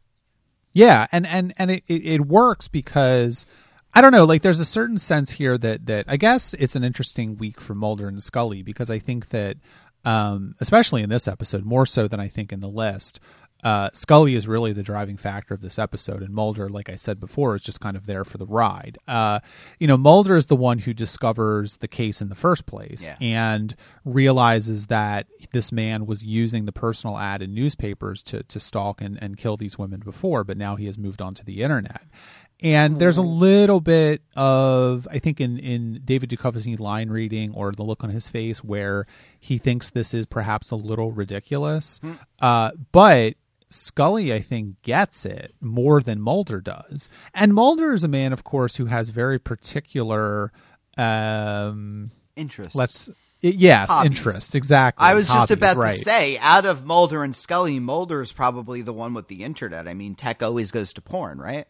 Yeah, 0.72 1.06
and 1.10 1.26
and 1.26 1.52
and 1.58 1.70
it, 1.70 1.84
it, 1.88 2.06
it 2.06 2.20
works 2.26 2.68
because 2.68 3.46
I 3.94 4.00
don't 4.00 4.12
know, 4.12 4.24
like 4.24 4.42
there's 4.42 4.60
a 4.60 4.64
certain 4.64 4.98
sense 4.98 5.32
here 5.32 5.58
that 5.58 5.86
that 5.86 6.04
I 6.08 6.16
guess 6.16 6.54
it's 6.54 6.76
an 6.76 6.84
interesting 6.84 7.36
week 7.36 7.60
for 7.60 7.74
Mulder 7.74 8.06
and 8.08 8.22
Scully 8.22 8.62
because 8.62 8.90
I 8.90 8.98
think 8.98 9.28
that 9.30 9.56
um 10.04 10.54
especially 10.60 11.02
in 11.02 11.10
this 11.10 11.26
episode 11.28 11.64
more 11.64 11.84
so 11.86 12.08
than 12.08 12.20
I 12.20 12.28
think 12.28 12.52
in 12.52 12.60
the 12.60 12.68
list 12.68 13.20
uh, 13.62 13.90
Scully 13.92 14.36
is 14.36 14.48
really 14.48 14.72
the 14.72 14.82
driving 14.82 15.18
factor 15.18 15.52
of 15.52 15.60
this 15.60 15.78
episode, 15.78 16.22
and 16.22 16.32
Mulder, 16.32 16.70
like 16.70 16.88
I 16.88 16.96
said 16.96 17.20
before, 17.20 17.54
is 17.54 17.60
just 17.60 17.78
kind 17.78 17.94
of 17.94 18.06
there 18.06 18.24
for 18.24 18.38
the 18.38 18.46
ride. 18.46 18.96
Uh, 19.06 19.40
you 19.78 19.86
know, 19.86 19.98
Mulder 19.98 20.34
is 20.34 20.46
the 20.46 20.56
one 20.56 20.78
who 20.78 20.94
discovers 20.94 21.76
the 21.76 21.86
case 21.86 22.22
in 22.22 22.30
the 22.30 22.34
first 22.34 22.64
place 22.64 23.04
Yeah. 23.04 23.16
and 23.20 23.76
realizes 24.02 24.86
that 24.86 25.26
this 25.52 25.72
man 25.72 26.06
was 26.06 26.24
using 26.24 26.64
the 26.64 26.72
personal 26.72 27.18
ad 27.18 27.42
in 27.42 27.52
newspapers 27.52 28.22
to 28.22 28.42
to 28.44 28.58
stalk 28.58 29.02
and, 29.02 29.22
and 29.22 29.36
kill 29.36 29.58
these 29.58 29.78
women 29.78 30.00
before, 30.00 30.42
but 30.42 30.56
now 30.56 30.76
he 30.76 30.86
has 30.86 30.96
moved 30.96 31.20
on 31.20 31.34
to 31.34 31.44
the 31.44 31.62
internet. 31.62 32.04
And 32.62 32.98
there's 32.98 33.16
a 33.16 33.22
little 33.22 33.80
bit 33.80 34.20
of, 34.36 35.08
I 35.10 35.18
think, 35.18 35.40
in, 35.40 35.58
in 35.58 36.02
David 36.04 36.28
Duchovny 36.28 36.78
line 36.78 37.08
reading 37.08 37.54
or 37.54 37.72
the 37.72 37.82
look 37.82 38.04
on 38.04 38.10
his 38.10 38.28
face 38.28 38.62
where 38.62 39.06
he 39.38 39.56
thinks 39.56 39.88
this 39.90 40.12
is 40.12 40.26
perhaps 40.26 40.70
a 40.70 40.76
little 40.76 41.10
ridiculous. 41.10 42.00
Uh, 42.40 42.72
but 42.92 43.34
Scully, 43.70 44.34
I 44.34 44.40
think, 44.40 44.82
gets 44.82 45.24
it 45.24 45.54
more 45.60 46.02
than 46.02 46.20
Mulder 46.20 46.60
does. 46.60 47.08
And 47.32 47.54
Mulder 47.54 47.94
is 47.94 48.04
a 48.04 48.08
man, 48.08 48.32
of 48.32 48.44
course, 48.44 48.76
who 48.76 48.86
has 48.86 49.08
very 49.08 49.38
particular, 49.38 50.52
um, 50.98 52.10
Interest. 52.36 52.74
let's, 52.74 53.08
yes, 53.40 53.90
Hobbies. 53.90 54.06
interest. 54.06 54.54
Exactly. 54.54 55.06
I 55.06 55.14
was 55.14 55.28
just 55.28 55.50
about 55.50 55.76
right. 55.76 55.92
to 55.92 55.98
say, 55.98 56.36
out 56.38 56.66
of 56.66 56.84
Mulder 56.84 57.22
and 57.24 57.34
Scully, 57.34 57.78
Mulder's 57.78 58.32
probably 58.32 58.82
the 58.82 58.92
one 58.92 59.14
with 59.14 59.28
the 59.28 59.44
internet. 59.44 59.88
I 59.88 59.94
mean, 59.94 60.14
tech 60.14 60.42
always 60.42 60.70
goes 60.70 60.92
to 60.94 61.00
porn, 61.00 61.38
right? 61.38 61.66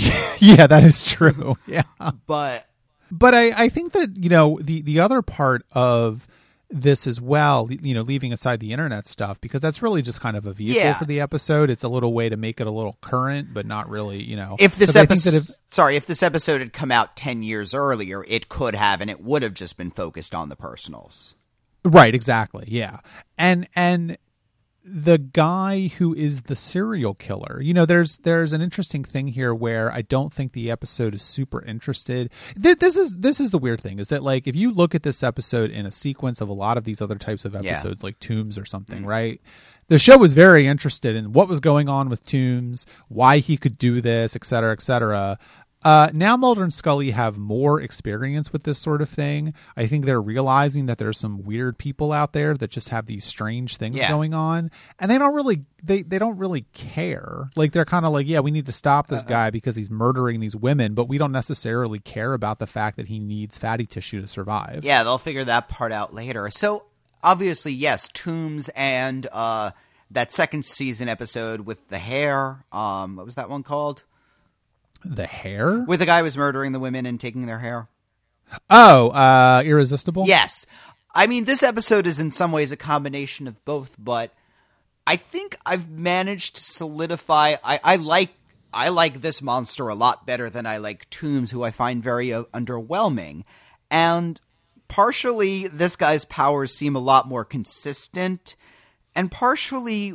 yeah, 0.40 0.66
that 0.66 0.84
is 0.84 1.04
true. 1.04 1.56
Yeah. 1.66 1.82
But 2.26 2.66
but 3.10 3.34
I, 3.34 3.64
I 3.64 3.68
think 3.68 3.92
that 3.92 4.16
you 4.16 4.28
know 4.28 4.58
the 4.62 4.82
the 4.82 5.00
other 5.00 5.22
part 5.22 5.62
of 5.72 6.26
this 6.68 7.06
as 7.06 7.20
well 7.20 7.68
you 7.70 7.94
know 7.94 8.02
leaving 8.02 8.32
aside 8.32 8.58
the 8.58 8.72
internet 8.72 9.06
stuff 9.06 9.40
because 9.40 9.62
that's 9.62 9.82
really 9.82 10.02
just 10.02 10.20
kind 10.20 10.36
of 10.36 10.46
a 10.46 10.52
vehicle 10.52 10.82
Yeah. 10.82 10.94
for 10.94 11.04
the 11.04 11.20
episode 11.20 11.70
it's 11.70 11.84
a 11.84 11.88
little 11.88 12.12
way 12.12 12.28
to 12.28 12.36
make 12.36 12.60
it 12.60 12.66
a 12.66 12.70
little 12.72 12.98
current 13.00 13.54
but 13.54 13.66
not 13.66 13.88
really 13.88 14.20
you 14.20 14.34
know 14.34 14.56
if 14.58 14.74
this 14.74 14.88
'Cause 14.88 14.96
I 14.96 15.06
think 15.06 15.22
that 15.22 15.34
episode, 15.34 15.50
if- 15.54 15.56
sorry, 15.72 15.94
if 15.94 16.06
this 16.06 16.24
episode 16.24 16.60
had 16.60 16.72
come 16.72 16.90
out 16.90 17.14
ten 17.16 17.44
years 17.44 17.72
earlier, 17.72 18.24
it 18.26 18.48
could 18.48 18.74
have, 18.74 19.00
and 19.00 19.08
it 19.08 19.22
would 19.22 19.42
have 19.44 19.54
just 19.54 19.76
been 19.76 19.92
focused 19.92 20.34
on 20.34 20.48
the 20.48 20.56
personals. 20.56 21.34
right 21.84 22.16
exactly 22.16 22.64
yeah 22.66 22.98
and 23.38 23.68
and 23.76 24.18
the 24.88 25.18
guy 25.18 25.88
who 25.98 26.14
is 26.14 26.42
the 26.42 26.54
serial 26.54 27.12
killer 27.12 27.60
you 27.60 27.74
know 27.74 27.84
there's 27.84 28.18
there's 28.18 28.52
an 28.52 28.62
interesting 28.62 29.02
thing 29.02 29.26
here 29.28 29.52
where 29.52 29.90
i 29.92 30.00
don't 30.00 30.32
think 30.32 30.52
the 30.52 30.70
episode 30.70 31.12
is 31.12 31.22
super 31.22 31.60
interested. 31.64 32.30
Th- 32.62 32.78
this 32.78 32.96
is 32.96 33.18
this 33.18 33.40
is 33.40 33.50
the 33.50 33.58
weird 33.58 33.80
thing 33.80 33.98
is 33.98 34.08
that 34.08 34.22
like 34.22 34.46
if 34.46 34.54
you 34.54 34.70
look 34.70 34.94
at 34.94 35.02
this 35.02 35.22
episode 35.22 35.70
in 35.70 35.86
a 35.86 35.90
sequence 35.90 36.40
of 36.40 36.48
a 36.48 36.52
lot 36.52 36.78
of 36.78 36.84
these 36.84 37.02
other 37.02 37.16
types 37.16 37.44
of 37.44 37.54
Yeah. 37.54 37.72
episodes 37.72 38.02
like 38.02 38.18
Tooms 38.20 38.56
or 38.56 38.64
something 38.64 38.98
mm-hmm. 39.00 39.08
right? 39.08 39.40
The 39.88 39.98
show 40.00 40.18
was 40.18 40.34
very 40.34 40.66
interested 40.66 41.14
in 41.14 41.32
what 41.32 41.48
was 41.48 41.60
going 41.60 41.88
on 41.88 42.08
with 42.08 42.24
Tooms 42.24 42.86
why 43.08 43.38
he 43.38 43.56
could 43.56 43.76
do 43.78 44.00
this 44.00 44.36
et 44.36 44.44
cetera 44.44 44.72
et 44.72 44.82
cetera 44.82 45.38
uh, 45.86 46.10
now 46.12 46.36
Mulder 46.36 46.62
and 46.62 46.72
Scully 46.74 47.12
have 47.12 47.38
more 47.38 47.80
experience 47.80 48.52
with 48.52 48.64
this 48.64 48.78
sort 48.78 49.00
of 49.00 49.08
thing. 49.08 49.54
I 49.76 49.86
think 49.86 50.04
they're 50.04 50.20
realizing 50.20 50.86
that 50.86 50.98
there's 50.98 51.18
some 51.18 51.42
weird 51.44 51.78
people 51.78 52.12
out 52.12 52.32
there 52.32 52.54
that 52.56 52.70
just 52.70 52.88
have 52.88 53.06
these 53.06 53.24
strange 53.24 53.76
things 53.76 53.96
Yeah. 53.96 54.08
going 54.08 54.34
on, 54.34 54.70
and 54.98 55.10
they 55.10 55.18
don't 55.18 55.34
really 55.34 55.64
they 55.82 56.02
they 56.02 56.18
don't 56.18 56.36
really 56.38 56.62
care. 56.72 57.48
Like 57.54 57.72
they're 57.72 57.84
kind 57.84 58.04
of 58.04 58.12
like, 58.12 58.26
yeah, 58.26 58.40
we 58.40 58.50
need 58.50 58.66
to 58.66 58.72
stop 58.72 59.06
Uh-huh. 59.06 59.16
this 59.16 59.22
guy 59.28 59.50
because 59.50 59.76
he's 59.76 59.90
murdering 59.90 60.40
these 60.40 60.56
women, 60.56 60.94
but 60.94 61.06
we 61.08 61.18
don't 61.18 61.32
necessarily 61.32 62.00
care 62.00 62.32
about 62.34 62.58
the 62.58 62.66
fact 62.66 62.96
that 62.96 63.06
he 63.06 63.18
needs 63.18 63.56
fatty 63.56 63.86
tissue 63.86 64.20
to 64.20 64.26
survive. 64.26 64.80
Yeah, 64.84 65.04
they'll 65.04 65.18
figure 65.18 65.44
that 65.44 65.68
part 65.68 65.92
out 65.92 66.12
later. 66.12 66.50
So 66.50 66.86
obviously, 67.22 67.72
yes, 67.72 68.08
Tooms 68.08 68.68
and 68.74 69.26
uh, 69.32 69.70
that 70.10 70.32
second 70.32 70.64
season 70.64 71.08
episode 71.08 71.60
with 71.60 71.86
the 71.88 71.98
hair. 71.98 72.64
Um, 72.72 73.16
what 73.16 73.24
was 73.26 73.36
that 73.36 73.48
one 73.48 73.62
called? 73.62 74.02
The 75.14 75.26
hair? 75.26 75.84
With 75.86 76.00
the 76.00 76.06
guy 76.06 76.18
who 76.18 76.24
was 76.24 76.36
murdering 76.36 76.72
the 76.72 76.80
women 76.80 77.06
and 77.06 77.20
taking 77.20 77.46
their 77.46 77.58
hair. 77.58 77.88
Oh, 78.70 79.10
uh, 79.10 79.62
irresistible. 79.64 80.24
Yes. 80.26 80.66
I 81.14 81.26
mean, 81.26 81.44
this 81.44 81.62
episode 81.62 82.06
is 82.06 82.20
in 82.20 82.30
some 82.30 82.52
ways 82.52 82.72
a 82.72 82.76
combination 82.76 83.46
of 83.46 83.64
both, 83.64 83.96
but 83.98 84.32
I 85.06 85.16
think 85.16 85.56
I've 85.64 85.88
managed 85.88 86.56
to 86.56 86.62
solidify. 86.62 87.56
I, 87.64 87.80
I 87.82 87.96
like 87.96 88.34
I 88.72 88.90
like 88.90 89.22
this 89.22 89.40
monster 89.40 89.88
a 89.88 89.94
lot 89.94 90.26
better 90.26 90.50
than 90.50 90.66
I 90.66 90.76
like 90.76 91.08
Tooms, 91.08 91.50
who 91.50 91.62
I 91.62 91.70
find 91.70 92.02
very 92.02 92.32
uh, 92.32 92.44
underwhelming. 92.52 93.44
And 93.90 94.38
partially, 94.88 95.68
this 95.68 95.96
guy's 95.96 96.26
powers 96.26 96.74
seem 96.74 96.94
a 96.94 97.00
lot 97.00 97.26
more 97.26 97.44
consistent, 97.44 98.54
and 99.14 99.30
partially, 99.30 100.12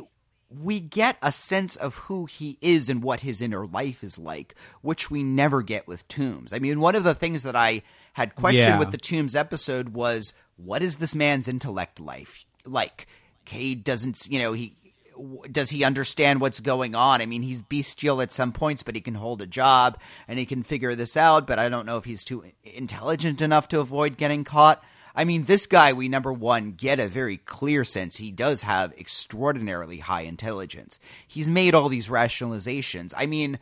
we 0.60 0.80
get 0.80 1.16
a 1.22 1.32
sense 1.32 1.76
of 1.76 1.94
who 1.96 2.26
he 2.26 2.58
is 2.60 2.90
and 2.90 3.02
what 3.02 3.20
his 3.20 3.40
inner 3.40 3.66
life 3.66 4.02
is 4.02 4.18
like, 4.18 4.54
which 4.82 5.10
we 5.10 5.22
never 5.22 5.62
get 5.62 5.86
with 5.88 6.06
Tooms. 6.08 6.52
I 6.52 6.58
mean, 6.58 6.80
one 6.80 6.94
of 6.94 7.04
the 7.04 7.14
things 7.14 7.42
that 7.44 7.56
I 7.56 7.82
had 8.14 8.34
questioned 8.34 8.66
Yeah. 8.74 8.78
with 8.78 8.90
the 8.90 8.98
Tooms 8.98 9.34
episode 9.34 9.90
was 9.90 10.34
what 10.56 10.82
is 10.82 10.96
this 10.96 11.14
man's 11.14 11.48
intellect 11.48 11.98
life 12.00 12.44
like? 12.66 13.06
He 13.46 13.74
doesn't, 13.74 14.26
you 14.28 14.38
know, 14.38 14.52
he 14.52 14.76
does 15.50 15.70
he 15.70 15.84
understand 15.84 16.40
what's 16.40 16.58
going 16.60 16.94
on? 16.94 17.20
I 17.20 17.26
mean, 17.26 17.42
he's 17.42 17.62
bestial 17.62 18.20
at 18.22 18.32
some 18.32 18.50
points, 18.52 18.82
but 18.82 18.94
he 18.94 19.00
can 19.00 19.14
hold 19.14 19.42
a 19.42 19.46
job 19.46 19.98
and 20.26 20.38
he 20.38 20.46
can 20.46 20.62
figure 20.62 20.94
this 20.94 21.16
out. 21.16 21.46
But 21.46 21.58
I 21.58 21.68
don't 21.68 21.86
know 21.86 21.96
if 21.98 22.04
he's 22.04 22.24
too 22.24 22.44
intelligent 22.64 23.40
enough 23.42 23.68
to 23.68 23.80
avoid 23.80 24.16
getting 24.16 24.42
caught. 24.42 24.82
I 25.14 25.24
mean, 25.24 25.44
this 25.44 25.66
guy, 25.66 25.92
we 25.92 26.08
number 26.08 26.32
one 26.32 26.72
get 26.72 27.00
a 27.00 27.08
very 27.08 27.36
clear 27.36 27.84
sense 27.84 28.16
he 28.16 28.32
does 28.32 28.62
have 28.62 28.92
extraordinarily 28.98 29.98
high 29.98 30.22
intelligence. 30.22 30.98
He's 31.26 31.50
made 31.50 31.74
all 31.74 31.88
these 31.88 32.08
rationalizations. 32.08 33.12
I 33.16 33.26
mean, 33.26 33.58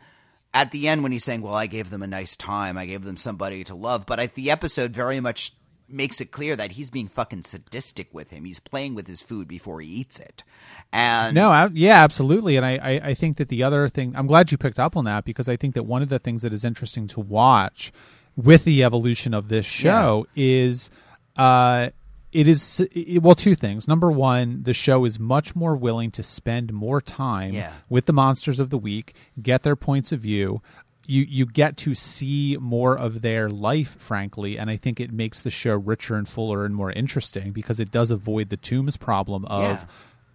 at 0.53 0.71
the 0.71 0.87
end 0.87 1.03
when 1.03 1.11
he's 1.11 1.23
saying, 1.23 1.41
"Well, 1.41 1.55
I 1.55 1.67
gave 1.67 1.89
them 1.89 2.03
a 2.03 2.07
nice 2.07 2.35
time, 2.35 2.77
I 2.77 2.85
gave 2.85 3.03
them 3.03 3.17
somebody 3.17 3.63
to 3.65 3.75
love," 3.75 4.05
but 4.05 4.19
I, 4.19 4.27
the 4.27 4.51
episode 4.51 4.93
very 4.93 5.19
much 5.19 5.53
makes 5.93 6.21
it 6.21 6.31
clear 6.31 6.55
that 6.55 6.73
he's 6.73 6.89
being 6.89 7.07
fucking 7.07 7.43
sadistic 7.43 8.13
with 8.13 8.31
him. 8.31 8.45
He's 8.45 8.59
playing 8.59 8.95
with 8.95 9.07
his 9.07 9.21
food 9.21 9.47
before 9.47 9.81
he 9.81 9.87
eats 9.87 10.19
it, 10.19 10.43
And 10.91 11.35
No, 11.35 11.49
I, 11.49 11.69
yeah, 11.73 12.03
absolutely. 12.03 12.55
And 12.55 12.65
I, 12.65 12.77
I, 12.77 12.91
I 13.09 13.13
think 13.13 13.37
that 13.37 13.49
the 13.49 13.63
other 13.63 13.89
thing, 13.89 14.13
I'm 14.15 14.27
glad 14.27 14.51
you 14.51 14.57
picked 14.57 14.79
up 14.79 14.95
on 14.95 15.05
that 15.05 15.25
because 15.25 15.49
I 15.49 15.57
think 15.57 15.75
that 15.75 15.83
one 15.83 16.01
of 16.01 16.09
the 16.09 16.19
things 16.19 16.41
that 16.41 16.53
is 16.53 16.63
interesting 16.63 17.07
to 17.07 17.19
watch 17.19 17.91
with 18.35 18.63
the 18.63 18.83
evolution 18.83 19.33
of 19.33 19.49
this 19.49 19.65
show 19.65 20.25
is 20.35 20.89
uh, 21.37 21.89
it 22.31 22.47
is, 22.47 22.79
it, 22.93 23.21
well, 23.21 23.35
two 23.35 23.55
things. 23.55 23.87
Number 23.87 24.09
one, 24.11 24.63
the 24.63 24.73
show 24.73 25.03
is 25.05 25.19
much 25.19 25.55
more 25.55 25.75
willing 25.75 26.11
to 26.11 26.23
spend 26.23 26.71
more 26.71 27.01
time 27.01 27.53
Yeah. 27.53 27.73
with 27.89 28.05
the 28.05 28.13
monsters 28.13 28.59
of 28.59 28.69
the 28.69 28.77
week, 28.77 29.13
get 29.41 29.63
their 29.63 29.75
points 29.75 30.11
of 30.11 30.21
view. 30.21 30.61
You, 31.07 31.23
you 31.27 31.45
get 31.45 31.75
to 31.77 31.93
see 31.95 32.57
more 32.61 32.97
of 32.97 33.21
their 33.21 33.49
life, 33.49 33.95
frankly, 33.99 34.57
and 34.57 34.69
I 34.69 34.77
think 34.77 34.99
it 34.99 35.11
makes 35.11 35.41
the 35.41 35.49
show 35.49 35.75
richer 35.75 36.15
and 36.15 36.29
fuller 36.29 36.63
and 36.63 36.73
more 36.75 36.91
interesting 36.91 37.51
because 37.51 37.79
it 37.81 37.91
does 37.91 38.11
avoid 38.11 38.47
the 38.49 38.55
Tooms 38.57 38.95
problem 38.97 39.43
of 39.45 39.61
Yeah. 39.63 39.85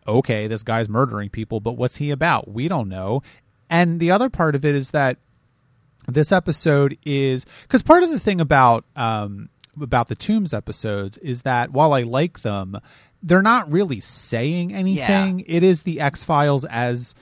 okay, 0.07 0.47
this 0.49 0.63
guy's 0.63 0.89
murdering 0.89 1.31
people, 1.31 1.61
but 1.61 1.73
what's 1.79 1.97
he 1.97 2.11
about? 2.11 2.49
We 2.53 2.69
don't 2.69 2.89
know. 2.89 3.23
And 3.71 4.01
the 4.01 4.11
other 4.11 4.29
part 4.29 4.55
of 4.55 4.65
it 4.65 4.75
is 4.75 4.91
that 4.91 5.17
this 6.09 6.31
episode 6.31 6.99
is 7.07 7.47
because 7.63 7.83
part 7.83 8.03
of 8.03 8.11
the 8.11 8.19
thing 8.21 8.41
about 8.41 8.85
um, 8.97 9.49
about 9.81 10.09
the 10.09 10.15
Tooms 10.15 10.55
episodes 10.55 11.19
is 11.19 11.43
that 11.43 11.71
while 11.71 11.93
I 11.93 12.03
like 12.03 12.41
them, 12.41 12.79
they're 13.23 13.43
not 13.43 13.71
really 13.71 14.01
saying 14.01 14.73
anything. 14.75 15.45
It 15.47 15.63
is 15.63 15.83
the 15.83 16.01
X 16.01 16.23
Files 16.23 16.65
as 16.67 17.15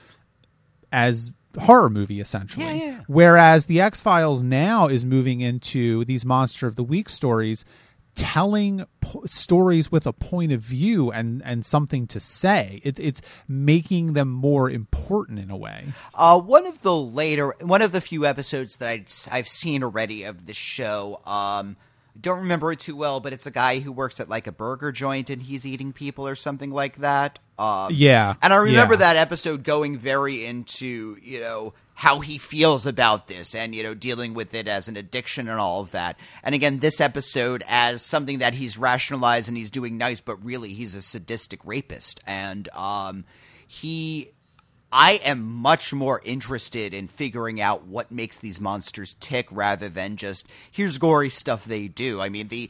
as 0.91 1.31
horror 1.59 1.89
movie 1.89 2.19
essentially. 2.19 2.65
Yeah, 2.65 2.73
yeah. 2.73 3.01
Whereas 3.07 3.65
the 3.65 3.81
X 3.81 4.01
Files 4.01 4.43
now 4.43 4.87
is 4.87 5.05
moving 5.05 5.41
into 5.41 6.05
these 6.05 6.25
Monster 6.25 6.67
of 6.67 6.75
the 6.75 6.83
Week 6.83 7.09
stories, 7.09 7.65
telling 8.13 8.85
po- 9.01 9.23
stories 9.25 9.91
with 9.91 10.05
a 10.05 10.13
point 10.13 10.51
of 10.51 10.61
view 10.61 11.11
and 11.11 11.41
and 11.43 11.65
something 11.65 12.07
to 12.07 12.19
say. 12.19 12.81
It, 12.83 12.99
it's 12.99 13.21
making 13.47 14.13
them 14.13 14.29
more 14.29 14.69
important 14.69 15.39
in 15.39 15.49
a 15.49 15.57
way. 15.57 15.85
Uh, 16.13 16.39
one 16.39 16.65
of 16.65 16.81
the 16.81 16.95
later, 16.95 17.55
one 17.61 17.81
of 17.81 17.91
the 17.91 18.01
few 18.01 18.25
episodes 18.25 18.77
that 18.77 18.89
I'd, 18.89 19.11
I've 19.31 19.47
seen 19.47 19.83
already 19.83 20.23
of 20.23 20.45
the 20.45 20.53
show. 20.53 21.21
Um, 21.25 21.77
don't 22.19 22.39
remember 22.39 22.71
it 22.71 22.79
too 22.79 22.95
well, 22.95 23.19
but 23.19 23.33
it's 23.33 23.45
a 23.45 23.51
guy 23.51 23.79
who 23.79 23.91
works 23.91 24.19
at 24.19 24.29
like 24.29 24.47
a 24.47 24.51
burger 24.51 24.91
joint 24.91 25.29
and 25.29 25.41
he's 25.41 25.65
eating 25.65 25.93
people 25.93 26.27
or 26.27 26.35
something 26.35 26.71
like 26.71 26.97
that. 26.97 27.39
Um, 27.57 27.89
Yeah, 27.91 28.35
and 28.41 28.53
I 28.53 28.57
remember 28.57 28.93
yeah. 28.95 28.99
that 28.99 29.15
episode 29.17 29.63
going 29.63 29.97
very 29.97 30.45
into 30.45 31.17
you 31.21 31.39
know 31.39 31.73
how 31.93 32.19
he 32.19 32.37
feels 32.37 32.85
about 32.85 33.27
this 33.27 33.55
and 33.55 33.73
you 33.73 33.81
know 33.81 33.93
dealing 33.93 34.33
with 34.33 34.53
it 34.53 34.67
as 34.67 34.87
an 34.87 34.97
addiction 34.97 35.47
and 35.49 35.59
all 35.59 35.81
of 35.81 35.91
that. 35.91 36.17
And 36.43 36.55
again, 36.55 36.79
this 36.79 37.01
episode 37.01 37.63
as 37.67 38.01
something 38.01 38.39
that 38.39 38.53
he's 38.53 38.77
rationalized 38.77 39.47
and 39.47 39.57
he's 39.57 39.71
doing 39.71 39.97
nice, 39.97 40.21
but 40.21 40.43
really 40.43 40.73
he's 40.73 40.95
a 40.95 41.01
sadistic 41.01 41.59
rapist 41.65 42.21
and 42.25 42.67
um, 42.69 43.25
he 43.67 44.31
I 44.97 45.19
am 45.25 45.43
much 45.43 45.93
more 45.93 46.21
interested 46.23 46.93
in 46.93 47.09
figuring 47.09 47.59
out 47.59 47.83
what 47.83 48.13
makes 48.13 48.39
these 48.39 48.61
monsters 48.61 49.17
tick 49.19 49.45
rather 49.51 49.89
than 49.89 50.15
just 50.15 50.47
here's 50.71 50.97
gory 50.97 51.29
stuff 51.29 51.65
they 51.65 51.89
do. 51.89 52.21
I 52.21 52.29
mean 52.29 52.47
the 52.47 52.69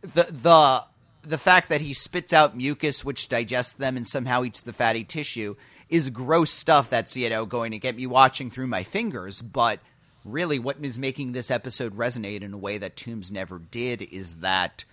the 0.00 0.22
the 0.30 0.84
the 1.22 1.36
fact 1.36 1.68
that 1.68 1.82
he 1.82 1.92
spits 1.92 2.32
out 2.32 2.56
mucus 2.56 3.04
which 3.04 3.28
digests 3.28 3.74
them 3.74 3.98
and 3.98 4.06
somehow 4.06 4.42
eats 4.42 4.62
the 4.62 4.72
fatty 4.72 5.04
tissue 5.04 5.54
is 5.90 6.08
gross 6.08 6.50
stuff 6.50 6.88
that's 6.88 7.14
you 7.14 7.28
know 7.28 7.44
going 7.44 7.72
to 7.72 7.78
get 7.78 7.94
me 7.94 8.06
watching 8.06 8.48
through 8.48 8.66
my 8.66 8.82
fingers 8.82 9.42
but 9.42 9.80
really 10.24 10.58
what 10.58 10.82
is 10.82 10.98
making 10.98 11.32
this 11.32 11.50
episode 11.50 11.94
resonate 11.94 12.40
in 12.40 12.54
a 12.54 12.58
way 12.58 12.78
that 12.78 12.96
Tooms 12.96 13.30
never 13.30 13.58
did 13.58 14.00
is 14.00 14.36
that 14.36 14.86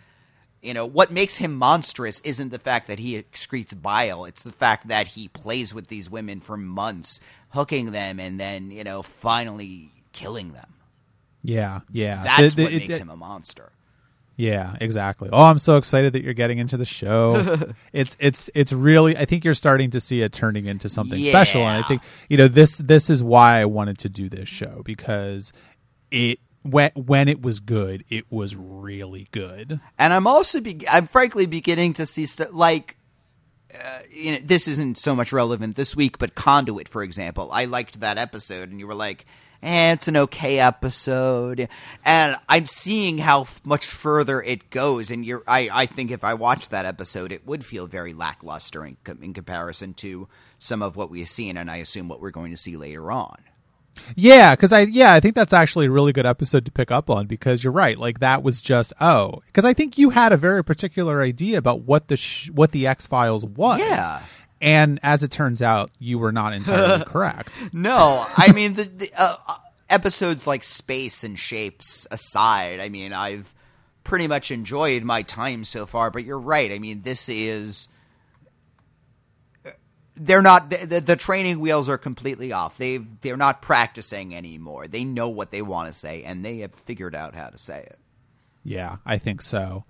you 0.62 0.74
know 0.74 0.86
what 0.86 1.12
makes 1.12 1.38
him 1.38 1.54
monstrous 1.56 2.20
isn't 2.22 2.50
the 2.50 2.60
fact 2.60 2.88
that 2.88 3.00
he 3.00 3.18
excretes 3.22 3.80
bile 3.80 4.26
it's 4.26 4.44
the 4.44 4.52
fact 4.52 4.88
that 4.88 5.08
he 5.10 5.28
plays 5.28 5.74
with 5.74 5.88
these 5.88 6.10
women 6.10 6.40
for 6.40 6.58
months 6.58 7.20
hooking 7.50 7.92
them 7.92 8.20
and 8.20 8.40
then 8.40 8.72
you 8.72 8.84
know 8.84 9.02
finally 9.04 9.92
killing 10.14 10.52
them 10.54 10.74
Yeah, 11.44 11.82
yeah. 11.92 12.24
that's 12.24 12.56
the- 12.56 12.64
what 12.64 12.74
it- 12.74 12.80
makes 12.80 12.96
it- 12.96 13.02
him 13.02 13.10
a 13.10 13.16
monster 13.16 13.72
Yeah, 14.40 14.76
exactly. 14.80 15.30
Oh, 15.34 15.42
I'm 15.46 15.58
so 15.58 15.78
excited 15.78 16.14
that 16.14 16.22
you're 16.24 16.36
getting 16.36 16.60
into 16.60 16.78
the 16.78 16.86
show. 16.86 17.58
it's 17.92 18.16
it's 18.20 18.52
it's 18.54 18.72
really 18.72 19.18
I 19.18 19.26
think 19.26 19.44
you're 19.44 19.56
starting 19.56 19.90
to 19.92 20.00
see 20.00 20.22
it 20.22 20.32
turning 20.32 20.66
into 20.68 20.90
something 20.90 21.24
special 21.24 21.62
and 21.62 21.84
I 21.84 21.88
think 21.88 22.04
you 22.30 22.38
know 22.38 22.48
this 22.48 22.78
this 22.78 23.10
is 23.10 23.24
why 23.24 23.60
I 23.62 23.66
wanted 23.66 23.98
to 24.00 24.10
do 24.10 24.30
this 24.30 24.48
show 24.48 24.84
because 24.86 25.52
it 26.12 26.38
when 26.72 26.92
when 26.96 27.28
it 27.28 27.42
was 27.42 27.60
good, 27.60 28.04
it 28.10 28.26
was 28.30 28.56
really 28.56 29.28
good. 29.32 29.80
and 29.98 30.14
i'm 30.14 30.28
also 30.28 30.60
be- 30.62 30.88
i'm 30.90 31.08
frankly 31.08 31.46
beginning 31.46 31.94
to 31.94 32.06
see 32.06 32.26
stuff 32.26 32.50
like 32.52 32.98
uh, 33.74 34.00
you 34.10 34.32
know, 34.32 34.38
this 34.44 34.68
isn't 34.68 34.98
so 34.98 35.14
much 35.16 35.32
relevant 35.34 35.76
this 35.76 35.96
week, 35.96 36.18
but 36.18 36.36
Conduit, 36.36 36.88
for 36.88 37.04
example, 37.04 37.50
I 37.52 37.66
liked 37.66 38.00
that 38.00 38.18
episode, 38.18 38.70
and 38.72 38.80
you 38.80 38.88
were 38.88 38.96
like, 38.96 39.26
"Eh, 39.62 39.92
it's 39.92 40.08
an 40.08 40.16
okay 40.18 40.58
episode," 40.60 41.68
and 42.06 42.38
I'm 42.48 42.66
seeing 42.66 43.18
how 43.18 43.42
f- 43.42 43.62
much 43.66 43.86
further 43.86 44.42
it 44.42 44.70
goes. 44.70 45.12
And 45.12 45.26
you're, 45.26 45.44
I, 45.48 45.70
I 45.72 45.86
think 45.86 46.12
if 46.12 46.24
I 46.24 46.34
watched 46.36 46.72
that 46.72 46.86
episode, 46.86 47.32
it 47.34 47.46
would 47.46 47.66
feel 47.66 47.88
very 47.88 48.14
lackluster 48.14 48.86
in, 48.86 48.98
in 49.22 49.34
comparison 49.34 49.94
to 49.96 50.28
some 50.58 50.82
of 50.82 50.96
what 50.96 51.10
we've 51.12 51.30
seen, 51.30 51.58
and 51.58 51.70
I 51.70 51.78
assume 51.78 52.08
what 52.08 52.22
we're 52.22 52.32
going 52.32 52.52
to 52.52 52.58
see 52.58 52.78
later 52.78 53.12
on. 53.12 53.38
Yeah, 54.16 54.56
because 54.56 54.74
I 54.74 54.82
yeah 54.82 55.14
I 55.14 55.20
think 55.20 55.36
that's 55.36 55.54
actually 55.54 55.88
a 55.88 55.92
really 55.92 56.14
good 56.14 56.26
episode 56.26 56.66
to 56.66 56.72
pick 56.72 56.92
up 56.92 57.10
on 57.10 57.28
because 57.28 57.64
you're 57.64 57.74
right. 57.74 57.98
Like 57.98 58.20
that 58.20 58.44
was 58.44 58.62
just 58.62 58.94
oh 59.00 59.42
because 59.48 59.66
I 59.66 59.74
think 59.74 59.98
you 59.98 60.12
had 60.12 60.32
a 60.32 60.38
very 60.38 60.64
particular 60.64 61.22
idea 61.22 61.58
about 61.58 61.82
what 61.82 62.08
the 62.08 62.18
sh- 62.18 62.50
what 62.52 62.72
the 62.72 62.88
X 62.88 63.06
Files 63.08 63.46
was. 63.46 63.80
Yeah. 63.80 64.22
And 64.60 65.00
as 65.04 65.22
it 65.22 65.30
turns 65.30 65.62
out, 65.62 65.92
you 66.00 66.18
were 66.18 66.32
not 66.32 66.54
entirely 66.54 67.04
correct. 67.08 67.70
No, 67.74 68.26
I 68.38 68.52
mean 68.52 68.74
the, 68.74 68.84
the 68.84 69.12
uh, 69.18 69.36
uh, 69.48 69.56
episodes 69.90 70.48
like 70.48 70.64
Space 70.64 71.24
and 71.24 71.38
Shapes 71.38 72.08
aside. 72.10 72.80
I 72.80 72.90
mean, 72.90 73.14
I've 73.14 73.54
pretty 74.04 74.28
much 74.28 74.52
enjoyed 74.52 75.04
my 75.04 75.22
time 75.22 75.64
so 75.64 75.86
far. 75.86 76.10
But 76.12 76.24
you're 76.24 76.40
right. 76.40 76.72
I 76.72 76.80
mean, 76.80 77.02
this 77.02 77.30
is 77.30 77.88
they're 80.20 80.42
not 80.42 80.70
the, 80.70 81.00
the, 81.00 81.16
training 81.16 81.60
wheels 81.60 81.88
are 81.90 81.98
completely 81.98 82.52
off. 82.52 82.78
They 82.78 82.98
they're 82.98 83.38
not 83.38 83.62
practicing 83.62 84.36
anymore. 84.36 84.88
They 84.88 85.04
know 85.04 85.30
what 85.30 85.52
they 85.52 85.62
want 85.62 85.88
to 85.88 85.94
say, 85.94 86.24
and 86.24 86.44
they 86.44 86.60
have 86.60 86.74
figured 86.74 87.16
out 87.16 87.36
how 87.36 87.50
to 87.50 87.58
say 87.58 87.82
it. 87.82 88.00
Yeah, 88.64 88.98
I 89.06 89.18
think 89.18 89.42
so. 89.42 89.86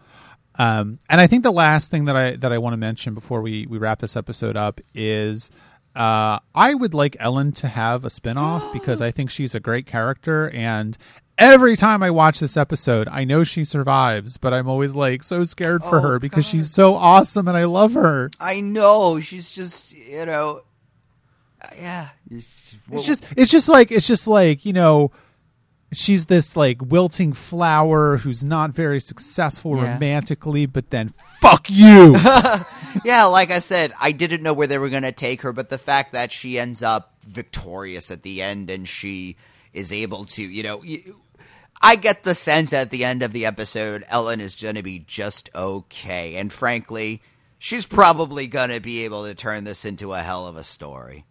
Um, 0.59 0.99
and 1.09 1.21
I 1.21 1.27
think 1.27 1.43
the 1.43 1.51
last 1.51 1.91
thing 1.91 2.05
that 2.05 2.15
I 2.15 2.35
that 2.35 2.51
I 2.51 2.57
want 2.57 2.73
to 2.73 2.77
mention 2.77 3.13
before 3.13 3.41
we 3.41 3.65
we 3.67 3.77
wrap 3.77 3.99
this 3.99 4.15
episode 4.15 4.57
up 4.57 4.81
is 4.93 5.49
uh, 5.95 6.39
I 6.53 6.73
would 6.73 6.93
like 6.93 7.15
Ellen 7.19 7.51
to 7.53 7.67
have 7.67 8.05
a 8.05 8.09
spinoff 8.09 8.71
because 8.73 9.01
I 9.01 9.11
think 9.11 9.31
she's 9.31 9.55
a 9.55 9.59
great 9.59 9.85
character 9.85 10.49
and 10.49 10.97
every 11.37 11.75
time 11.75 12.01
I 12.03 12.09
watch 12.09 12.39
this 12.39 12.57
episode 12.57 13.07
I 13.09 13.23
know 13.23 13.43
she 13.43 13.63
survives 13.63 14.37
but 14.37 14.53
I'm 14.53 14.67
always 14.67 14.95
like 14.95 15.23
so 15.23 15.43
scared 15.43 15.83
for 15.83 15.97
Oh, 15.97 16.01
her 16.01 16.19
because 16.19 16.47
she's 16.47 16.71
so 16.71 16.95
awesome 16.95 17.47
and 17.47 17.55
I 17.57 17.65
love 17.65 17.93
her. 17.93 18.29
I 18.39 18.59
know 18.61 19.19
she's 19.19 19.49
just 19.51 19.93
you 19.95 20.25
know, 20.25 20.61
yeah. 21.77 22.09
It's 22.29 23.05
just 23.05 23.25
it's 23.35 23.51
just 23.51 23.69
like 23.69 23.91
it's 23.91 24.07
just 24.07 24.27
like, 24.27 24.65
you 24.65 24.73
know, 24.73 25.11
she's 25.93 26.25
this 26.25 26.55
like 26.57 26.77
wilting 26.81 27.33
flower 27.33 28.17
who's 28.17 28.43
not 28.43 28.71
very 28.71 28.99
successful 28.99 29.77
Yeah. 29.77 29.93
romantically 29.93 30.65
but 30.65 30.89
then 30.89 31.13
fuck 31.41 31.69
you. 31.69 32.15
yeah, 33.05 33.25
like 33.25 33.51
I 33.51 33.59
said, 33.59 33.93
I 34.01 34.11
didn't 34.11 34.43
know 34.43 34.53
where 34.53 34.67
they 34.67 34.77
were 34.77 34.89
going 34.89 35.03
to 35.03 35.11
take 35.11 35.41
her, 35.43 35.53
but 35.53 35.69
the 35.69 35.77
fact 35.77 36.13
that 36.13 36.31
she 36.31 36.57
ends 36.59 36.81
up 36.83 37.13
victorious 37.25 38.09
at 38.11 38.23
the 38.23 38.41
end 38.41 38.69
and 38.69 38.87
she 38.87 39.35
is 39.73 39.91
able 39.93 40.25
to, 40.25 40.43
you 40.43 40.63
know, 40.63 40.81
you, 40.83 41.19
I 41.81 41.95
get 41.95 42.23
the 42.23 42.35
sense 42.35 42.73
at 42.73 42.89
the 42.89 43.05
end 43.05 43.23
of 43.23 43.33
the 43.33 43.45
episode, 43.45 44.03
Ellen 44.09 44.41
is 44.41 44.55
going 44.55 44.75
to 44.75 44.83
be 44.83 44.99
just 44.99 45.49
okay. 45.53 46.35
And 46.35 46.51
frankly, 46.51 47.21
she's 47.59 47.85
probably 47.85 48.47
going 48.47 48.69
to 48.69 48.79
be 48.79 49.05
able 49.05 49.25
to 49.25 49.35
turn 49.35 49.63
this 49.63 49.85
into 49.85 50.13
a 50.13 50.21
hell 50.21 50.47
of 50.47 50.57
a 50.57 50.63
story. 50.63 51.25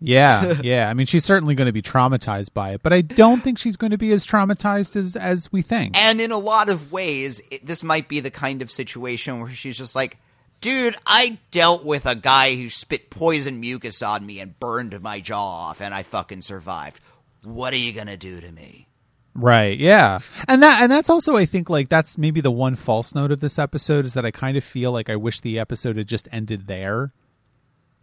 Yeah, 0.00 0.56
yeah. 0.62 0.90
I 0.90 0.94
mean, 0.94 1.06
she's 1.06 1.24
certainly 1.24 1.54
going 1.54 1.66
to 1.66 1.72
be 1.72 1.82
traumatized 1.82 2.52
by 2.52 2.72
it, 2.72 2.82
but 2.82 2.92
I 2.92 3.00
don't 3.00 3.42
think 3.42 3.58
she's 3.58 3.76
going 3.76 3.92
to 3.92 3.98
be 3.98 4.12
as 4.12 4.26
traumatized 4.26 4.94
as 4.96 5.16
as 5.16 5.50
we 5.50 5.62
think. 5.62 5.96
And 5.96 6.20
in 6.20 6.32
a 6.32 6.38
lot 6.38 6.68
of 6.68 6.92
ways, 6.92 7.40
it, 7.50 7.64
this 7.64 7.82
might 7.82 8.08
be 8.08 8.20
the 8.20 8.30
kind 8.30 8.62
of 8.62 8.70
situation 8.70 9.40
where 9.40 9.50
she's 9.50 9.78
just 9.78 9.96
like, 9.96 10.18
dude, 10.60 10.96
I 11.06 11.38
dealt 11.50 11.84
with 11.84 12.04
a 12.04 12.14
guy 12.14 12.56
who 12.56 12.68
spit 12.68 13.08
poison 13.08 13.60
mucus 13.60 14.02
on 14.02 14.26
me 14.26 14.40
and 14.40 14.58
burned 14.60 15.00
my 15.00 15.20
jaw 15.20 15.68
off, 15.68 15.80
and 15.80 15.94
I 15.94 16.02
fucking 16.02 16.42
survived. 16.42 17.00
What 17.42 17.72
are 17.72 17.78
you 17.78 17.92
going 17.92 18.08
to 18.08 18.16
do 18.16 18.40
to 18.40 18.52
me? 18.52 18.88
Right. 19.36 19.78
Yeah. 19.78 20.20
And 20.48 20.62
that 20.62 20.82
and 20.82 20.90
that's 20.90 21.10
also 21.10 21.36
I 21.36 21.44
think 21.46 21.68
like 21.68 21.88
that's 21.88 22.16
maybe 22.16 22.40
the 22.40 22.50
one 22.50 22.74
false 22.76 23.14
note 23.14 23.30
of 23.30 23.40
this 23.40 23.58
episode 23.58 24.04
is 24.06 24.14
that 24.14 24.24
I 24.24 24.30
kind 24.30 24.56
of 24.56 24.64
feel 24.64 24.92
like 24.92 25.10
I 25.10 25.16
wish 25.16 25.40
the 25.40 25.58
episode 25.58 25.96
had 25.96 26.06
just 26.08 26.28
ended 26.32 26.66
there. 26.66 27.12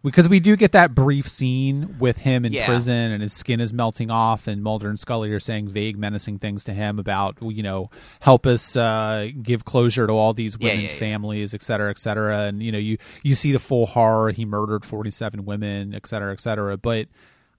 because 0.04 0.28
we 0.28 0.38
do 0.38 0.54
get 0.54 0.72
that 0.72 0.94
brief 0.94 1.26
scene 1.26 1.96
with 1.98 2.18
him 2.18 2.44
in 2.44 2.52
Yeah. 2.52 2.66
prison 2.66 3.10
and 3.10 3.22
his 3.22 3.32
skin 3.32 3.58
is 3.58 3.72
melting 3.72 4.10
off 4.10 4.46
and 4.46 4.62
Mulder 4.62 4.90
and 4.90 5.00
Scully 5.00 5.30
are 5.32 5.40
saying 5.40 5.68
vague 5.70 5.96
menacing 5.96 6.38
things 6.40 6.62
to 6.64 6.74
him 6.74 6.98
about 6.98 7.38
you 7.40 7.62
know 7.62 7.88
help 8.20 8.44
us 8.46 8.76
uh, 8.76 9.28
give 9.42 9.64
closure 9.64 10.06
to 10.06 10.12
all 10.12 10.34
these 10.34 10.58
women's 10.58 10.92
yeah, 10.92 10.92
yeah. 10.92 10.98
families 11.00 11.54
et 11.54 11.62
cetera 11.62 11.88
et 11.90 11.98
cetera 11.98 12.40
and 12.48 12.62
you 12.62 12.70
know 12.70 12.78
you 12.78 12.98
you 13.22 13.34
see 13.34 13.50
the 13.50 13.58
full 13.58 13.86
horror 13.86 14.30
he 14.30 14.44
murdered 14.44 14.84
47 14.84 15.46
women 15.46 15.94
et 15.94 16.06
cetera 16.06 16.32
et 16.32 16.40
cetera 16.40 16.76
but 16.76 17.08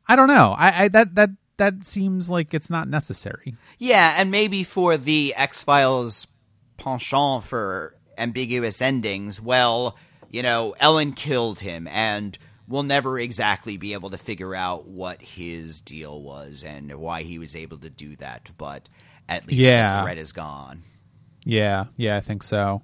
I 0.08 0.16
don't 0.16 0.28
know 0.28 0.54
I, 0.56 0.84
I 0.84 0.88
that 0.90 1.16
that 1.16 1.32
that 1.58 1.86
seems 1.86 2.30
like 2.30 2.54
it's 2.54 2.70
not 2.70 2.88
necessary 2.88 3.56
Yeah, 3.78 4.16
and 4.18 4.32
maybe 4.32 4.64
for 4.64 4.98
the 4.98 5.34
X 5.36 5.64
Files 5.64 6.28
penchant 6.78 7.44
for 7.44 7.96
ambiguous 8.18 8.82
endings, 8.82 9.42
well, 9.42 9.98
you 10.32 10.42
know, 10.44 10.76
Ellen 10.80 11.14
killed 11.14 11.60
him, 11.62 11.88
and 11.88 12.38
we'll 12.68 12.84
never 12.84 13.20
exactly 13.20 13.78
be 13.78 13.94
able 13.94 14.10
to 14.10 14.18
figure 14.18 14.56
out 14.56 14.88
what 14.88 15.22
his 15.22 15.82
deal 15.82 16.22
was 16.22 16.64
and 16.64 16.94
why 16.96 17.24
he 17.24 17.38
was 17.40 17.56
able 17.56 17.78
to 17.78 17.90
do 17.90 18.16
that, 18.18 18.52
but 18.58 18.90
at 19.30 19.48
least 19.48 19.60
Yeah. 19.62 19.98
the 19.98 20.04
threat 20.04 20.18
is 20.18 20.32
gone. 20.32 20.84
Yeah, 21.44 21.86
yeah, 21.96 22.18
I 22.18 22.22
think 22.22 22.42
so. 22.44 22.82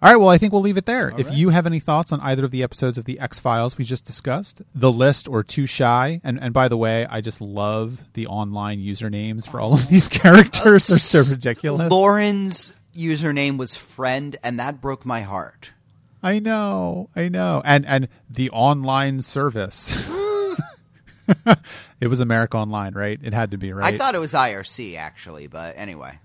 All 0.00 0.08
right, 0.08 0.16
well, 0.16 0.28
I 0.28 0.38
think 0.38 0.52
we'll 0.52 0.62
leave 0.62 0.76
it 0.76 0.86
there. 0.86 1.12
if 1.18 1.32
you 1.32 1.48
have 1.48 1.66
any 1.66 1.80
thoughts 1.80 2.12
on 2.12 2.20
either 2.20 2.44
of 2.44 2.52
the 2.52 2.62
episodes 2.62 2.98
of 2.98 3.04
the 3.04 3.18
X 3.18 3.40
Files 3.40 3.76
we 3.76 3.84
just 3.84 4.04
discussed, 4.04 4.62
The 4.72 4.92
List 4.92 5.26
or 5.26 5.42
Too 5.42 5.66
Shy, 5.66 6.20
and 6.22 6.38
and 6.40 6.54
by 6.54 6.68
the 6.68 6.76
way, 6.76 7.04
I 7.06 7.20
just 7.20 7.40
love 7.40 8.04
the 8.12 8.28
online 8.28 8.78
usernames 8.78 9.48
for 9.48 9.60
all 9.60 9.74
of 9.74 9.88
these 9.88 10.06
characters. 10.22 10.86
They're 10.86 10.98
so 10.98 11.24
ridiculous. 11.28 11.90
Lauren's 11.90 12.74
username 12.94 13.58
was 13.58 13.74
friend, 13.74 14.36
and 14.44 14.60
that 14.60 14.80
broke 14.80 15.04
my 15.04 15.22
heart. 15.22 15.72
I 16.22 16.38
know, 16.38 17.10
I 17.16 17.28
know, 17.28 17.60
and 17.64 17.84
and 17.84 18.08
the 18.30 18.50
online 18.50 19.22
service. 19.22 19.96
it 22.00 22.06
was 22.06 22.20
America 22.20 22.56
Online, 22.56 22.94
right? 22.94 23.18
It 23.20 23.34
had 23.34 23.50
to 23.50 23.58
be, 23.58 23.72
right? 23.72 23.94
I 23.94 23.98
thought 23.98 24.14
it 24.14 24.18
was 24.18 24.32
IRC, 24.32 24.96
actually, 24.96 25.48
but 25.48 25.74
anyway. 25.76 26.20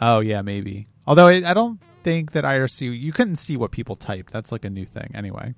Oh 0.00 0.18
yeah, 0.18 0.42
maybe. 0.42 0.88
Although 1.06 1.28
I, 1.28 1.48
I 1.48 1.54
don't 1.54 1.78
think 2.04 2.32
that 2.32 2.44
IRC 2.44 2.98
you 3.00 3.12
couldn't 3.12 3.36
see 3.36 3.56
what 3.56 3.72
people 3.72 3.96
typed. 3.96 4.32
That's 4.32 4.52
like 4.52 4.64
a 4.64 4.70
new 4.70 4.84
thing 4.84 5.10
anyway. 5.14 5.54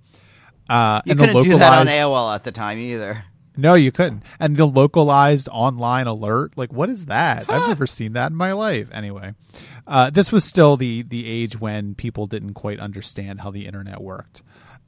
Uh, 0.69 1.03
You 1.05 1.11
and 1.13 1.21
the 1.21 1.27
couldn't 1.27 1.43
do 1.43 1.59
that 1.59 1.73
on 1.73 1.87
AOL 1.87 2.35
at 2.35 2.45
the 2.45 2.53
time 2.53 2.79
either. 2.79 3.25
No, 3.59 3.75
you 3.75 3.91
couldn't. 3.91 4.23
And 4.39 4.57
the 4.57 4.67
localized 4.67 5.49
online 5.51 6.07
alert, 6.07 6.57
like 6.57 6.73
what 6.73 6.91
is 6.91 7.07
that? 7.07 7.51
I've 7.51 7.69
never 7.69 7.87
seen 7.87 8.13
that 8.13 8.31
in 8.31 8.37
my 8.37 8.53
life. 8.53 8.89
Anyway, 8.93 9.33
uh, 9.87 10.11
this 10.11 10.31
was 10.31 10.45
still 10.45 10.77
the 10.77 11.03
the 11.03 11.27
age 11.29 11.59
when 11.61 11.95
people 11.95 12.27
didn't 12.27 12.55
quite 12.55 12.79
understand 12.81 13.41
how 13.41 13.51
the 13.51 13.67
internet 13.67 14.01
worked. 14.01 14.43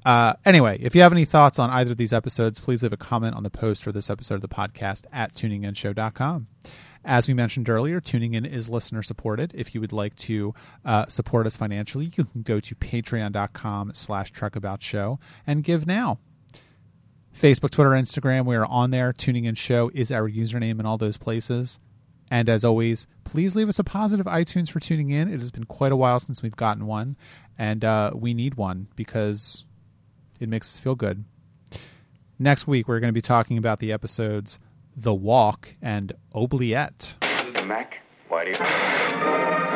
Uh, 0.05 0.35
anyway, 0.45 0.79
if 0.81 0.95
you 0.95 1.01
have 1.03 1.13
any 1.13 1.25
thoughts 1.25 1.59
on 1.59 1.71
either 1.71 1.93
of 1.93 1.97
these 1.99 2.13
episodes, 2.13 2.61
please 2.61 2.83
leave 2.83 2.93
a 2.93 2.97
comment 2.97 3.35
on 3.35 3.43
the 3.43 3.51
post 3.51 3.83
for 3.83 3.91
this 3.93 4.09
episode 4.09 4.35
of 4.37 4.41
the 4.43 4.49
podcast 4.49 5.05
at 5.13 5.35
tuninginshow.com. 5.35 6.47
As 7.05 7.29
we 7.29 7.35
mentioned 7.35 7.69
earlier, 7.69 8.01
tuning 8.01 8.35
in 8.35 8.45
is 8.45 8.69
listener 8.69 9.03
supported. 9.03 9.53
If 9.55 9.75
you 9.75 9.81
would 9.81 9.93
like 9.93 10.15
to 10.17 10.55
uh, 10.85 11.07
support 11.07 11.47
us 11.47 11.57
financially, 11.57 12.07
you 12.17 12.25
can 12.25 12.43
go 12.43 12.61
to 12.61 12.75
patreon.com 12.75 13.93
slash 13.95 14.33
truckaboutshow 14.33 15.19
and 15.47 15.65
give 15.65 15.87
now. 15.87 16.19
Facebook, 17.35 17.71
Twitter, 17.71 17.91
Instagram. 17.91 18.45
We 18.45 18.57
are 18.57 18.67
on 18.67 18.91
there. 18.91 19.13
Tuning 19.13 19.45
in 19.45 19.55
show 19.55 19.91
is 19.95 20.11
our 20.11 20.29
username 20.29 20.81
in 20.81 20.87
all 20.87 20.99
those 20.99 21.17
places. 21.17 21.79
And 22.31 22.49
as 22.49 22.65
always, 22.65 23.07
please 23.25 23.55
leave 23.55 23.69
us 23.69 23.79
a 23.79 23.85
positive 23.85 24.27
iTunes 24.27 24.71
for 24.71 24.81
tuning 24.81 25.11
in. 25.11 25.33
It 25.33 25.39
has 25.39 25.51
been 25.51 25.65
quite 25.65 25.93
a 25.93 25.97
while 25.97 26.21
since 26.21 26.43
we've 26.43 26.57
gotten 26.57 26.87
one, 26.87 27.17
and 27.57 27.85
uh, 27.85 28.11
we 28.15 28.35
need 28.35 28.55
one 28.55 28.89
because 28.97 29.65
it 30.39 30.49
makes 30.49 30.69
us 30.69 30.79
feel 30.79 30.95
good. 30.95 31.25
Next 32.39 32.67
week, 32.67 32.87
we're 32.87 33.01
going 33.01 33.09
to 33.09 33.15
be 33.15 33.23
talking 33.23 33.57
about 33.57 33.79
the 33.79 33.93
episodes 33.93 34.59
The 35.01 35.15
Walk 35.15 35.77
and 35.81 36.13
Oubliette. 36.35 37.15
Mac, 37.67 38.03
why 38.29 38.47
do 38.47 38.51
you... 38.51 39.68